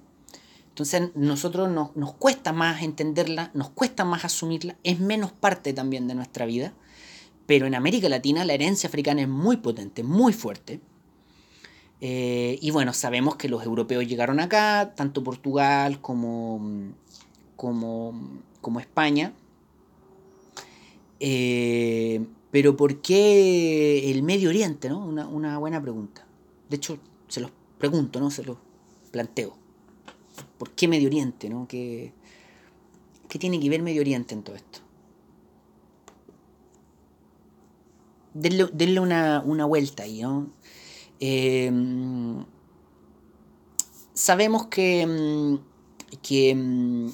Entonces 0.68 1.10
nosotros 1.14 1.70
nos, 1.70 1.96
nos, 1.96 2.12
cuesta 2.12 2.52
más 2.52 2.82
entenderla, 2.82 3.50
nos 3.54 3.70
cuesta 3.70 4.04
más 4.04 4.26
asumirla, 4.26 4.76
es 4.84 5.00
menos 5.00 5.32
parte 5.32 5.72
también 5.72 6.06
de 6.06 6.14
nuestra 6.14 6.44
vida, 6.44 6.74
pero 7.46 7.66
en 7.66 7.74
América 7.74 8.10
Latina 8.10 8.44
la 8.44 8.52
herencia 8.52 8.88
africana 8.88 9.22
es 9.22 9.28
muy 9.28 9.56
potente, 9.56 10.02
muy 10.02 10.34
fuerte. 10.34 10.80
Eh, 12.02 12.58
y 12.60 12.70
bueno, 12.72 12.92
sabemos 12.92 13.36
que 13.36 13.48
los 13.48 13.64
europeos 13.64 14.06
llegaron 14.06 14.38
acá, 14.38 14.92
tanto 14.94 15.24
Portugal 15.24 16.02
como, 16.02 16.92
como, 17.56 18.42
como 18.60 18.80
España. 18.80 19.32
Eh, 21.20 22.22
pero 22.50 22.76
¿por 22.76 23.00
qué 23.00 24.10
el 24.10 24.22
Medio 24.22 24.50
Oriente? 24.50 24.90
¿no? 24.90 24.98
Una, 25.06 25.26
una 25.26 25.56
buena 25.56 25.80
pregunta. 25.80 26.26
De 26.68 26.76
hecho, 26.76 26.98
se 27.28 27.40
los 27.40 27.50
pregunto, 27.78 28.20
¿no? 28.20 28.30
Se 28.30 28.44
los 28.44 28.58
planteo. 29.10 29.56
¿Por 30.58 30.70
qué 30.70 30.88
Medio 30.88 31.08
Oriente, 31.08 31.48
¿no? 31.48 31.66
¿Qué, 31.68 32.12
qué 33.28 33.38
tiene 33.38 33.60
que 33.60 33.70
ver 33.70 33.82
Medio 33.82 34.00
Oriente 34.00 34.34
en 34.34 34.42
todo 34.42 34.56
esto? 34.56 34.80
Denle, 38.34 38.98
una, 38.98 39.64
vuelta 39.64 40.02
ahí, 40.02 40.22
¿no? 40.22 40.50
Em, 41.20 42.44
sabemos 44.12 44.66
que, 44.66 45.06
mm, 45.06 45.54
mm, 45.54 47.10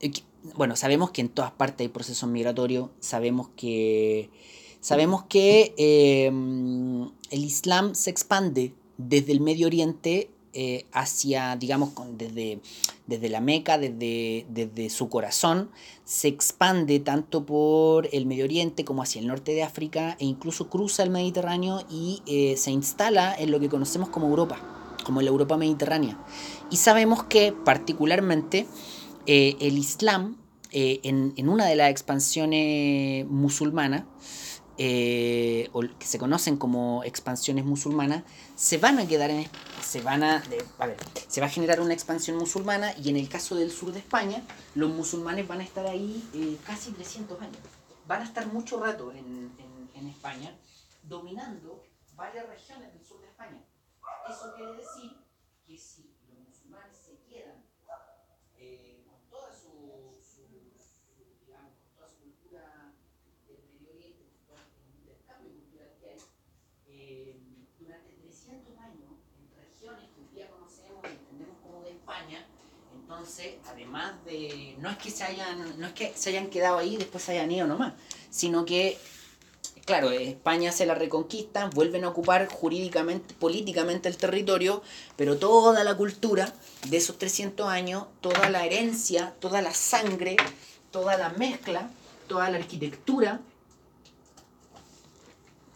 que, 0.00 0.22
bueno, 0.54 0.76
sabemos 0.76 1.10
que 1.10 1.20
en 1.20 1.28
todas 1.28 1.52
partes 1.52 1.84
hay 1.84 1.88
procesos 1.88 2.28
migratorios, 2.28 2.88
sabemos 3.00 3.50
que 3.54 4.30
sabemos 4.82 5.22
que 5.24 5.74
em, 5.78 7.04
el 7.30 7.44
Islam 7.44 7.94
se 7.94 8.10
expande 8.10 8.74
desde 8.98 9.32
el 9.32 9.40
Medio 9.40 9.66
Oriente 9.68 10.28
eh, 10.54 10.84
hacia, 10.92 11.56
digamos, 11.56 11.92
desde, 12.18 12.60
desde 13.06 13.30
la 13.30 13.40
Meca, 13.40 13.78
desde, 13.78 14.44
desde 14.50 14.90
su 14.90 15.08
corazón, 15.08 15.70
se 16.04 16.28
expande 16.28 17.00
tanto 17.00 17.46
por 17.46 18.08
el 18.12 18.26
Medio 18.26 18.44
Oriente 18.44 18.84
como 18.84 19.02
hacia 19.02 19.20
el 19.20 19.28
norte 19.28 19.52
de 19.52 19.62
África 19.62 20.16
e 20.20 20.26
incluso 20.26 20.68
cruza 20.68 21.04
el 21.04 21.10
Mediterráneo 21.10 21.86
y 21.88 22.22
eh, 22.26 22.56
se 22.58 22.70
instala 22.70 23.34
en 23.34 23.50
lo 23.50 23.60
que 23.60 23.70
conocemos 23.70 24.10
como 24.10 24.26
Europa, 24.26 24.60
como 25.04 25.22
la 25.22 25.30
Europa 25.30 25.56
mediterránea. 25.56 26.18
Y 26.70 26.76
sabemos 26.76 27.22
que 27.22 27.52
particularmente 27.52 28.66
eh, 29.26 29.56
el 29.60 29.78
Islam, 29.78 30.36
en, 30.74 31.34
en, 31.36 31.48
una 31.48 31.66
de 31.66 31.76
las 31.76 31.90
expansiones 31.90 33.26
musulmanas, 33.26 34.04
eh, 34.78 35.68
o 35.72 35.80
que 35.80 36.06
se 36.06 36.18
conocen 36.18 36.56
como 36.56 37.04
expansiones 37.04 37.64
musulmanas, 37.64 38.24
se 38.56 38.78
van 38.78 38.98
a 38.98 39.06
quedar 39.06 39.30
en. 39.30 39.48
Se, 39.82 40.00
van 40.00 40.22
a, 40.22 40.42
se 41.28 41.40
va 41.40 41.46
a 41.46 41.50
generar 41.50 41.80
una 41.80 41.92
expansión 41.92 42.36
musulmana 42.38 42.94
y 42.98 43.10
en 43.10 43.16
el 43.16 43.28
caso 43.28 43.56
del 43.56 43.70
sur 43.70 43.92
de 43.92 43.98
España, 43.98 44.42
los 44.74 44.90
musulmanes 44.90 45.46
van 45.46 45.60
a 45.60 45.64
estar 45.64 45.86
ahí 45.86 46.28
eh, 46.34 46.56
casi 46.64 46.92
300 46.92 47.40
años. 47.40 47.58
Van 48.06 48.22
a 48.22 48.24
estar 48.24 48.46
mucho 48.46 48.80
rato 48.80 49.12
en, 49.12 49.52
en 49.94 50.08
España, 50.08 50.56
dominando 51.02 51.84
varias 52.16 52.48
regiones 52.48 52.92
del 52.92 53.04
sur 53.04 53.20
de 53.20 53.26
España. 53.28 53.62
Eso 54.28 54.54
quiere 54.56 54.72
decir 54.74 55.12
que 55.66 55.76
si 55.76 56.14
los 56.28 56.38
musulmanes 56.48 56.96
se 56.96 57.18
quedan 57.28 57.62
Entonces, 73.22 73.54
además 73.70 74.14
de. 74.24 74.74
No 74.80 74.90
es 74.90 74.96
que 74.96 75.08
se 75.12 75.22
hayan. 75.22 75.78
No 75.78 75.86
es 75.86 75.92
que 75.92 76.12
se 76.12 76.30
hayan 76.30 76.48
quedado 76.48 76.78
ahí 76.78 76.94
y 76.94 76.96
después 76.96 77.22
se 77.22 77.30
hayan 77.30 77.52
ido 77.52 77.68
nomás. 77.68 77.92
Sino 78.30 78.64
que. 78.64 78.98
Claro, 79.84 80.10
España 80.10 80.72
se 80.72 80.86
la 80.86 80.96
reconquista, 80.96 81.70
vuelven 81.72 82.04
a 82.04 82.08
ocupar 82.08 82.48
jurídicamente, 82.48 83.34
políticamente 83.34 84.08
el 84.08 84.16
territorio, 84.16 84.82
pero 85.16 85.38
toda 85.38 85.84
la 85.84 85.96
cultura 85.96 86.52
de 86.88 86.96
esos 86.96 87.18
300 87.18 87.68
años, 87.68 88.06
toda 88.20 88.48
la 88.50 88.64
herencia, 88.64 89.34
toda 89.38 89.62
la 89.62 89.72
sangre, 89.72 90.36
toda 90.90 91.16
la 91.16 91.30
mezcla, 91.30 91.90
toda 92.28 92.48
la 92.50 92.58
arquitectura, 92.58 93.40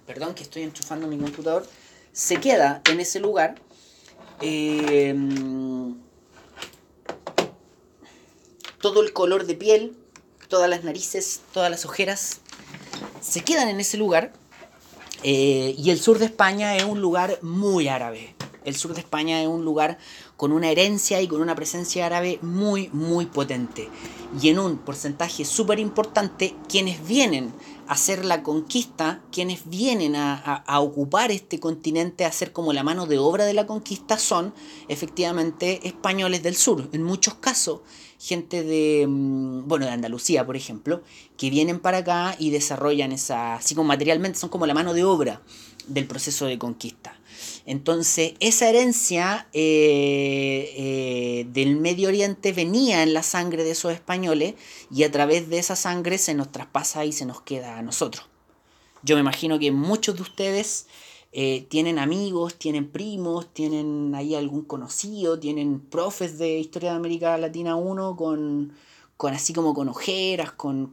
perdón 0.07 0.35
que 0.35 0.45
estoy 0.45 0.63
enchufando 0.63 1.09
mi 1.09 1.19
computador, 1.19 1.67
se 2.13 2.41
queda 2.41 2.83
en 2.89 3.01
ese 3.01 3.19
lugar. 3.19 3.57
Eh, 4.41 5.15
todo 8.81 9.03
el 9.03 9.12
color 9.12 9.47
de 9.47 9.55
piel, 9.55 9.97
todas 10.49 10.68
las 10.68 10.85
narices, 10.85 11.41
todas 11.53 11.70
las 11.70 11.85
ojeras, 11.85 12.41
se 13.20 13.43
quedan 13.43 13.68
en 13.68 13.81
ese 13.81 13.97
lugar. 13.97 14.33
Eh, 15.22 15.74
y 15.77 15.91
el 15.91 15.99
sur 15.99 16.18
de 16.18 16.27
España 16.27 16.77
es 16.77 16.85
un 16.85 17.01
lugar 17.01 17.39
muy 17.43 17.89
árabe. 17.89 18.35
El 18.64 18.74
sur 18.74 18.95
de 18.95 19.01
España 19.01 19.41
es 19.41 19.49
un 19.49 19.64
lugar 19.64 19.99
con 20.37 20.53
una 20.53 20.70
herencia 20.70 21.22
y 21.22 21.29
con 21.29 21.41
una 21.41 21.55
presencia 21.55 22.05
árabe 22.07 22.39
muy, 22.43 22.89
muy 22.93 23.27
potente. 23.27 23.89
Y 24.41 24.49
en 24.51 24.59
un 24.59 24.79
porcentaje 24.79 25.45
súper 25.45 25.79
importante, 25.79 26.55
quienes 26.68 27.07
vienen 27.07 27.55
hacer 27.89 28.24
la 28.24 28.43
conquista, 28.43 29.22
quienes 29.30 29.68
vienen 29.68 30.16
a, 30.16 30.34
a, 30.34 30.80
ocupar 30.80 31.30
este 31.30 31.61
continente, 31.61 32.24
a 32.24 32.32
ser 32.32 32.53
como 32.53 32.72
la 32.72 32.82
mano 32.82 33.07
de 33.07 33.18
obra 33.18 33.45
de 33.45 33.55
la 33.55 33.66
conquista, 33.66 34.18
son 34.18 34.55
efectivamente 34.89 35.87
españoles 35.87 36.43
del 36.43 36.57
sur. 36.57 36.89
En 36.93 37.03
muchos 37.03 37.34
casos, 37.34 37.80
gente 38.18 38.62
de, 38.62 39.07
mm, 39.07 39.68
bueno, 39.68 39.87
de 39.87 39.93
Andalucía, 39.93 40.45
por 40.45 40.57
ejemplo, 40.57 41.03
que 41.37 41.51
vienen 41.51 41.80
para 41.80 41.99
acá 41.99 42.37
y 42.39 42.51
desarrollan 42.51 43.12
esa, 43.12 43.55
así 43.55 43.74
como 43.74 43.89
materialmente, 43.89 44.39
son 44.39 44.51
como 44.51 44.66
la 44.66 44.74
mano 44.74 44.95
de 44.95 45.05
obra 45.05 45.43
del 45.87 46.07
proceso 46.07 46.47
de 46.47 46.59
conquista. 46.59 47.16
Entonces, 47.67 48.35
esa 48.39 48.69
herencia 48.69 49.49
eh, 49.53 50.73
eh, 50.77 51.47
del 51.53 51.77
Medio 51.77 52.09
Oriente 52.09 52.53
venía 52.53 53.03
en 53.03 53.12
la 53.12 53.25
sangre 53.25 53.64
de 53.64 53.73
esos 53.73 53.93
españoles 53.93 54.55
y 54.89 55.03
a 55.03 55.11
través 55.11 55.51
de 55.51 55.59
esa 55.59 55.75
sangre 55.75 56.17
se 56.19 56.33
nos 56.35 56.53
traspasa 56.53 57.05
y 57.05 57.11
se 57.11 57.27
nos 57.27 57.43
queda 57.43 57.77
a 57.77 57.83
nosotros. 57.83 58.27
Yo 59.03 59.17
me 59.17 59.21
imagino 59.21 59.59
que 59.59 59.73
muchos 59.73 60.14
de 60.14 60.23
ustedes 60.23 60.87
eh, 61.33 61.67
tienen 61.69 61.99
amigos, 61.99 62.55
tienen 62.55 62.89
primos, 62.89 63.53
tienen 63.53 64.14
ahí 64.14 64.37
algún 64.37 64.62
conocido, 64.62 65.39
tienen 65.39 65.81
profes 65.81 66.39
de 66.39 66.59
Historia 66.59 66.93
de 66.93 66.97
América 66.97 67.37
Latina 67.37 67.75
1 67.75 68.17
con 68.17 68.73
con 69.17 69.33
así 69.33 69.53
como 69.53 69.73
con 69.73 69.89
ojeras, 69.89 70.53
con, 70.53 70.93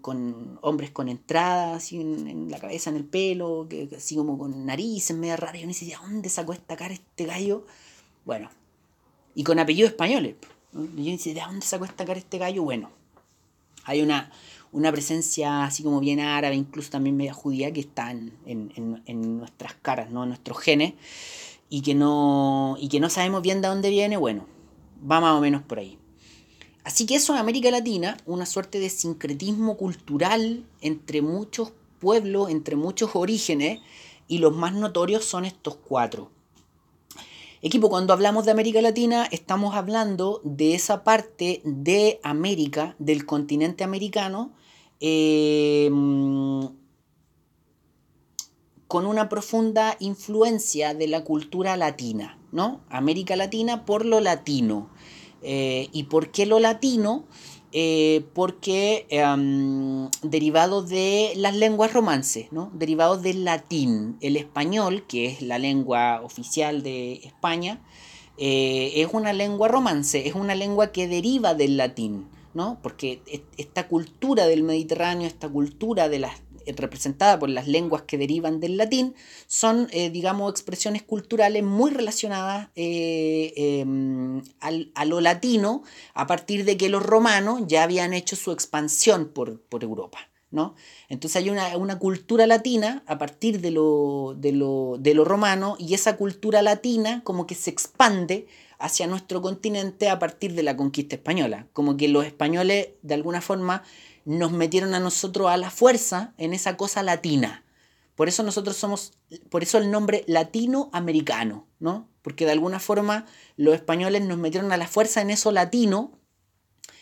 hombres 0.61 0.91
con 0.91 1.09
entradas 1.09 1.91
en, 1.91 2.49
la 2.49 2.59
cabeza, 2.59 2.89
en 2.89 2.95
el 2.95 3.05
pelo, 3.05 3.67
que, 3.69 3.89
así 3.95 4.15
como 4.15 4.37
con 4.37 4.65
narices 4.65 5.15
media 5.17 5.35
raras. 5.35 5.55
Y 5.61 5.63
uno 5.63 5.69
dice, 5.69 5.85
¿de 5.85 5.95
dónde 5.95 6.29
sacó 6.29 6.53
esta 6.53 6.77
cara 6.77 6.93
este 6.93 7.25
gallo? 7.25 7.65
Bueno, 8.25 8.49
y 9.35 9.43
con 9.43 9.59
apellidos 9.59 9.91
españoles. 9.91 10.35
Yo 10.71 10.81
dice, 10.95 11.33
¿de 11.33 11.41
dónde 11.41 11.65
sacó 11.65 11.85
esta 11.85 12.05
cara 12.05 12.17
este 12.17 12.37
gallo? 12.37 12.63
Bueno, 12.63 12.89
hay 13.83 14.01
una, 14.01 14.31
una 14.71 14.91
presencia 14.91 15.65
así 15.65 15.83
como 15.83 15.99
bien 15.99 16.19
árabe, 16.19 16.55
incluso 16.55 16.91
también 16.91 17.17
media 17.17 17.33
judía, 17.33 17.73
que 17.73 17.81
está 17.81 18.11
en, 18.11 19.37
nuestras 19.37 19.75
caras, 19.75 20.09
¿no? 20.11 20.23
en 20.23 20.29
nuestros 20.29 20.57
genes, 20.59 20.93
y 21.69 21.81
que, 21.81 21.93
no, 21.93 22.77
y 22.79 22.87
que 22.87 22.99
no 22.99 23.09
sabemos 23.09 23.41
bien 23.41 23.61
de 23.61 23.67
dónde 23.67 23.89
viene. 23.89 24.15
Bueno, 24.15 24.45
va 25.09 25.19
más 25.19 25.35
o 25.35 25.41
menos 25.41 25.61
por 25.61 25.79
ahí. 25.79 25.97
Así 26.83 27.05
que 27.05 27.15
eso 27.15 27.33
en 27.33 27.39
América 27.39 27.71
Latina, 27.71 28.17
una 28.25 28.45
suerte 28.45 28.79
de 28.79 28.89
sincretismo 28.89 29.77
cultural 29.77 30.65
entre 30.81 31.21
muchos 31.21 31.71
pueblos, 31.99 32.49
entre 32.49 32.75
muchos 32.75 33.11
orígenes, 33.15 33.79
y 34.27 34.39
los 34.39 34.55
más 34.55 34.73
notorios 34.73 35.23
son 35.23 35.45
estos 35.45 35.75
cuatro. 35.75 36.31
Equipo, 37.61 37.89
cuando 37.89 38.11
hablamos 38.11 38.43
de 38.43 38.51
América 38.51 38.81
Latina, 38.81 39.25
estamos 39.31 39.73
hablando 39.73 40.41
de 40.43 40.75
esa 40.75 41.05
parte 41.05 41.61
de 41.63 42.19
América, 42.21 42.93
del 42.99 43.25
continente 43.25 43.85
americano, 43.85 44.51
em, 44.99 46.69
con 48.89 49.05
una 49.05 49.29
profunda 49.29 49.95
influencia 50.01 50.93
de 50.93 51.07
la 51.07 51.23
cultura 51.23 51.77
latina, 51.77 52.37
¿no? 52.51 52.81
América 52.89 53.37
Latina 53.37 53.85
por 53.85 54.05
lo 54.05 54.19
latino. 54.19 54.89
Eh, 55.43 55.89
¿Y 55.91 56.03
por 56.03 56.31
qué 56.31 56.45
lo 56.45 56.59
latino? 56.59 57.25
Eh, 57.75 58.25
porque 58.33 59.07
em, 59.09 60.07
derivado 60.21 60.83
de 60.83 61.33
las 61.35 61.55
lenguas 61.55 61.91
romances, 61.91 62.51
¿no? 62.51 62.69
derivados 62.73 63.23
del 63.23 63.45
latín. 63.45 64.15
El 64.21 64.37
español, 64.37 65.05
que 65.07 65.25
es 65.25 65.41
la 65.41 65.57
lengua 65.57 66.21
oficial 66.23 66.83
de 66.83 67.13
España, 67.23 67.81
eh, 68.37 68.91
es 68.95 69.07
una 69.11 69.33
lengua 69.33 69.69
romance, 69.69 70.27
es 70.27 70.35
una 70.35 70.53
lengua 70.53 70.91
que 70.91 71.07
deriva 71.07 71.55
del 71.55 71.77
latín, 71.77 72.27
¿no? 72.53 72.77
porque 72.83 73.21
esta 73.57 73.87
cultura 73.87 74.45
del 74.45 74.61
Mediterráneo, 74.61 75.27
esta 75.27 75.49
cultura 75.49 76.09
de 76.09 76.19
las 76.19 76.41
representada 76.75 77.39
por 77.39 77.49
las 77.49 77.67
lenguas 77.67 78.03
que 78.03 78.17
derivan 78.17 78.59
del 78.59 78.77
latín, 78.77 79.15
son, 79.47 79.87
eh, 79.91 80.09
digamos, 80.09 80.51
expresiones 80.51 81.03
culturales 81.03 81.63
muy 81.63 81.91
relacionadas 81.91 82.69
eh, 82.75 83.53
em, 83.55 84.41
a 84.59 85.05
lo 85.05 85.21
latino, 85.21 85.83
a 86.13 86.27
partir 86.27 86.65
de 86.65 86.77
que 86.77 86.89
los 86.89 87.03
romanos 87.03 87.61
ya 87.67 87.83
habían 87.83 88.13
hecho 88.13 88.35
su 88.35 88.51
expansión 88.51 89.31
por, 89.33 89.61
Europa. 89.81 90.19
¿no? 90.51 90.75
Entonces 91.09 91.35
hay 91.37 91.49
una, 91.49 91.99
cultura 91.99 92.45
latina 92.45 93.03
a 93.07 93.17
partir 93.17 93.59
de 93.59 93.71
lo, 93.71 94.35
de, 94.37 94.51
lo, 94.51 94.97
de 94.99 95.13
lo 95.15 95.25
romano 95.25 95.75
y 95.79 95.95
esa 95.95 96.15
cultura 96.15 96.61
latina 96.61 97.21
como 97.23 97.47
que 97.47 97.55
se 97.55 97.71
expande 97.71 98.47
hacia 98.83 99.07
nuestro 99.07 99.41
continente 99.41 100.09
a 100.09 100.19
partir 100.19 100.53
de 100.53 100.63
la 100.63 100.75
conquista 100.75 101.15
española, 101.15 101.67
como 101.73 101.95
que 101.95 102.09
los 102.09 102.25
españoles 102.25 102.89
de 103.01 103.13
alguna 103.13 103.39
forma 103.39 103.83
nos 104.25 104.51
metieron 104.51 104.93
a 104.93 104.99
nosotros 104.99 105.49
a 105.49 105.57
la 105.57 105.69
fuerza 105.69 106.33
en 106.37 106.53
esa 106.53 106.77
cosa 106.77 107.03
latina. 107.03 107.63
Por 108.15 108.27
eso 108.27 108.43
nosotros 108.43 108.75
somos, 108.75 109.13
por 109.49 109.63
eso 109.63 109.77
el 109.77 109.89
nombre 109.89 110.23
latinoamericano, 110.27 111.67
¿no? 111.79 112.07
Porque 112.21 112.45
de 112.45 112.51
alguna 112.51 112.79
forma 112.79 113.25
los 113.57 113.75
españoles 113.75 114.21
nos 114.23 114.37
metieron 114.37 114.71
a 114.71 114.77
la 114.77 114.87
fuerza 114.87 115.21
en 115.21 115.29
eso 115.29 115.51
latino, 115.51 116.19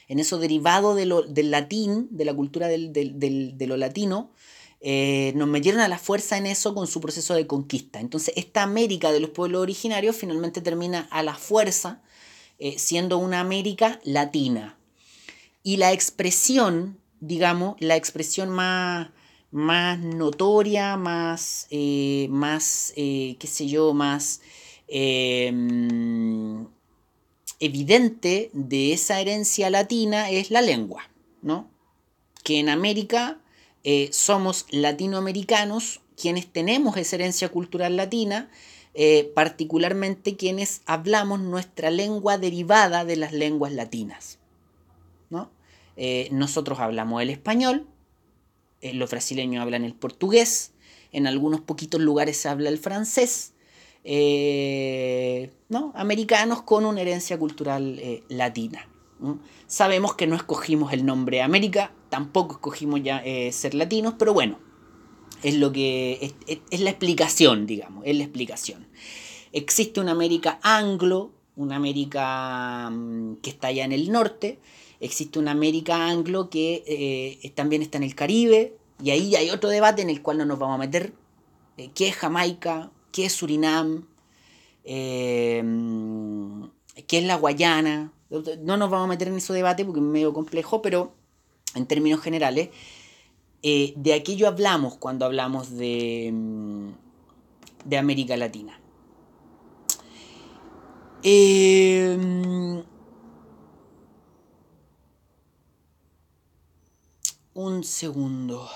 en 0.08 0.20
eso 0.20 0.40
derivado 0.40 0.96
de 0.96 1.06
lo, 1.06 1.22
del 1.24 1.52
latín, 1.52 2.08
de 2.12 2.26
la 2.26 2.34
cultura 2.34 2.68
del, 2.68 2.92
de 2.94 3.68
lo 3.68 3.78
latino, 3.78 4.32
eh, 4.84 5.32
nos 5.36 5.48
metieron 5.48 5.80
a 5.80 5.88
la 5.88 6.00
fuerza 6.00 6.38
en 6.38 6.48
eso 6.48 6.74
con 6.74 6.88
su 6.88 7.02
proceso 7.02 7.36
de 7.36 7.46
conquista. 7.46 8.00
Entonces 8.00 8.34
esta 8.36 8.64
América 8.64 9.12
de 9.12 9.20
los 9.20 9.30
pueblos 9.30 9.62
originarios 9.62 10.16
finalmente 10.16 10.60
termina 10.60 11.08
a 11.12 11.22
la 11.22 11.36
fuerza 11.36 12.02
eh, 12.58 12.80
siendo 12.80 13.18
una 13.18 13.40
América 13.40 14.00
latina. 14.04 14.78
Y 15.62 15.78
la 15.78 15.92
expresión 15.92 17.01
digamos, 17.22 17.76
la 17.80 17.96
expresión 17.96 18.50
más, 18.50 19.10
más 19.52 20.00
notoria, 20.00 20.98
más, 20.98 21.68
eh, 21.70 22.28
más 22.30 22.94
eh, 22.98 23.38
qué 23.40 23.48
sé 23.48 23.68
yo, 23.68 23.94
más 23.94 24.42
em, 24.88 26.68
evidente 27.60 28.50
de 28.54 28.94
esa 28.94 29.22
herencia 29.22 29.70
latina 29.70 30.30
es 30.30 30.52
la 30.52 30.62
lengua, 30.62 31.10
¿no? 31.42 31.70
Que 32.44 32.60
en 32.60 32.70
América 32.70 33.40
eh, 33.84 34.10
somos 34.12 34.66
latinoamericanos 34.72 36.02
quienes 36.20 36.52
tenemos 36.52 36.98
esa 36.98 37.16
herencia 37.16 37.50
cultural 37.50 37.96
latina, 37.96 38.50
particularmente 39.34 40.36
quienes 40.36 40.82
hablamos 40.86 41.40
nuestra 41.40 41.90
lengua 41.90 42.38
derivada 42.38 43.06
de 43.06 43.16
las 43.16 43.32
lenguas 43.32 43.72
latinas. 43.72 44.41
Eh, 46.04 46.30
nosotros 46.32 46.80
hablamos 46.80 47.22
el 47.22 47.30
español, 47.30 47.86
eh, 48.82 48.92
los 48.96 49.12
brasileños 49.12 49.62
hablan 49.62 49.86
el 49.86 49.94
portugués, 49.94 50.74
en 51.12 51.28
algunos 51.28 51.62
poquitos 51.62 52.02
lugares 52.02 52.38
se 52.38 52.50
habla 52.50 52.70
el 52.70 52.80
francés, 52.80 53.54
eh, 54.04 55.52
¿no? 55.70 55.92
americanos 55.94 56.64
con 56.64 56.88
una 56.88 57.02
herencia 57.02 57.38
cultural 57.38 58.02
latina. 58.30 58.90
Sabemos 59.68 60.16
que 60.16 60.26
no 60.26 60.36
escogimos 60.36 60.92
el 60.92 61.06
nombre 61.06 61.44
América, 61.44 61.94
tampoco 62.10 62.54
escogimos 62.54 63.04
ya 63.04 63.22
ser 63.52 63.76
latinos, 63.76 64.16
pero 64.18 64.34
bueno, 64.34 64.58
es 65.44 65.54
lo 65.54 65.72
que 65.72 66.34
es, 66.48 66.82
la 66.82 66.90
explicación, 66.90 67.68
digamos, 67.68 68.04
es 68.08 68.18
la 68.18 68.24
explicación. 68.24 68.88
Existe 69.52 70.00
una 70.00 70.14
América 70.14 70.60
anglo, 70.64 71.32
una 71.56 71.76
América 71.76 72.90
mm, 72.90 73.36
que 73.36 73.52
está 73.52 73.68
allá 73.68 73.86
en 73.86 73.92
el 73.92 74.12
norte, 74.12 74.58
existe 75.02 75.40
una 75.40 75.52
América 75.52 76.08
anglo 76.08 76.50
que 76.50 76.84
eh, 76.88 77.50
también 77.56 77.82
está 77.82 77.98
en 77.98 78.04
el 78.04 78.16
Caribe, 78.16 78.78
y 79.04 79.10
ahí 79.10 79.36
hay 79.36 79.50
otro 79.50 79.70
debate 79.70 80.04
en 80.04 80.10
el 80.10 80.22
cual 80.22 80.38
no 80.38 80.46
nos 80.46 80.60
vamos 80.60 80.76
a 80.76 80.78
meter, 80.78 81.14
eh, 81.78 81.90
qué 81.94 82.08
es 82.08 82.16
Jamaica, 82.16 82.92
qué 83.12 83.26
es 83.26 83.34
Surinam, 83.34 84.08
eh, 84.84 85.64
qué 87.08 87.18
es 87.18 87.24
la 87.26 87.36
Guayana, 87.36 88.14
no 88.62 88.78
nos 88.78 88.90
vamos 88.90 89.06
a 89.06 89.10
meter 89.10 89.28
en 89.28 89.36
ese 89.36 89.52
debate 89.54 89.84
porque 89.84 90.00
es 90.00 90.06
medio 90.06 90.34
complejo, 90.34 90.82
pero 90.82 91.14
en 91.76 91.88
términos 91.88 92.22
generales, 92.22 92.70
de 93.62 94.14
aquello 94.14 94.48
hablamos 94.48 94.96
cuando 94.98 95.26
hablamos 95.26 95.76
de, 95.76 96.34
de 97.86 97.98
América 97.98 98.38
Latina. 98.38 98.80
Un 107.54 107.84
segundo. 107.84 108.70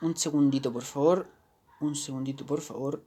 Un 0.00 0.16
segundito, 0.16 0.72
por 0.72 0.82
favor. 0.82 1.28
Un 1.80 1.94
segundito, 1.94 2.46
por 2.46 2.60
favor. 2.60 3.02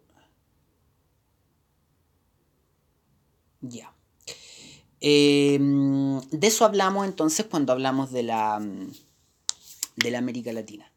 Ya. 3.62 3.94
Em, 5.00 6.20
de 6.32 6.48
eso 6.48 6.66
hablamos 6.66 7.06
entonces 7.06 7.46
cuando 7.46 7.72
hablamos 7.72 8.12
de 8.12 8.24
la, 8.24 8.60
de 9.96 10.12
la 10.12 10.18
América 10.20 10.52
Latina. 10.54 10.92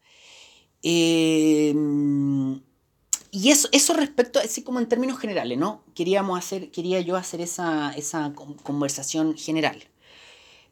Em, 0.82 2.60
y 3.30 3.50
eso, 3.50 3.68
eso 3.72 3.94
respecto, 3.94 4.40
así 4.40 4.62
como 4.62 4.80
en 4.80 4.88
términos 4.88 5.18
generales, 5.18 5.56
¿no? 5.58 5.82
Queríamos 5.94 6.38
hacer, 6.38 6.70
quería 6.70 7.00
yo 7.00 7.16
hacer 7.16 7.40
esa, 7.40 7.92
esa 7.96 8.32
conversación 8.62 9.36
general. 9.36 9.82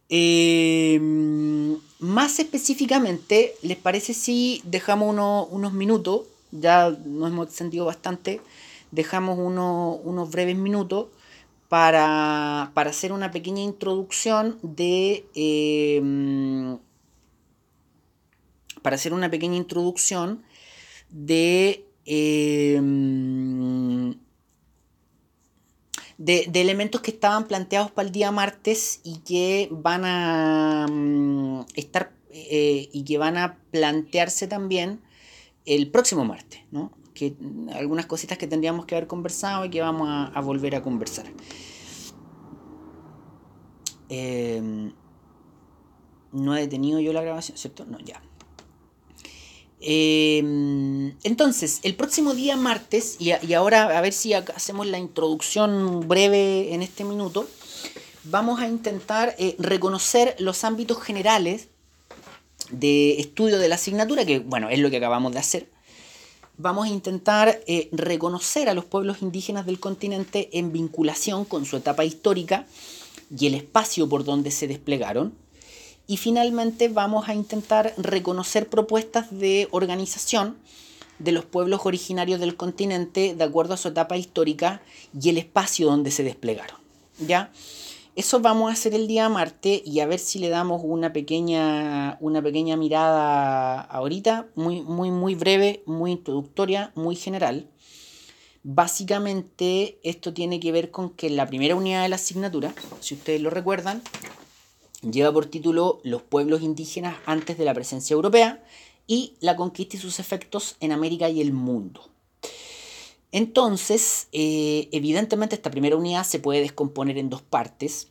Em, 0.09 1.79
más 1.99 2.39
específicamente, 2.39 3.55
¿les 3.63 3.77
parece 3.77 4.15
si 4.15 4.63
dejamos 4.65 5.17
unos 5.51 5.73
minutos? 5.73 6.23
Ya 6.51 6.91
nos 6.91 7.31
hemos 7.31 7.49
extendido 7.49 7.85
bastante. 7.85 8.41
Dejamos 8.91 9.39
unos 9.39 10.31
breves 10.31 10.57
minutos 10.57 11.09
para, 11.69 12.73
hacer 12.75 13.13
una 13.13 13.31
pequeña 13.31 13.63
introducción 13.63 14.59
de... 14.63 15.27
Em, 15.35 16.79
para 18.83 18.97
hacer 18.97 19.13
una 19.13 19.31
pequeña 19.31 19.57
introducción 19.57 20.43
de, 21.11 21.85
em, 22.11 24.15
de, 26.17 26.51
elementos 26.55 27.01
que 27.01 27.11
estaban 27.11 27.47
planteados 27.47 27.91
para 27.91 28.07
el 28.07 28.13
día 28.13 28.33
martes 28.33 29.01
y 29.05 29.19
que 29.19 29.69
van 29.71 30.05
a 30.05 30.87
mm, 30.91 31.67
estar 31.75 32.13
eh, 32.31 32.89
y 32.93 33.05
que 33.05 33.19
van 33.19 33.37
a 33.37 33.59
plantearse 33.71 34.49
también 34.49 35.01
el 35.67 35.91
próximo 35.91 36.25
martes, 36.25 36.61
¿no? 36.71 36.93
que 37.19 37.37
algunas 37.75 38.07
cositas 38.07 38.39
que 38.39 38.47
tendríamos 38.47 38.87
que 38.87 38.95
haber 38.95 39.09
conversado 39.09 39.65
y 39.65 39.71
que 39.71 39.81
vamos 39.81 40.09
a, 40.09 40.41
volver 40.41 40.77
a 40.77 40.83
conversar. 40.83 41.27
Em, 44.09 44.93
no 46.33 46.57
he 46.57 46.61
detenido 46.61 47.01
yo 47.01 47.13
la 47.13 47.23
grabación, 47.23 47.59
¿cierto? 47.59 47.85
No, 47.85 47.99
ya. 47.99 48.23
Em, 49.81 51.15
entonces, 51.23 51.81
el 51.83 51.95
próximo 51.95 52.35
día 52.35 52.57
martes, 52.57 53.17
y, 53.19 53.33
ahora 53.53 53.97
a 53.97 54.01
ver 54.01 54.13
si 54.13 54.33
hacemos 54.35 54.87
la 54.87 54.99
introducción 54.99 56.07
breve 56.09 56.75
en 56.75 56.83
este 56.83 57.05
minuto, 57.05 57.49
vamos 58.25 58.61
a 58.61 58.69
intentar 58.69 59.35
eh, 59.39 59.55
reconocer 59.59 60.35
los 60.39 60.65
ámbitos 60.65 61.01
generales 61.01 61.69
de 62.71 63.19
estudio 63.21 63.59
de 63.59 63.69
la 63.69 63.77
asignatura, 63.77 64.25
que 64.25 64.41
bueno, 64.41 64.69
es 64.69 64.79
lo 64.79 64.91
que 64.91 64.99
acabamos 64.99 65.33
de 65.33 65.39
hacer 65.39 65.69
vamos 66.59 66.87
a 66.87 66.91
intentar 66.91 67.61
eh, 67.67 67.89
reconocer 67.93 68.69
a 68.69 68.75
los 68.75 68.85
pueblos 68.85 69.23
indígenas 69.23 69.65
del 69.65 69.81
continente 69.81 70.51
en 70.59 70.73
vinculación 70.73 71.45
con 71.45 71.65
su 71.65 71.77
etapa 71.77 72.05
histórica 72.05 72.67
y 73.37 73.47
el 73.47 73.55
espacio 73.55 74.09
por 74.09 74.25
donde 74.25 74.51
se 74.51 74.67
desplegaron. 74.67 75.33
Y 76.09 76.17
finalmente 76.17 76.89
vamos 76.89 77.29
a 77.29 77.35
intentar 77.35 77.93
reconocer 77.99 78.69
propuestas 78.69 79.31
de 79.31 79.69
organización 79.71 80.57
de 81.19 81.33
los 81.33 81.45
pueblos 81.45 81.83
originarios 81.85 82.41
del 82.41 82.57
continente 82.57 83.35
de 83.35 83.45
acuerdo 83.45 83.75
a 83.75 83.77
su 83.77 83.89
etapa 83.89 84.17
histórica 84.17 84.81
y 85.21 85.29
el 85.29 85.37
espacio 85.37 85.87
donde 85.87 86.11
se 86.11 86.25
desplegaron. 86.25 86.79
¿Ya? 87.19 87.53
Eso 88.17 88.41
vamos 88.41 88.71
a 88.71 88.73
hacer 88.73 88.95
el 88.95 89.07
día 89.07 89.29
martes 89.29 89.83
y 89.85 90.01
a 90.01 90.07
ver 90.07 90.19
si 90.19 90.39
le 90.39 90.49
damos 90.49 90.81
una 90.83 91.13
pequeña, 91.13 92.17
una 92.21 92.41
pequeña 92.41 92.77
mirada 92.77 93.81
ahorita, 93.81 94.49
muy, 94.55 94.81
muy, 94.81 95.11
muy 95.11 95.35
breve, 95.35 95.83
muy 95.85 96.13
introductoria, 96.13 96.91
muy 96.95 97.17
general. 97.17 97.69
Básicamente 98.63 99.99
esto 100.03 100.33
tiene 100.33 100.59
que 100.59 100.73
ver 100.73 100.91
con 100.91 101.11
que 101.11 101.29
la 101.29 101.47
primera 101.47 101.77
unidad 101.77 102.03
de 102.03 102.09
la 102.09 102.17
asignatura, 102.17 102.75
si 103.01 103.15
ustedes 103.15 103.41
lo 103.41 103.51
recuerdan, 103.51 104.03
lleva 105.03 105.33
por 105.33 105.47
título 105.47 106.01
Los 106.03 106.23
pueblos 106.23 106.63
indígenas 106.63 107.17
antes 107.27 107.59
de 107.59 107.65
la 107.65 107.75
presencia 107.75 108.15
europea 108.15 108.65
y 109.07 109.35
la 109.41 109.57
conquista 109.57 109.97
y 109.97 110.01
sus 110.01 110.21
efectos 110.21 110.77
en 110.81 110.93
América 110.93 111.29
y 111.29 111.41
el 111.41 111.53
mundo. 111.53 112.09
Entonces, 113.31 114.29
eh, 114.33 114.89
evidentemente 114.93 115.55
esta 115.55 115.71
primera 115.71 115.97
unidad 115.97 116.25
se 116.25 116.39
puede 116.39 116.61
descomponer 116.61 117.19
en 117.19 117.31
dos 117.31 117.43
partes, 117.43 118.09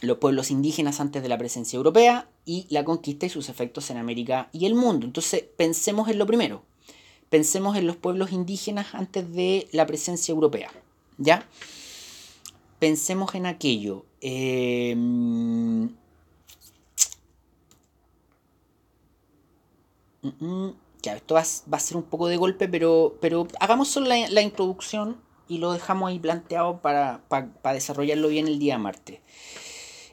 los 0.00 0.18
pueblos 0.18 0.50
indígenas 0.50 1.00
antes 1.00 1.22
de 1.22 1.28
la 1.28 1.36
presencia 1.36 1.76
europea 1.76 2.28
y 2.46 2.66
la 2.70 2.84
conquista 2.84 3.26
y 3.26 3.30
sus 3.30 3.50
efectos 3.50 3.90
en 3.90 3.98
América 3.98 4.48
y 4.52 4.64
el 4.64 4.74
mundo. 4.74 5.06
Entonces, 5.06 5.44
pensemos 5.56 6.08
en 6.08 6.18
lo 6.18 6.26
primero, 6.26 6.62
pensemos 7.28 7.76
en 7.76 7.86
los 7.86 7.96
pueblos 7.96 8.32
indígenas 8.32 8.94
antes 8.94 9.30
de 9.32 9.68
la 9.72 9.86
presencia 9.86 10.32
europea, 10.32 10.70
¿ya? 11.18 11.46
Pensemos 12.78 13.34
en 13.34 13.44
aquello. 13.44 14.06
Eh, 14.22 14.96
mm, 20.38 20.70
ya, 21.02 21.16
esto 21.16 21.34
va, 21.34 21.40
a 21.40 21.80
ser 21.80 21.96
un 21.96 22.02
poco 22.02 22.28
de 22.28 22.36
golpe, 22.36 22.68
pero, 22.68 23.16
pero 23.20 23.48
hagamos 23.58 23.88
solo 23.88 24.06
la, 24.06 24.42
introducción 24.42 25.16
y 25.48 25.58
lo 25.58 25.72
dejamos 25.72 26.10
ahí 26.10 26.18
planteado 26.18 26.80
para, 26.80 27.20
desarrollarlo 27.72 28.28
bien 28.28 28.46
el 28.46 28.58
día 28.58 28.78
martes. 28.78 29.20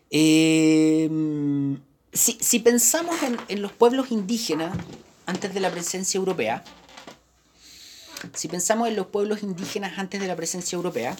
Eh, 0.09 1.09
si, 2.13 2.59
pensamos 2.59 3.15
en, 3.47 3.61
los 3.61 3.71
pueblos 3.71 4.11
indígenas 4.11 4.75
antes 5.25 5.53
de 5.53 5.59
la 5.59 5.69
presencia 5.69 6.17
europea, 6.17 6.63
si 8.33 8.47
pensamos 8.47 8.87
en 8.87 8.95
los 8.95 9.07
pueblos 9.07 9.43
indígenas 9.43 9.99
antes 9.99 10.19
de 10.19 10.27
la 10.27 10.35
presencia 10.35 10.75
europea, 10.75 11.15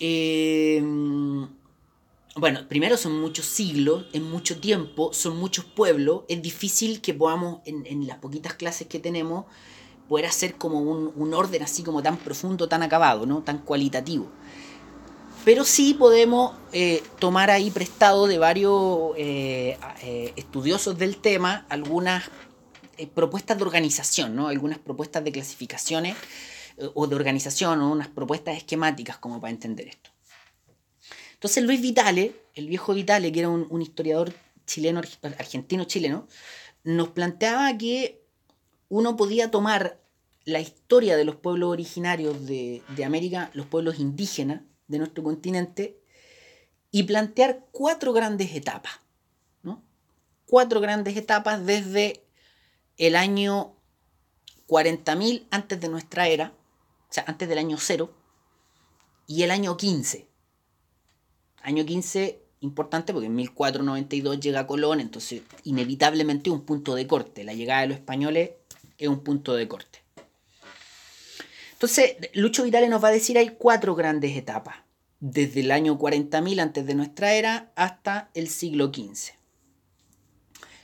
eh, 0.00 0.82
bueno, 2.36 2.66
primero 2.68 2.96
son 2.96 3.20
muchos 3.20 3.46
siglos, 3.46 4.06
es 4.12 4.20
mucho 4.20 4.58
tiempo, 4.58 5.12
son 5.12 5.36
muchos 5.36 5.64
pueblos, 5.64 6.22
es 6.28 6.42
difícil 6.42 7.00
que 7.00 7.14
podamos, 7.14 7.60
en, 7.64 8.06
las 8.08 8.18
poquitas 8.18 8.54
clases 8.54 8.88
que 8.88 8.98
tenemos, 8.98 9.44
poder 10.08 10.26
hacer 10.26 10.56
como 10.56 10.80
un, 10.80 11.34
orden 11.34 11.62
así 11.62 11.84
como 11.84 12.02
tan 12.02 12.16
profundo, 12.16 12.68
tan 12.68 12.82
acabado, 12.82 13.24
¿no? 13.24 13.42
tan 13.42 13.58
cualitativo. 13.58 14.26
Pero 15.44 15.64
sí 15.64 15.94
podemos 15.94 16.56
eh, 16.72 17.02
tomar 17.20 17.50
ahí 17.50 17.70
prestado 17.70 18.26
de 18.26 18.38
varios 18.38 19.12
eh, 19.16 19.78
eh, 20.02 20.32
estudiosos 20.36 20.98
del 20.98 21.18
tema 21.18 21.66
algunas 21.68 22.24
propuestas 23.14 23.58
de 23.58 23.64
organización, 23.64 24.34
¿no? 24.34 24.48
algunas 24.48 24.78
propuestas 24.78 25.22
de 25.22 25.32
clasificaciones 25.32 26.16
o 26.94 27.06
de 27.06 27.14
organización 27.14 27.80
o 27.80 27.92
unas 27.92 28.08
propuestas 28.08 28.56
esquemáticas 28.56 29.18
como 29.18 29.40
para 29.40 29.52
entender 29.52 29.88
esto. 29.88 30.13
Entonces 31.44 31.64
Luis 31.64 31.82
Vitale, 31.82 32.34
el 32.54 32.68
viejo 32.68 32.94
Vitale, 32.94 33.30
que 33.30 33.40
era 33.40 33.50
un, 33.50 33.82
historiador 33.82 34.32
chileno, 34.64 35.02
argentino-chileno, 35.20 36.26
nos 36.84 37.08
planteaba 37.10 37.76
que 37.76 38.24
uno 38.88 39.14
podía 39.18 39.50
tomar 39.50 40.00
la 40.46 40.60
historia 40.60 41.18
de 41.18 41.26
los 41.26 41.36
pueblos 41.36 41.68
originarios 41.68 42.46
de, 42.46 42.82
América, 43.04 43.50
los 43.52 43.66
pueblos 43.66 43.98
indígenas 43.98 44.62
de 44.88 44.96
nuestro 44.96 45.22
continente, 45.22 46.00
y 46.90 47.02
plantear 47.02 47.66
cuatro 47.72 48.14
grandes 48.14 48.54
etapas. 48.54 48.94
Cuatro 50.46 50.80
grandes 50.80 51.14
etapas 51.14 51.66
desde 51.66 52.24
el 52.96 53.16
año 53.16 53.76
40.000 54.66 55.46
antes 55.50 55.78
de 55.78 55.88
nuestra 55.90 56.26
era, 56.26 56.54
o 57.10 57.12
sea, 57.12 57.24
antes 57.26 57.50
del 57.50 57.58
año 57.58 57.76
cero, 57.78 58.14
y 59.26 59.42
el 59.42 59.50
año 59.50 59.76
15. 59.76 60.32
Año 61.64 61.84
15, 61.86 62.42
importante 62.60 63.12
porque 63.12 63.26
en 63.26 63.34
1492 63.34 64.38
llega 64.38 64.66
Colón, 64.66 65.00
entonces 65.00 65.42
inevitablemente 65.64 66.50
un 66.50 66.60
punto 66.60 66.94
de 66.94 67.06
corte. 67.06 67.42
La 67.42 67.54
llegada 67.54 67.80
de 67.80 67.88
los 67.88 67.96
españoles 67.96 68.50
es 68.98 69.08
un 69.08 69.20
punto 69.20 69.54
de 69.54 69.66
corte. 69.66 70.00
Entonces, 71.72 72.16
Lucho 72.34 72.64
Vitale 72.64 72.88
nos 72.88 73.02
va 73.02 73.08
a 73.08 73.12
decir 73.12 73.38
hay 73.38 73.56
cuatro 73.58 73.94
grandes 73.94 74.36
etapas, 74.36 74.76
desde 75.20 75.60
el 75.60 75.70
año 75.70 75.98
40.000 75.98 76.60
antes 76.60 76.86
de 76.86 76.94
nuestra 76.94 77.32
era 77.32 77.72
hasta 77.76 78.30
el 78.34 78.48
siglo 78.48 78.92
XV. 78.92 79.32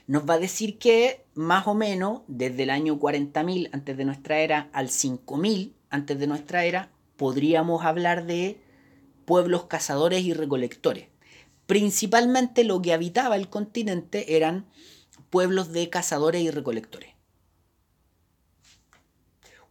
Nos 0.07 0.27
va 0.27 0.33
a 0.33 0.39
decir 0.39 0.79
que 0.79 1.23
más 1.35 1.67
o 1.67 1.75
menos 1.75 2.21
desde 2.27 2.63
el 2.63 2.71
año 2.71 2.99
40.000 2.99 3.69
antes 3.71 3.95
de 3.95 4.05
nuestra 4.05 4.39
era 4.39 4.69
al 4.73 4.89
5.000 4.89 5.73
antes 5.91 6.19
de 6.19 6.27
nuestra 6.27 6.65
era 6.65 6.89
podríamos 7.17 7.85
hablar 7.85 8.25
de 8.25 8.59
pueblos 9.31 9.63
cazadores 9.67 10.25
y 10.25 10.33
recolectores. 10.33 11.07
Principalmente 11.65 12.65
lo 12.65 12.81
que 12.81 12.91
habitaba 12.91 13.37
el 13.37 13.47
continente 13.47 14.35
eran 14.35 14.65
pueblos 15.29 15.71
de 15.71 15.89
cazadores 15.89 16.41
y 16.41 16.51
recolectores. 16.51 17.11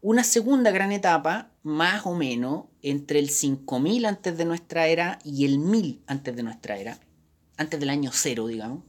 una 0.00 0.24
segunda 0.24 0.70
gran 0.70 0.92
etapa, 0.92 1.50
más 1.62 2.06
o 2.06 2.14
menos, 2.14 2.68
entre 2.80 3.18
el 3.18 3.28
5000 3.28 4.06
antes 4.06 4.38
de 4.38 4.46
nuestra 4.46 4.86
era 4.86 5.18
y 5.24 5.44
el 5.44 5.58
1000 5.58 6.04
antes 6.06 6.34
de 6.34 6.42
nuestra 6.42 6.78
era, 6.78 6.98
antes 7.58 7.78
del 7.78 7.90
año 7.90 8.12
cero, 8.14 8.46
digamos. 8.46 8.82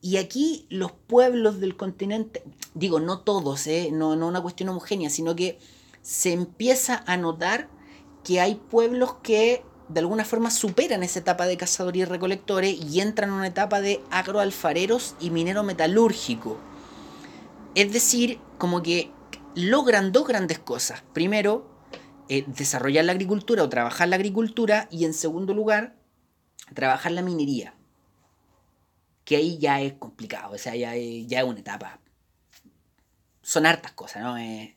Y 0.00 0.16
aquí 0.16 0.66
los 0.68 0.90
pueblos 0.90 1.60
del 1.60 1.76
continente, 1.76 2.42
digo, 2.74 2.98
no 2.98 3.20
todos, 3.20 3.68
¿eh? 3.68 3.90
no, 3.92 4.16
no 4.16 4.26
una 4.26 4.42
cuestión 4.42 4.70
homogénea, 4.70 5.10
sino 5.10 5.36
que 5.36 5.60
se 6.02 6.32
empieza 6.32 7.02
a 7.06 7.16
notar 7.16 7.68
que 8.24 8.40
hay 8.40 8.54
pueblos 8.54 9.14
que 9.22 9.64
de 9.88 10.00
alguna 10.00 10.24
forma 10.24 10.50
superan 10.50 11.02
esa 11.02 11.18
etapa 11.18 11.46
de 11.46 11.56
cazadores 11.56 12.02
y 12.02 12.04
recolectores 12.04 12.78
y 12.80 13.00
entran 13.00 13.30
en 13.30 13.36
una 13.36 13.48
etapa 13.48 13.80
de 13.80 14.00
agroalfareros 14.10 15.16
y 15.20 15.30
minero 15.30 15.64
metalúrgico. 15.64 16.58
Es 17.74 17.92
decir, 17.92 18.38
como 18.56 18.82
que 18.82 19.10
logran 19.54 20.12
dos 20.12 20.28
grandes 20.28 20.60
cosas. 20.60 21.02
Primero, 21.12 21.68
eh, 22.28 22.44
desarrollar 22.46 23.04
la 23.04 23.12
agricultura 23.12 23.64
o 23.64 23.68
trabajar 23.68 24.08
la 24.08 24.16
agricultura 24.16 24.86
y 24.92 25.04
en 25.04 25.14
segundo 25.14 25.54
lugar, 25.54 25.96
trabajar 26.74 27.10
la 27.12 27.22
minería. 27.22 27.74
Que 29.24 29.36
ahí 29.36 29.58
ya 29.58 29.80
es 29.80 29.94
complicado, 29.94 30.54
o 30.54 30.58
sea, 30.58 30.76
ya 30.76 30.94
ya 30.94 31.40
es 31.40 31.44
una 31.44 31.60
etapa. 31.60 31.98
Son 33.42 33.66
hartas 33.66 33.92
cosas, 33.92 34.22
¿no? 34.22 34.38
Eh, 34.38 34.76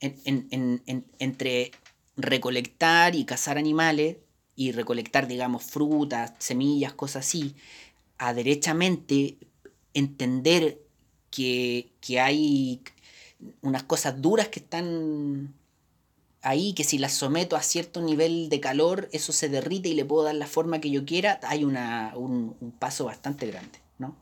entre 0.00 1.70
recolectar 2.16 3.14
y 3.14 3.24
cazar 3.24 3.58
animales 3.58 4.16
y 4.56 4.72
recolectar, 4.72 5.28
digamos, 5.28 5.64
frutas, 5.64 6.32
semillas, 6.38 6.92
cosas 6.92 7.26
así, 7.26 7.54
a 8.18 8.34
derechamente 8.34 9.38
entender 9.94 10.80
que, 11.30 11.92
hay 12.20 12.82
unas 13.62 13.84
cosas 13.84 14.20
duras 14.20 14.48
que 14.48 14.58
están 14.58 15.54
ahí, 16.42 16.72
que 16.72 16.82
si 16.82 16.98
las 16.98 17.12
someto 17.12 17.54
a 17.54 17.62
cierto 17.62 18.00
nivel 18.00 18.48
de 18.48 18.58
calor, 18.58 19.08
eso 19.12 19.32
se 19.32 19.48
derrite 19.48 19.90
y 19.90 19.94
le 19.94 20.04
puedo 20.04 20.24
dar 20.24 20.34
la 20.34 20.46
forma 20.46 20.80
que 20.80 20.90
yo 20.90 21.04
quiera, 21.04 21.38
hay 21.44 21.62
una, 21.62 22.12
un, 22.16 22.56
paso 22.80 23.04
bastante 23.04 23.46
grande, 23.46 23.78
¿no? 23.98 24.16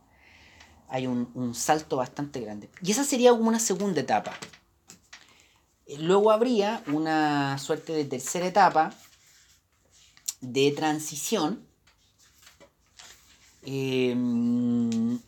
Hay 0.88 1.06
un, 1.06 1.30
un 1.34 1.54
salto 1.54 1.96
bastante 1.96 2.40
grande. 2.40 2.68
Y 2.82 2.90
esa 2.90 3.04
sería 3.04 3.30
como 3.30 3.48
una 3.48 3.58
segunda 3.58 4.02
etapa. 4.02 4.34
Luego 5.98 6.32
habría 6.32 6.82
una 6.88 7.58
suerte 7.58 7.92
de 7.92 8.04
tercera 8.04 8.46
etapa 8.46 8.92
de 10.40 10.72
transición. 10.72 11.64
Em, 13.64 15.18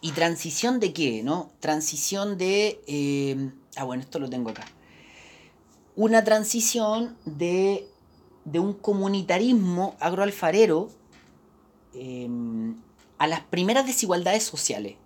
¿Y 0.00 0.10
transición 0.12 0.80
de 0.80 0.92
qué? 0.92 1.22
¿no? 1.22 1.52
Transición 1.60 2.36
de... 2.36 2.82
Em, 2.88 3.52
ah, 3.76 3.84
bueno, 3.84 4.02
esto 4.02 4.18
lo 4.18 4.28
tengo 4.28 4.50
acá. 4.50 4.64
Una 5.94 6.24
transición 6.24 7.16
de, 7.24 7.88
de 8.44 8.58
un 8.58 8.72
comunitarismo 8.72 9.96
agroalfarero 10.00 10.90
em, 11.94 12.74
a 13.18 13.28
las 13.28 13.40
primeras 13.42 13.86
desigualdades 13.86 14.42
sociales. 14.42 14.96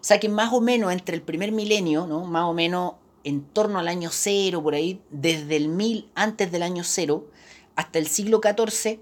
O 0.00 0.04
sea 0.06 0.18
que 0.18 0.28
más 0.28 0.52
o 0.52 0.60
menos 0.60 0.92
entre 0.92 1.14
el 1.14 1.22
primer 1.22 1.52
milenio, 1.52 2.06
¿no? 2.06 2.24
más 2.24 2.44
o 2.44 2.52
menos 2.52 2.94
en 3.26 3.42
torno 3.42 3.80
al 3.80 3.88
año 3.88 4.10
cero, 4.12 4.62
por 4.62 4.76
ahí, 4.76 5.02
desde 5.10 5.56
el 5.56 5.66
1000 5.66 6.08
antes 6.14 6.52
del 6.52 6.62
año 6.62 6.84
cero 6.84 7.26
hasta 7.74 7.98
el 7.98 8.06
siglo 8.06 8.40
XIV, 8.40 9.00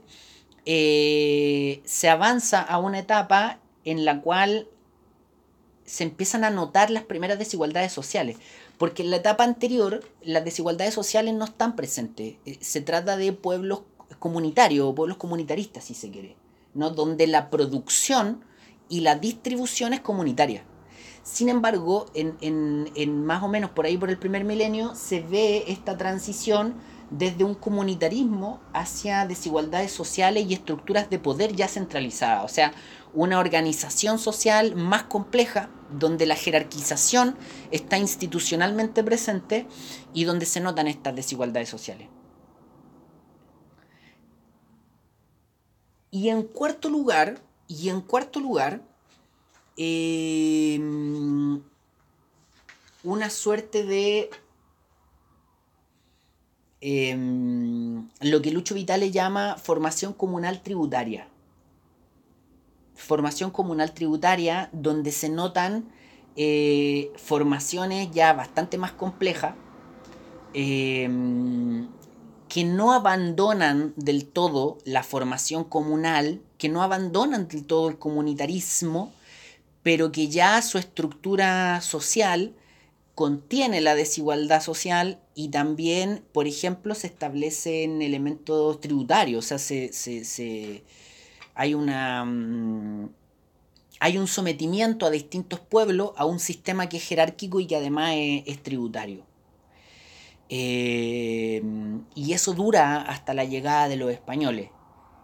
eh, 0.64 1.82
se 1.84 2.08
avanza 2.08 2.62
a 2.62 2.78
una 2.78 2.98
etapa 3.00 3.60
en 3.84 4.06
la 4.06 4.22
cual 4.22 4.66
se 5.84 6.04
empiezan 6.04 6.42
a 6.42 6.48
notar 6.48 6.90
las 6.90 7.02
primeras 7.02 7.38
desigualdades 7.38 7.92
sociales. 7.92 8.38
Porque 8.78 9.02
en 9.02 9.10
la 9.10 9.16
etapa 9.16 9.44
anterior 9.44 10.02
las 10.22 10.42
desigualdades 10.42 10.94
sociales 10.94 11.34
no 11.34 11.44
están 11.44 11.76
presentes. 11.76 12.36
Eh, 12.46 12.56
se 12.62 12.80
trata 12.80 13.18
de 13.18 13.34
pueblos 13.34 13.82
comunitarios 14.20 14.86
o 14.86 14.94
pueblos 14.94 15.18
comunitaristas, 15.18 15.84
si 15.84 15.92
se 15.92 16.10
quiere, 16.10 16.34
¿no? 16.72 16.88
donde 16.88 17.26
la 17.26 17.50
producción 17.50 18.42
y 18.88 19.00
la 19.00 19.16
distribución 19.16 19.92
es 19.92 20.00
comunitaria. 20.00 20.64
Sin 21.24 21.48
embargo, 21.48 22.04
en, 22.12 23.24
más 23.24 23.42
o 23.42 23.48
menos 23.48 23.70
por 23.70 23.86
ahí 23.86 23.96
por 23.96 24.10
el 24.10 24.18
primer 24.18 24.44
milenio 24.44 24.94
se 24.94 25.20
ve 25.20 25.64
esta 25.68 25.96
transición 25.96 26.74
desde 27.10 27.44
un 27.44 27.54
comunitarismo 27.54 28.60
hacia 28.74 29.26
desigualdades 29.26 29.90
sociales 29.90 30.44
y 30.46 30.52
estructuras 30.52 31.08
de 31.08 31.18
poder 31.18 31.56
ya 31.56 31.66
centralizadas. 31.66 32.44
O 32.44 32.48
sea, 32.48 32.74
una 33.14 33.38
organización 33.38 34.18
social 34.18 34.76
más 34.76 35.04
compleja 35.04 35.70
donde 35.90 36.26
la 36.26 36.36
jerarquización 36.36 37.36
está 37.70 37.96
institucionalmente 37.96 39.02
presente 39.02 39.66
y 40.12 40.24
donde 40.24 40.44
se 40.44 40.60
notan 40.60 40.88
estas 40.88 41.16
desigualdades 41.16 41.70
sociales. 41.70 42.08
Y 46.10 46.28
en 46.28 46.42
cuarto 46.42 46.90
lugar, 46.90 47.40
y 47.66 47.88
en 47.88 48.02
cuarto 48.02 48.40
lugar, 48.40 48.82
Em, 49.76 51.60
una 53.02 53.28
suerte 53.28 53.84
de 53.84 54.30
em, 56.80 58.08
lo 58.20 58.40
que 58.40 58.52
Lucho 58.52 58.74
Vitale 58.74 59.10
llama 59.10 59.56
formación 59.56 60.12
comunal 60.12 60.62
tributaria. 60.62 61.28
Formación 62.94 63.50
comunal 63.50 63.92
tributaria 63.94 64.70
donde 64.72 65.10
se 65.10 65.28
notan 65.28 65.88
eh, 66.36 67.12
formaciones 67.16 68.10
ya 68.12 68.32
bastante 68.32 68.78
más 68.78 68.92
complejas 68.92 69.54
em, 70.52 71.88
que 72.48 72.64
no 72.64 72.92
abandonan 72.92 73.92
del 73.96 74.26
todo 74.26 74.78
la 74.84 75.02
formación 75.02 75.64
comunal, 75.64 76.40
que 76.58 76.68
no 76.68 76.82
abandonan 76.82 77.48
del 77.48 77.66
todo 77.66 77.88
el 77.88 77.98
comunitarismo, 77.98 79.12
pero 79.84 80.10
que 80.10 80.28
ya 80.28 80.60
su 80.62 80.78
estructura 80.78 81.80
social 81.82 82.54
contiene 83.14 83.82
la 83.82 83.94
desigualdad 83.94 84.62
social 84.62 85.20
y 85.34 85.50
también, 85.50 86.24
por 86.32 86.48
ejemplo, 86.48 86.94
se 86.94 87.06
establecen 87.06 88.00
elementos 88.00 88.80
tributarios, 88.80 89.52
o 89.52 89.58
sea, 89.58 89.58
se, 89.58 90.82
hay 91.54 91.74
una... 91.74 92.24
Mm, 92.24 93.10
hay 94.00 94.18
un 94.18 94.26
sometimiento 94.26 95.06
a 95.06 95.10
distintos 95.10 95.60
pueblos 95.60 96.12
a 96.16 96.26
un 96.26 96.38
sistema 96.38 96.88
que 96.88 96.96
es 96.96 97.04
jerárquico 97.06 97.60
y 97.60 97.66
que 97.66 97.76
además 97.76 98.12
es, 98.16 98.62
tributario. 98.62 99.24
Eh, 100.50 101.62
y 102.14 102.32
eso 102.32 102.52
dura 102.52 103.02
hasta 103.02 103.32
la 103.32 103.44
llegada 103.44 103.88
de 103.88 103.96
los 103.96 104.10
españoles. 104.10 104.70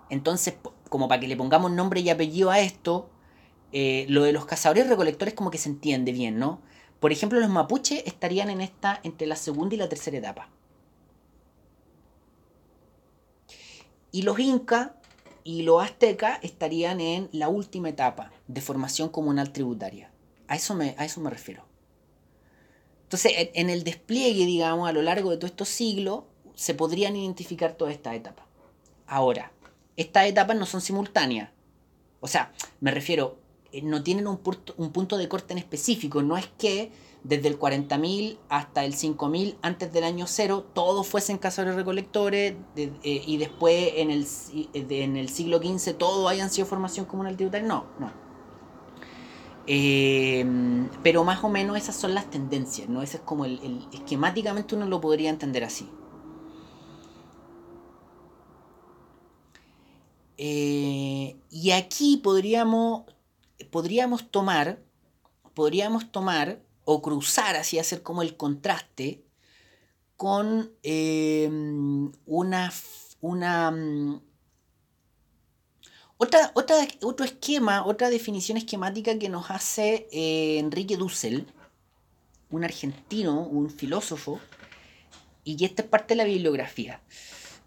Entonces, 0.08 0.54
como 0.88 1.08
para 1.08 1.20
que 1.20 1.28
le 1.28 1.36
pongamos 1.36 1.72
nombre 1.72 2.00
y 2.00 2.08
apellido 2.08 2.50
a 2.50 2.61
esto, 2.61 3.11
eh, 3.73 4.07
lo 4.09 4.23
de 4.23 4.33
los 4.33 4.47
cazadores 4.47 4.89
recolectores 4.89 5.35
como 5.35 5.51
que 5.51 5.59
se 5.59 5.68
entiende 5.68 6.12
bien, 6.12 6.39
¿no? 6.39 6.61
Por 7.01 7.12
ejemplo, 7.12 7.41
los 7.41 7.49
mapuches 7.49 8.03
estarían 8.07 8.51
en 8.51 8.61
esta, 8.61 9.01
entre 9.03 9.27
la 9.27 9.37
segunda 9.37 9.75
y 9.75 9.79
la 9.79 9.89
tercera 9.89 10.18
etapa. 10.18 10.49
Y 14.12 14.23
los 14.23 14.39
incas 14.39 14.91
y 15.45 15.62
los 15.62 15.83
aztecas 15.83 16.39
estarían 16.43 17.01
en 17.01 17.29
la 17.33 17.49
última 17.49 17.89
etapa 17.89 18.33
de 18.49 18.61
formación 18.61 19.09
comunal 19.09 19.53
tributaria. 19.53 20.11
A 20.49 20.57
eso 20.57 20.75
me, 20.75 20.95
a 20.99 21.05
eso 21.05 21.21
me 21.21 21.31
refiero. 21.31 21.64
Entonces, 23.05 23.33
en 23.55 23.71
el 23.71 23.83
despliegue, 23.83 24.47
digamos, 24.47 24.89
a 24.89 24.93
lo 24.93 25.03
largo 25.03 25.31
de 25.31 25.37
todos 25.37 25.51
estos 25.51 25.68
siglos, 25.68 26.25
se 26.55 26.75
podrían 26.75 27.16
identificar 27.16 27.73
todas 27.73 27.95
estas 27.95 28.14
etapas. 28.14 28.45
Ahora, 29.07 29.53
estas 29.97 30.27
etapas 30.27 30.57
no 30.57 30.66
son 30.66 30.81
simultáneas. 30.81 31.51
O 32.21 32.29
sea, 32.29 32.53
me 32.81 32.91
refiero, 32.91 33.39
no 33.83 34.03
tienen 34.03 34.27
un 34.27 34.39
punto, 34.39 34.75
un 34.77 34.91
punto 34.91 35.16
de 35.16 35.29
corte 35.29 35.53
en 35.53 35.59
específico. 35.59 36.23
No 36.23 36.37
es 36.37 36.47
que 36.59 36.93
desde 37.23 37.49
el 37.49 37.59
40.000 37.59 38.39
hasta 38.49 38.85
el 38.85 38.95
5.000 38.95 39.57
antes 39.62 39.93
del 39.93 40.05
año 40.05 40.27
cero 40.27 40.64
todos 40.73 41.07
fuesen 41.07 41.39
cazadores 41.39 41.77
recolectores 41.77 42.55
eh, 42.77 42.93
y 43.03 43.37
después 43.37 43.93
en 43.97 44.11
el, 44.11 44.27
en 44.73 45.16
el 45.16 45.29
siglo 45.29 45.59
XV 45.59 45.95
todos 45.99 46.31
hayan 46.31 46.51
sido 46.51 46.66
formación 46.66 47.07
comunal 47.07 47.37
tributaria. 47.37 47.66
No, 47.66 47.87
no. 47.99 48.11
Eh, 49.66 50.45
pero 51.03 51.23
más 51.23 51.45
o 51.45 51.49
menos 51.49 51.77
esas 51.77 51.95
son 51.95 52.14
las 52.14 52.31
tendencias, 52.31 52.89
¿no? 52.89 53.03
Ese 53.03 53.18
es 53.18 53.23
como 53.23 53.45
el, 53.45 53.87
esquemáticamente 53.93 54.75
uno 54.75 54.87
lo 54.87 55.01
podría 55.01 55.31
entender 55.31 55.64
así. 55.64 55.89
y 60.43 61.73
aquí 61.73 62.16
podríamos 62.16 63.05
podríamos 63.71 64.31
tomar, 64.31 64.83
podríamos 65.55 66.11
tomar 66.12 66.61
o 66.85 67.03
cruzar 67.03 67.57
así, 67.57 67.79
hacer 67.79 68.03
como 68.03 68.23
el 68.23 68.37
contraste 68.37 69.23
con 70.16 70.73
em, 70.83 72.12
una, 72.27 72.73
una, 73.21 73.73
Otra, 76.18 76.53
otra, 76.55 76.77
otro 77.03 77.25
esquema, 77.25 77.87
otra 77.87 78.11
definición 78.11 78.59
esquemática 78.59 79.18
que 79.18 79.31
nos 79.31 79.51
hace 79.51 80.09
eh, 80.12 80.59
Enrique 80.59 80.99
Dussel, 80.99 81.47
un 82.51 82.64
argentino, 82.64 83.41
un 83.41 83.71
filósofo, 83.71 84.41
y 85.45 85.64
esta 85.64 85.83
es 85.83 85.89
parte 85.89 86.09
de 86.09 86.16
la 86.16 86.25
bibliografía. 86.25 87.01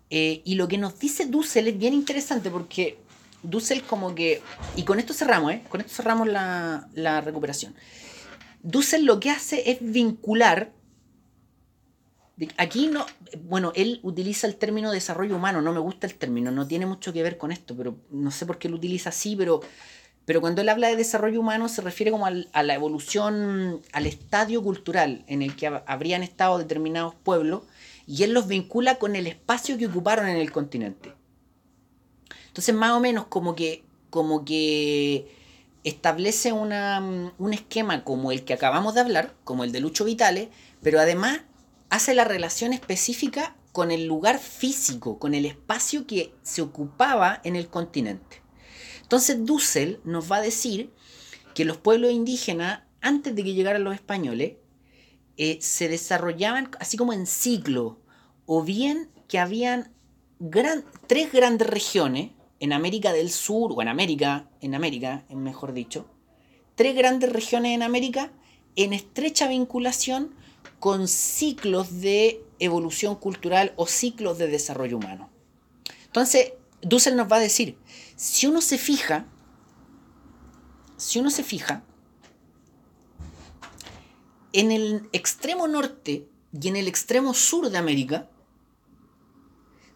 Eh, 0.10 0.44
y 0.46 0.54
lo 0.56 0.68
que 0.68 0.78
nos 0.78 1.00
dice 1.00 1.26
Dussel 1.26 1.68
es 1.68 1.78
bien 1.78 1.96
interesante 1.96 2.52
porque 2.52 3.00
Dussel 3.44 3.84
como 3.84 4.16
que... 4.16 4.42
Y 4.76 4.84
con 4.84 5.00
esto 5.00 5.14
cerramos, 5.14 5.52
¿eh? 5.52 5.64
Con 5.70 5.82
esto 5.82 5.94
cerramos 5.94 6.28
la, 6.28 7.22
recuperación. 7.24 7.76
Dussel 8.64 9.06
lo 9.06 9.20
que 9.20 9.30
hace 9.30 9.70
es 9.72 9.78
vincular 9.82 10.72
Aquí 12.58 12.88
no, 12.88 13.06
bueno, 13.44 13.72
él 13.76 14.00
utiliza 14.02 14.48
el 14.48 14.56
término 14.56 14.92
desarrollo 14.92 15.36
humano, 15.36 15.62
no 15.62 15.72
me 15.72 15.80
gusta 15.80 16.08
el 16.08 16.16
término, 16.16 16.50
no 16.50 16.68
tiene 16.68 16.88
mucho 16.88 17.14
que 17.14 17.22
ver 17.22 17.38
con 17.38 17.52
esto, 17.52 17.78
pero 17.78 17.96
no 18.10 18.32
sé 18.32 18.48
por 18.48 18.58
qué 18.58 18.70
lo 18.70 18.78
utiliza 18.78 19.10
así, 19.10 19.36
pero, 19.36 19.62
pero 20.26 20.42
cuando 20.42 20.62
él 20.62 20.70
habla 20.70 20.88
de 20.88 20.96
desarrollo 20.96 21.40
humano 21.40 21.70
se 21.70 21.82
refiere 21.82 22.12
como 22.12 22.26
a 22.26 22.64
la 22.64 22.74
evolución, 22.74 23.82
al 23.94 24.08
estadio 24.08 24.64
cultural 24.64 25.24
en 25.28 25.44
el 25.44 25.56
que 25.56 25.68
habrían 25.86 26.24
estado 26.24 26.58
determinados 26.58 27.14
pueblos, 27.14 27.62
y 28.08 28.24
él 28.24 28.34
los 28.34 28.48
vincula 28.48 28.96
con 28.96 29.16
el 29.16 29.28
espacio 29.28 29.78
que 29.78 29.86
ocuparon 29.86 30.28
en 30.28 30.38
el 30.38 30.52
continente. 30.52 31.14
Entonces, 32.54 32.76
más 32.76 32.92
o 32.92 33.00
menos 33.00 33.26
como 33.26 33.56
que, 33.56 33.84
como 34.12 34.46
que 34.46 35.28
establece 35.84 36.54
una, 36.54 37.32
un 37.40 37.52
esquema 37.52 38.04
como 38.04 38.32
el 38.32 38.46
que 38.46 38.54
acabamos 38.54 38.94
de 38.94 39.02
hablar, 39.02 39.34
como 39.44 39.64
el 39.64 39.72
de 39.72 39.80
Lucho 39.80 40.06
Vitale, 40.06 40.52
pero 40.84 41.00
además 41.00 41.40
hace 41.90 42.14
la 42.14 42.26
relación 42.26 42.72
específica 42.72 43.56
con 43.72 43.90
el 43.90 44.06
lugar 44.06 44.38
físico, 44.38 45.18
con 45.18 45.34
el 45.34 45.48
espacio 45.48 46.06
que 46.06 46.32
se 46.44 46.62
ocupaba 46.62 47.42
en 47.44 47.56
el 47.56 47.70
continente. 47.70 48.44
Entonces 49.02 49.44
Dussel 49.44 50.00
nos 50.04 50.32
va 50.32 50.36
a 50.36 50.42
decir 50.42 50.94
que 51.56 51.66
los 51.66 51.78
pueblos 51.78 52.12
indígenas, 52.12 52.84
antes 53.02 53.34
de 53.34 53.44
que 53.44 53.56
llegaran 53.56 53.84
los 53.84 53.96
españoles, 53.96 54.58
eh, 55.38 55.58
se 55.60 55.90
desarrollaban 55.90 56.70
así 56.80 56.98
como 56.98 57.14
en 57.14 57.26
ciclo, 57.26 58.00
o 58.46 58.62
bien 58.62 59.10
que 59.28 59.40
habían 59.40 59.92
tres 61.08 61.32
grandes 61.32 61.68
regiones 61.68 62.30
en 62.64 62.72
América 62.72 63.12
del 63.12 63.30
Sur, 63.30 63.74
o 63.76 63.82
en 63.82 63.90
América, 63.90 64.48
en 64.62 64.74
América, 64.74 65.26
mejor 65.30 65.74
dicho, 65.74 66.08
tres 66.76 66.96
grandes 66.96 67.30
regiones 67.30 67.76
en 67.76 67.84
América 67.84 68.32
en 68.78 68.94
estrecha 68.94 69.50
vinculación 69.50 70.34
con 70.80 71.10
ciclos 71.10 72.00
de 72.00 72.42
evolución 72.60 73.18
cultural 73.18 73.74
o 73.76 73.86
ciclos 73.86 74.38
de 74.38 74.48
desarrollo 74.48 74.96
humano. 74.96 75.30
Entonces, 76.06 76.54
Dussel 76.82 77.18
nos 77.18 77.30
va 77.30 77.36
a 77.36 77.42
decir, 77.42 77.78
si 78.16 78.48
uno 78.48 78.62
se 78.62 78.78
fija, 78.78 79.26
si 80.96 81.20
uno 81.20 81.32
se 81.32 81.44
fija, 81.44 81.84
en 84.54 84.72
el 84.72 85.10
extremo 85.12 85.68
norte 85.68 86.30
y 86.54 86.70
en 86.70 86.78
el 86.78 86.88
extremo 86.88 87.34
sur 87.34 87.70
de 87.70 87.78
América, 87.78 88.30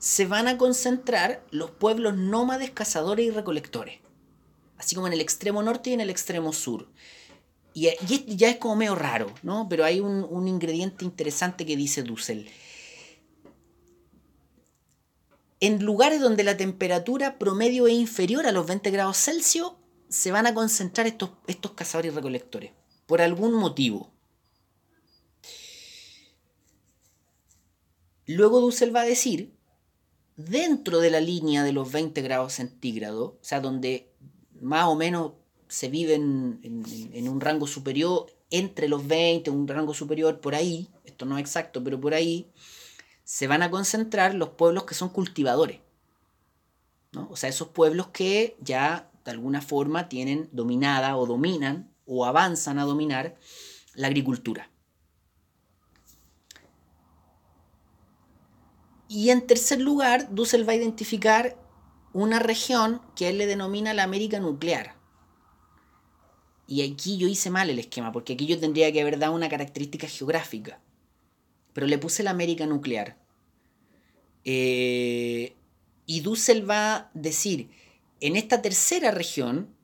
se 0.08 0.26
van 0.26 0.48
a 0.48 0.58
concentrar 0.58 1.46
los 1.52 1.70
pueblos 1.70 2.16
nómades, 2.16 2.72
cazadores 2.72 3.26
y 3.26 3.30
recolectores. 3.30 4.00
Así 4.78 4.96
como 4.96 5.08
en 5.08 5.12
el 5.12 5.20
extremo 5.20 5.62
norte 5.62 5.90
y 5.90 5.94
en 5.94 6.00
el 6.00 6.10
extremo 6.10 6.54
sur. 6.54 6.88
Y, 7.74 7.90
ya 8.38 8.50
es 8.50 8.56
como 8.56 8.78
medio 8.78 8.96
raro, 8.96 9.36
¿no? 9.44 9.68
Pero 9.68 9.84
hay 9.84 10.00
un, 10.00 10.48
ingrediente 10.48 11.04
interesante 11.04 11.66
que 11.66 11.76
dice 11.76 12.04
Dussel. 12.04 12.50
En 15.60 15.84
lugares 15.84 16.22
donde 16.22 16.46
la 16.46 16.56
temperatura 16.56 17.38
promedio 17.38 17.86
es 17.88 17.96
inferior 17.96 18.48
a 18.48 18.54
los 18.54 18.66
20 18.66 18.90
grados 18.92 19.18
Celsius, 19.18 19.74
se 20.08 20.32
van 20.32 20.48
a 20.48 20.54
concentrar 20.54 21.06
estos, 21.06 21.32
estos 21.48 21.74
cazadores 21.74 22.14
y 22.14 22.16
recolectores, 22.16 22.72
por 23.08 23.22
algún 23.22 23.54
motivo. 23.56 24.10
Luego 28.26 28.62
Dussel 28.62 28.96
va 28.96 29.02
a 29.02 29.06
decir, 29.06 29.57
dentro 30.38 31.00
de 31.00 31.10
la 31.10 31.20
línea 31.20 31.64
de 31.64 31.74
los 31.74 31.92
20 31.92 32.22
grados 32.22 32.54
centígrados, 32.54 33.34
o 33.34 33.40
sea, 33.42 33.60
donde 33.60 34.14
más 34.62 34.86
o 34.86 34.96
menos 34.96 35.34
se 35.68 35.90
viven 35.90 36.60
en, 36.64 37.28
un 37.28 37.42
rango 37.42 37.68
superior, 37.68 38.28
entre 38.50 38.88
los 38.88 39.06
20, 39.06 39.50
un 39.50 39.68
rango 39.68 39.94
superior 39.94 40.40
por 40.40 40.56
ahí, 40.56 40.88
esto 41.04 41.26
no 41.26 41.38
es 41.38 41.42
exacto, 41.42 41.84
pero 41.84 42.00
por 42.00 42.14
ahí, 42.14 42.50
se 43.24 43.48
van 43.48 43.64
a 43.64 43.72
concentrar 43.72 44.36
los 44.36 44.50
pueblos 44.50 44.86
que 44.86 44.96
son 44.96 45.10
cultivadores. 45.10 45.82
O 47.30 47.36
sea, 47.36 47.50
esos 47.50 47.70
pueblos 47.70 48.08
que 48.08 48.56
ya 48.62 49.10
de 49.26 49.32
alguna 49.32 49.62
forma 49.62 50.08
tienen 50.08 50.50
dominada 50.52 51.18
o 51.18 51.26
dominan 51.26 51.92
o 52.06 52.26
avanzan 52.26 52.80
a 52.80 52.84
dominar 52.84 53.36
la 53.96 54.08
agricultura. 54.08 54.70
Y 59.08 59.30
en 59.30 59.48
tercer 59.48 59.80
lugar, 59.80 60.34
Dussel 60.34 60.68
va 60.68 60.74
a 60.74 60.78
identificar 60.78 61.58
una 62.14 62.40
región 62.40 63.02
que 63.16 63.30
él 63.30 63.38
le 63.38 63.46
denomina 63.46 63.94
la 63.94 64.04
América 64.04 64.40
nuclear. 64.40 64.96
Y 66.68 66.82
aquí 66.82 67.18
yo 67.18 67.28
hice 67.28 67.50
mal 67.50 67.70
el 67.70 67.80
esquema, 67.80 68.12
porque 68.12 68.34
aquí 68.34 68.46
yo 68.46 68.60
tendría 68.60 68.92
que 68.92 69.02
haber 69.02 69.20
dado 69.20 69.34
una 69.34 69.50
característica 69.50 70.08
geográfica. 70.08 70.82
Pero 71.74 71.88
le 71.88 71.98
puse 71.98 72.24
la 72.24 72.32
América 72.32 72.66
nuclear. 72.66 73.18
Eh, 74.44 75.56
y 76.06 76.20
Dussel 76.22 76.70
va 76.70 76.96
a 76.96 77.12
decir, 77.14 77.70
en 78.20 78.36
esta 78.36 78.62
tercera 78.62 79.12
región 79.12 79.76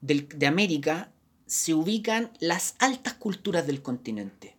de 0.00 0.46
América 0.46 1.12
se 1.46 1.74
ubican 1.74 2.32
las 2.40 2.74
altas 2.78 3.14
culturas 3.14 3.66
del 3.66 3.82
continente. 3.82 4.56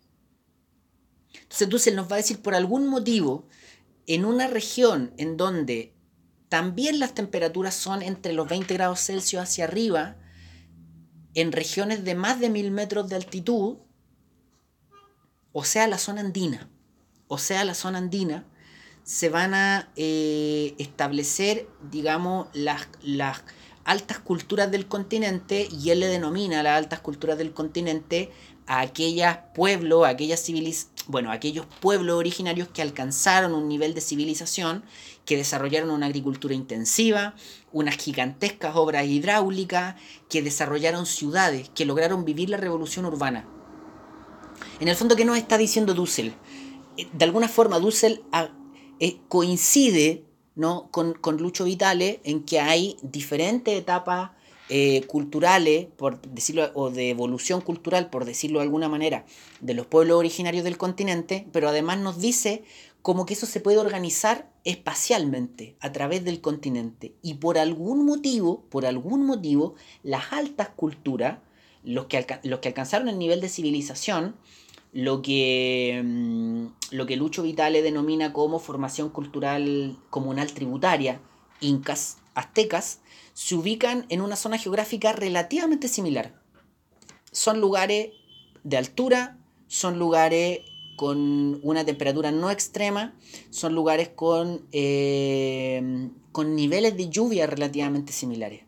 Entonces 1.34 1.70
Dussel 1.70 1.96
nos 1.96 2.12
va 2.12 2.16
a 2.16 2.18
decir, 2.18 2.42
por 2.42 2.54
algún 2.54 2.88
motivo, 2.88 3.48
en 4.08 4.26
una 4.26 4.48
región 4.48 5.14
en 5.18 5.38
donde 5.38 5.94
también 6.50 7.00
las 7.00 7.14
temperaturas 7.14 7.74
son 7.74 8.02
entre 8.02 8.34
los 8.34 8.48
20 8.50 8.74
grados 8.74 9.00
Celsius 9.00 9.42
hacia 9.42 9.64
arriba, 9.64 10.18
en 11.34 11.52
regiones 11.52 12.04
de 12.04 12.16
más 12.16 12.40
de 12.40 12.50
mil 12.50 12.72
metros 12.72 13.08
de 13.08 13.16
altitud, 13.16 13.78
o 15.54 15.64
sea, 15.64 15.88
la 15.88 15.98
zona 15.98 16.22
andina, 16.22 16.70
o 17.28 17.38
sea, 17.38 17.64
la 17.64 17.74
zona 17.74 18.00
andina, 18.00 18.46
se 19.04 19.30
van 19.30 19.54
a 19.54 19.92
eh, 19.96 20.76
establecer, 20.78 21.68
digamos, 21.90 22.48
las, 22.54 22.88
las 23.02 23.44
altas 23.84 24.20
culturas 24.20 24.70
del 24.72 24.88
continente, 24.88 25.68
y 25.72 25.92
él 25.92 26.02
le 26.02 26.08
denomina 26.08 26.64
las 26.64 26.78
altas 26.78 27.00
culturas 27.00 27.38
del 27.38 27.54
continente 27.54 28.32
a 28.68 28.82
aquellos 28.82 29.36
pueblos, 29.56 30.06
aquellas 30.06 30.42
bueno, 31.08 31.32
aquellos 31.32 31.66
pueblos 31.80 32.18
originarios 32.18 32.68
que 32.68 32.82
alcanzaron 32.82 33.54
un 33.54 33.68
nivel 33.68 33.94
de 33.94 34.02
civilización, 34.02 34.84
que 35.26 35.38
desarrollaron 35.38 35.92
una 35.92 36.08
agricultura 36.08 36.54
intensiva, 36.54 37.36
unas 37.72 37.98
gigantescas 37.98 38.76
obras 38.76 39.06
hidráulicas, 39.06 39.96
que 40.30 40.42
desarrollaron 40.42 41.06
ciudades, 41.06 41.70
que 41.70 41.86
lograron 41.86 42.26
vivir 42.26 42.50
la 42.50 42.58
revolución 42.58 43.06
urbana. 43.06 43.48
En 44.80 44.88
el 44.88 44.96
fondo, 44.96 45.16
¿qué 45.16 45.26
nos 45.26 45.38
está 45.38 45.58
diciendo 45.58 45.94
Dussel? 45.94 46.34
Eh, 46.98 47.08
de 47.12 47.26
alguna 47.26 47.48
forma, 47.48 47.80
Dussel 47.80 48.24
ah, 48.32 48.50
eh, 49.00 49.18
coincide 49.28 50.26
¿no? 50.56 50.90
con, 50.92 51.14
con 51.14 51.38
Lucho 51.38 51.66
Vitale 51.66 52.22
en 52.24 52.44
que 52.44 52.60
hay 52.60 52.98
diferentes 53.02 53.78
etapas 53.78 54.32
eh, 54.74 55.04
culturales, 55.06 55.88
por 55.98 56.22
decirlo, 56.22 56.72
o 56.76 56.92
de 56.92 57.10
evolución 57.10 57.60
cultural, 57.60 58.10
por 58.10 58.24
decirlo 58.24 58.60
de 58.60 58.64
alguna 58.64 58.88
manera, 58.88 59.26
de 59.60 59.74
los 59.74 59.86
pueblos 59.86 60.18
originarios 60.18 60.64
del 60.64 60.78
continente, 60.78 61.46
pero 61.52 61.68
además 61.68 62.00
nos 62.00 62.22
dice 62.22 62.64
como 63.02 63.26
que 63.26 63.34
eso 63.34 63.46
se 63.46 63.60
puede 63.60 63.80
organizar 63.80 64.50
espacialmente 64.64 65.76
a 65.82 65.92
través 65.92 66.24
del 66.24 66.40
continente. 66.40 67.14
Y 67.22 67.34
por 67.34 67.58
algún 67.58 68.06
motivo, 68.06 68.64
por 68.70 68.86
algún 68.86 69.26
motivo, 69.26 69.76
las 70.04 70.32
altas 70.32 70.70
culturas, 70.70 71.40
los 71.84 72.06
que, 72.06 72.26
los 72.44 72.60
que 72.60 72.70
alcanzaron 72.70 73.10
el 73.10 73.20
nivel 73.20 73.42
de 73.42 73.50
civilización, 73.50 74.38
lo 74.94 75.22
que, 75.22 76.02
mm, 76.02 76.66
lo 76.92 77.06
que 77.06 77.18
Lucho 77.18 77.44
Vitale 77.44 77.82
denomina 77.82 78.32
como 78.32 78.58
formación 78.58 79.10
cultural 79.10 79.98
comunal 80.10 80.54
tributaria, 80.54 81.20
incas, 81.60 82.20
aztecas, 82.36 83.02
se 83.34 83.56
ubican 83.56 84.06
en 84.10 84.22
una 84.22 84.36
zona 84.36 84.58
geográfica 84.58 85.14
relativamente 85.14 85.88
similar. 85.88 86.42
Son 87.32 87.62
lugares 87.62 88.10
de 88.64 88.78
altura, 88.78 89.38
son 89.68 90.00
lugares 90.00 90.62
con 90.98 91.60
una 91.64 91.86
temperatura 91.86 92.32
no 92.32 92.52
extrema, 92.52 93.16
son 93.50 93.74
lugares 93.74 94.10
con, 94.10 94.68
eh, 94.72 96.10
con 96.32 96.56
niveles 96.56 96.96
de 96.98 97.10
lluvia 97.10 97.48
relativamente 97.48 98.14
similares. 98.14 98.62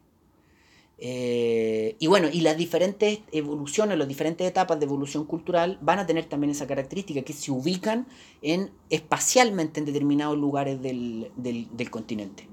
Eh, 0.97 1.97
y 1.99 2.07
bueno, 2.07 2.29
y 2.31 2.39
las 2.41 2.55
diferentes 2.55 3.19
evoluciones, 3.33 3.97
las 3.97 4.07
diferentes 4.07 4.47
etapas 4.47 4.79
de 4.79 4.85
evolución 4.85 5.25
cultural 5.25 5.77
van 5.81 5.99
a 5.99 6.05
tener 6.05 6.25
también 6.25 6.51
esa 6.51 6.65
característica, 6.65 7.23
que 7.23 7.33
se 7.33 7.51
ubican 7.51 8.07
en, 8.41 8.71
espacialmente 8.89 9.81
en 9.81 9.85
determinados 9.85 10.37
lugares 10.37 10.81
del 10.81 11.89
continente. 11.91 12.47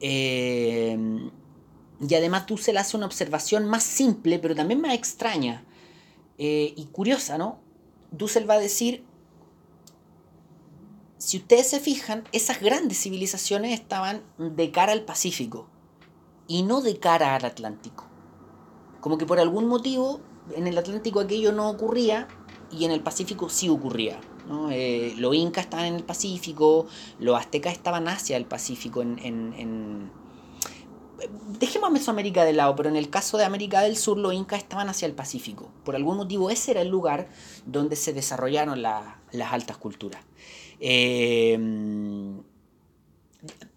Eh, 0.00 1.30
y 2.00 2.14
además 2.14 2.46
Dussel 2.46 2.76
hace 2.76 2.96
una 2.96 3.06
observación 3.06 3.66
más 3.66 3.82
simple, 3.82 4.38
pero 4.38 4.54
también 4.54 4.80
más 4.80 4.94
extraña 4.94 5.64
eh, 6.38 6.74
y 6.76 6.86
curiosa, 6.86 7.38
¿no? 7.38 7.58
Dussel 8.10 8.48
va 8.48 8.54
a 8.54 8.58
decir, 8.58 9.04
si 11.18 11.38
ustedes 11.38 11.68
se 11.68 11.80
fijan, 11.80 12.24
esas 12.32 12.60
grandes 12.60 13.00
civilizaciones 13.00 13.72
estaban 13.72 14.22
de 14.38 14.70
cara 14.70 14.92
al 14.92 15.04
Pacífico 15.04 15.68
y 16.46 16.62
no 16.62 16.82
de 16.82 16.98
cara 16.98 17.34
al 17.34 17.44
Atlántico. 17.46 18.04
Como 19.00 19.16
que 19.16 19.26
por 19.26 19.40
algún 19.40 19.66
motivo 19.66 20.20
en 20.54 20.66
el 20.66 20.76
Atlántico 20.76 21.20
aquello 21.20 21.52
no 21.52 21.70
ocurría 21.70 22.28
y 22.70 22.84
en 22.84 22.90
el 22.90 23.02
Pacífico 23.02 23.48
sí 23.48 23.68
ocurría. 23.68 24.20
Eh, 24.70 25.14
los 25.18 25.34
incas 25.34 25.64
estaban 25.64 25.86
en 25.86 25.94
el 25.94 26.04
Pacífico, 26.04 26.86
los 27.18 27.38
aztecas 27.38 27.72
estaban 27.72 28.08
hacia 28.08 28.36
el 28.36 28.44
Pacífico. 28.44 29.02
En, 29.02 30.10
Dejemos 31.58 31.88
a 31.88 31.92
Mesoamérica 31.92 32.44
de 32.44 32.52
lado, 32.52 32.76
pero 32.76 32.88
en 32.90 32.96
el 32.96 33.08
caso 33.08 33.38
de 33.38 33.44
América 33.44 33.80
del 33.80 33.96
Sur, 33.96 34.18
los 34.18 34.34
incas 34.34 34.58
estaban 34.58 34.88
hacia 34.88 35.06
el 35.06 35.12
Pacífico. 35.12 35.72
Por 35.84 35.96
algún 35.96 36.18
motivo, 36.18 36.50
ese 36.50 36.72
era 36.72 36.82
el 36.82 36.88
lugar 36.88 37.28
donde 37.64 37.96
se 37.96 38.12
desarrollaron 38.12 38.82
las 38.82 39.52
altas 39.52 39.78
culturas. 39.78 40.22
Eh, 40.78 41.58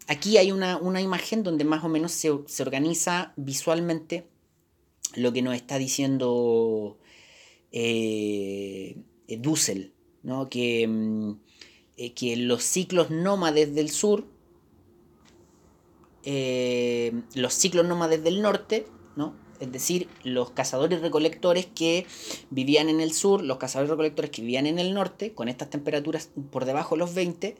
aquí 0.07 0.37
hay 0.37 0.51
una, 0.51 1.01
imagen 1.01 1.43
donde 1.43 1.63
más 1.63 1.83
o 1.83 1.89
menos 1.89 2.11
se, 2.11 2.29
organiza 2.61 3.33
visualmente 3.37 4.27
lo 5.15 5.31
que 5.31 5.41
nos 5.41 5.55
está 5.55 5.77
diciendo 5.77 6.97
eh, 7.71 8.97
Dussel, 9.27 9.93
¿no? 10.23 10.49
que, 10.49 10.87
mm, 10.87 11.31
eh, 11.97 12.13
que 12.13 12.35
los 12.37 12.63
ciclos 12.63 13.09
nómades 13.09 13.73
del 13.75 13.89
sur, 13.89 14.25
eh, 16.23 17.13
los 17.33 17.53
ciclos 17.53 17.85
nómades 17.85 18.23
del 18.23 18.41
norte, 18.41 18.87
¿no? 19.15 19.33
es 19.59 19.71
decir, 19.71 20.07
los 20.23 20.51
cazadores 20.51 21.01
recolectores 21.01 21.65
que 21.65 22.05
vivían 22.49 22.89
en 22.89 23.01
el 23.01 23.11
sur, 23.13 23.43
los 23.43 23.57
cazadores 23.57 23.89
recolectores 23.89 24.31
que 24.31 24.41
vivían 24.41 24.65
en 24.67 24.79
el 24.79 24.93
norte, 24.93 25.33
con 25.33 25.49
estas 25.49 25.69
temperaturas 25.69 26.29
por 26.51 26.65
debajo 26.65 26.95
de 26.95 26.99
los 26.99 27.13
20, 27.13 27.57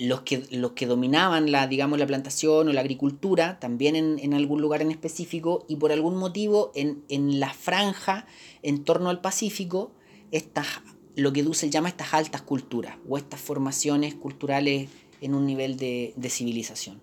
los 0.00 0.22
que, 0.22 0.44
los 0.50 0.72
que 0.72 0.86
dominaban 0.86 1.52
la, 1.52 1.66
digamos, 1.66 1.98
la 1.98 2.06
plantación 2.06 2.68
o 2.68 2.72
la 2.72 2.80
agricultura, 2.80 3.58
también 3.60 3.96
en, 3.96 4.34
algún 4.34 4.60
lugar 4.60 4.82
en 4.82 4.90
específico, 4.90 5.64
y 5.68 5.76
por 5.76 5.92
algún 5.92 6.16
motivo 6.16 6.72
en, 6.74 7.40
la 7.40 7.52
franja 7.52 8.26
en 8.62 8.84
torno 8.84 9.10
al 9.10 9.20
Pacífico, 9.20 9.92
estas, 10.32 10.66
lo 11.14 11.32
que 11.32 11.42
Dussel 11.42 11.70
llama 11.70 11.88
estas 11.88 12.14
altas 12.14 12.42
culturas, 12.42 12.96
o 13.08 13.16
estas 13.16 13.40
formaciones 13.40 14.14
culturales 14.14 14.88
en 15.20 15.34
un 15.34 15.46
nivel 15.46 15.76
de, 15.76 16.14
civilización. 16.28 17.00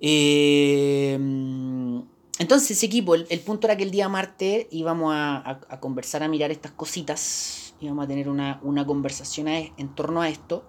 Eh, 0.00 1.18
entonces, 2.38 2.82
equipo, 2.82 3.14
el, 3.14 3.40
punto 3.40 3.66
era 3.66 3.76
que 3.76 3.84
el 3.84 3.90
día 3.90 4.08
martes 4.08 4.66
íbamos 4.70 5.14
a, 5.14 5.60
conversar, 5.80 6.22
a 6.22 6.28
mirar 6.28 6.50
estas 6.50 6.72
cositas, 6.72 7.74
íbamos 7.80 8.04
a 8.04 8.08
tener 8.08 8.28
una, 8.28 8.60
una 8.62 8.84
conversación 8.84 9.48
en 9.48 9.94
torno 9.94 10.20
a 10.20 10.28
esto. 10.28 10.64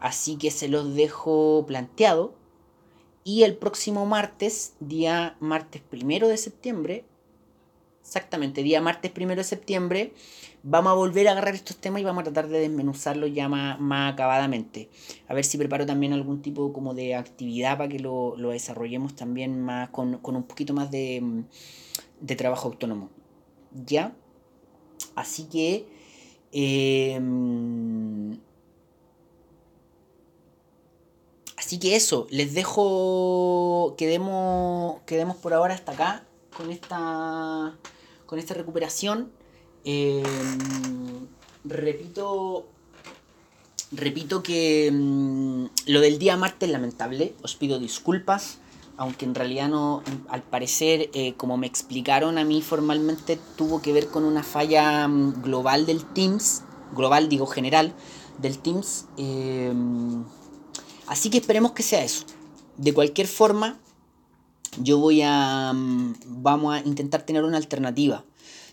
Así 0.00 0.36
que 0.36 0.50
se 0.50 0.68
los 0.68 0.94
dejo 0.94 1.64
planteado. 1.66 2.34
Y 3.22 3.42
el 3.42 3.56
próximo 3.56 4.06
martes, 4.06 4.72
día 4.80 5.36
martes 5.40 5.82
primero 5.82 6.26
de 6.26 6.38
septiembre, 6.38 7.04
exactamente, 8.02 8.62
día 8.62 8.80
martes 8.80 9.10
primero 9.10 9.40
de 9.40 9.44
septiembre, 9.44 10.14
vamos 10.62 10.90
a 10.90 10.94
volver 10.94 11.28
a 11.28 11.32
agarrar 11.32 11.54
estos 11.54 11.76
temas 11.76 12.00
y 12.00 12.04
vamos 12.04 12.22
a 12.22 12.24
tratar 12.24 12.48
de 12.48 12.60
desmenuzarlos 12.60 13.32
ya 13.34 13.48
más, 13.48 14.12
acabadamente. 14.12 14.88
A 15.28 15.34
ver 15.34 15.44
si 15.44 15.58
preparo 15.58 15.84
también 15.84 16.14
algún 16.14 16.40
tipo 16.40 16.72
como 16.72 16.94
de 16.94 17.14
actividad 17.14 17.76
para 17.76 17.90
que 17.90 17.98
lo, 17.98 18.34
desarrollemos 18.36 19.14
también 19.14 19.60
más 19.60 19.90
con, 19.90 20.18
un 20.22 20.42
poquito 20.44 20.72
más 20.72 20.90
de, 20.90 21.44
de 22.20 22.36
trabajo 22.36 22.68
autónomo. 22.68 23.10
¿Ya? 23.86 24.14
Así 25.14 25.44
que... 25.44 25.86
Eh, 26.52 27.20
Así 31.70 31.78
que 31.78 31.94
eso, 31.94 32.26
les 32.30 32.52
dejo, 32.52 33.94
quedemos, 33.96 35.02
quedemos 35.06 35.36
por 35.36 35.54
ahora 35.54 35.72
hasta 35.72 35.92
acá 35.92 36.24
con 36.56 36.68
esta, 36.72 37.76
con 38.26 38.40
esta 38.40 38.54
recuperación. 38.54 39.30
Em, 39.84 41.28
repito, 41.62 42.66
repito 43.92 44.42
que 44.42 44.90
mm, 44.92 45.66
lo 45.86 46.00
del 46.00 46.18
día 46.18 46.36
martes 46.36 46.68
es 46.68 46.72
lamentable, 46.72 47.34
os 47.40 47.54
pido 47.54 47.78
disculpas, 47.78 48.58
aunque 48.96 49.24
en 49.24 49.36
realidad 49.36 49.68
no, 49.68 50.02
al 50.28 50.42
parecer, 50.42 51.08
eh, 51.14 51.34
como 51.36 51.56
me 51.56 51.68
explicaron 51.68 52.36
a 52.38 52.44
mí 52.44 52.62
formalmente, 52.62 53.38
tuvo 53.54 53.80
que 53.80 53.92
ver 53.92 54.08
con 54.08 54.24
una 54.24 54.42
falla 54.42 55.06
mm, 55.06 55.40
global 55.40 55.86
del 55.86 56.04
Teams, 56.04 56.64
global 56.96 57.28
digo 57.28 57.46
general, 57.46 57.94
del 58.38 58.58
Teams. 58.58 59.06
Em, 59.16 60.24
Así 61.10 61.28
que 61.28 61.38
esperemos 61.38 61.72
que 61.72 61.82
sea 61.82 62.04
eso. 62.04 62.24
De 62.76 62.94
cualquier 62.94 63.26
forma, 63.26 63.80
yo 64.80 64.98
voy 64.98 65.22
a. 65.24 65.72
Mm, 65.74 66.14
vamos 66.24 66.72
a 66.72 66.78
intentar 66.86 67.22
tener 67.22 67.42
una 67.42 67.56
alternativa. 67.56 68.24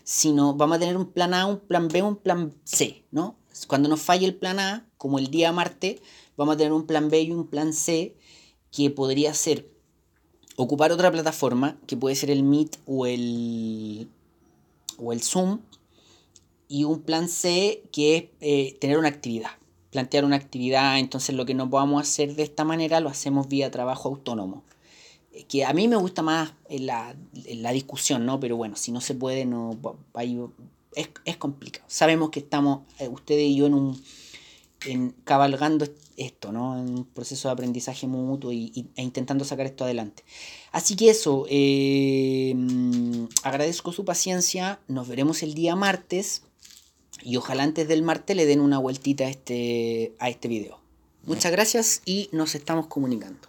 Si 0.04 0.30
no, 0.30 0.54
vamos 0.54 0.76
a 0.76 0.78
tener 0.78 0.96
un 0.96 1.10
plan 1.10 1.34
A, 1.34 1.46
un 1.46 1.58
plan 1.58 1.88
B, 1.88 2.00
un 2.00 2.14
plan 2.14 2.54
C, 2.62 3.04
¿no? 3.10 3.36
Cuando 3.66 3.88
nos 3.88 4.00
falle 4.00 4.24
el 4.24 4.36
plan 4.36 4.60
A, 4.60 4.86
como 4.98 5.18
el 5.18 5.32
día 5.32 5.50
Marte, 5.50 6.00
vamos 6.36 6.54
a 6.54 6.58
tener 6.58 6.72
un 6.72 6.86
plan 6.86 7.10
B 7.10 7.22
y 7.22 7.32
un 7.32 7.48
plan 7.48 7.72
C 7.72 8.16
que 8.70 8.88
podría 8.88 9.34
ser 9.34 9.68
ocupar 10.54 10.92
otra 10.92 11.10
plataforma, 11.10 11.76
que 11.88 11.96
puede 11.96 12.14
ser 12.14 12.30
el 12.30 12.44
Meet 12.44 12.78
o 12.86 13.06
el, 13.06 14.08
o 14.96 15.12
el 15.12 15.24
Zoom, 15.24 15.58
y 16.68 16.84
un 16.84 17.02
plan 17.02 17.28
C 17.28 17.82
que 17.90 18.16
es 18.16 18.24
eh, 18.40 18.78
tener 18.78 18.96
una 18.96 19.08
actividad 19.08 19.50
plantear 19.98 20.24
una 20.24 20.36
actividad, 20.36 21.00
entonces 21.00 21.34
lo 21.34 21.44
que 21.44 21.54
no 21.54 21.68
podamos 21.68 22.00
hacer 22.00 22.36
de 22.36 22.44
esta 22.44 22.62
manera 22.62 23.00
lo 23.00 23.08
hacemos 23.08 23.48
vía 23.48 23.68
trabajo 23.72 24.08
autónomo. 24.08 24.62
Eh, 25.32 25.42
que 25.48 25.64
a 25.64 25.72
mí 25.72 25.88
me 25.88 25.96
gusta 25.96 26.22
más 26.22 26.52
la, 26.70 27.16
la 27.32 27.72
discusión, 27.72 28.24
¿no? 28.24 28.38
Pero 28.38 28.56
bueno, 28.56 28.76
si 28.76 28.92
no 28.92 29.00
se 29.00 29.14
puede, 29.14 29.44
no 29.44 29.76
es, 30.94 31.08
es 31.24 31.36
complicado. 31.36 31.84
Sabemos 31.88 32.30
que 32.30 32.38
estamos, 32.38 32.82
eh, 33.00 33.08
ustedes 33.08 33.42
y 33.42 33.56
yo, 33.56 33.66
en 33.66 33.74
un 33.74 34.00
en, 34.86 35.16
cabalgando 35.24 35.84
esto, 36.16 36.52
¿no? 36.52 36.78
En 36.78 36.98
un 36.98 37.04
proceso 37.04 37.48
de 37.48 37.54
aprendizaje 37.54 38.06
mutuo 38.06 38.52
y, 38.52 38.86
e 38.94 39.02
intentando 39.02 39.44
sacar 39.44 39.66
esto 39.66 39.82
adelante. 39.82 40.22
Así 40.70 40.94
que 40.94 41.10
eso, 41.10 41.44
eh, 41.50 42.54
agradezco 43.42 43.92
su 43.92 44.04
paciencia, 44.04 44.78
nos 44.86 45.08
veremos 45.08 45.42
el 45.42 45.54
día 45.54 45.74
martes 45.74 46.42
y 47.22 47.36
ojalá 47.36 47.62
antes 47.62 47.88
del 47.88 48.02
martes 48.02 48.36
le 48.36 48.46
den 48.46 48.60
una 48.60 48.78
vueltita 48.78 49.24
a 49.24 49.28
este, 49.28 50.12
a 50.18 50.28
este 50.28 50.48
video. 50.48 50.78
Muchas 51.24 51.52
gracias 51.52 52.02
y 52.04 52.28
nos 52.32 52.54
estamos 52.54 52.86
comunicando. 52.86 53.40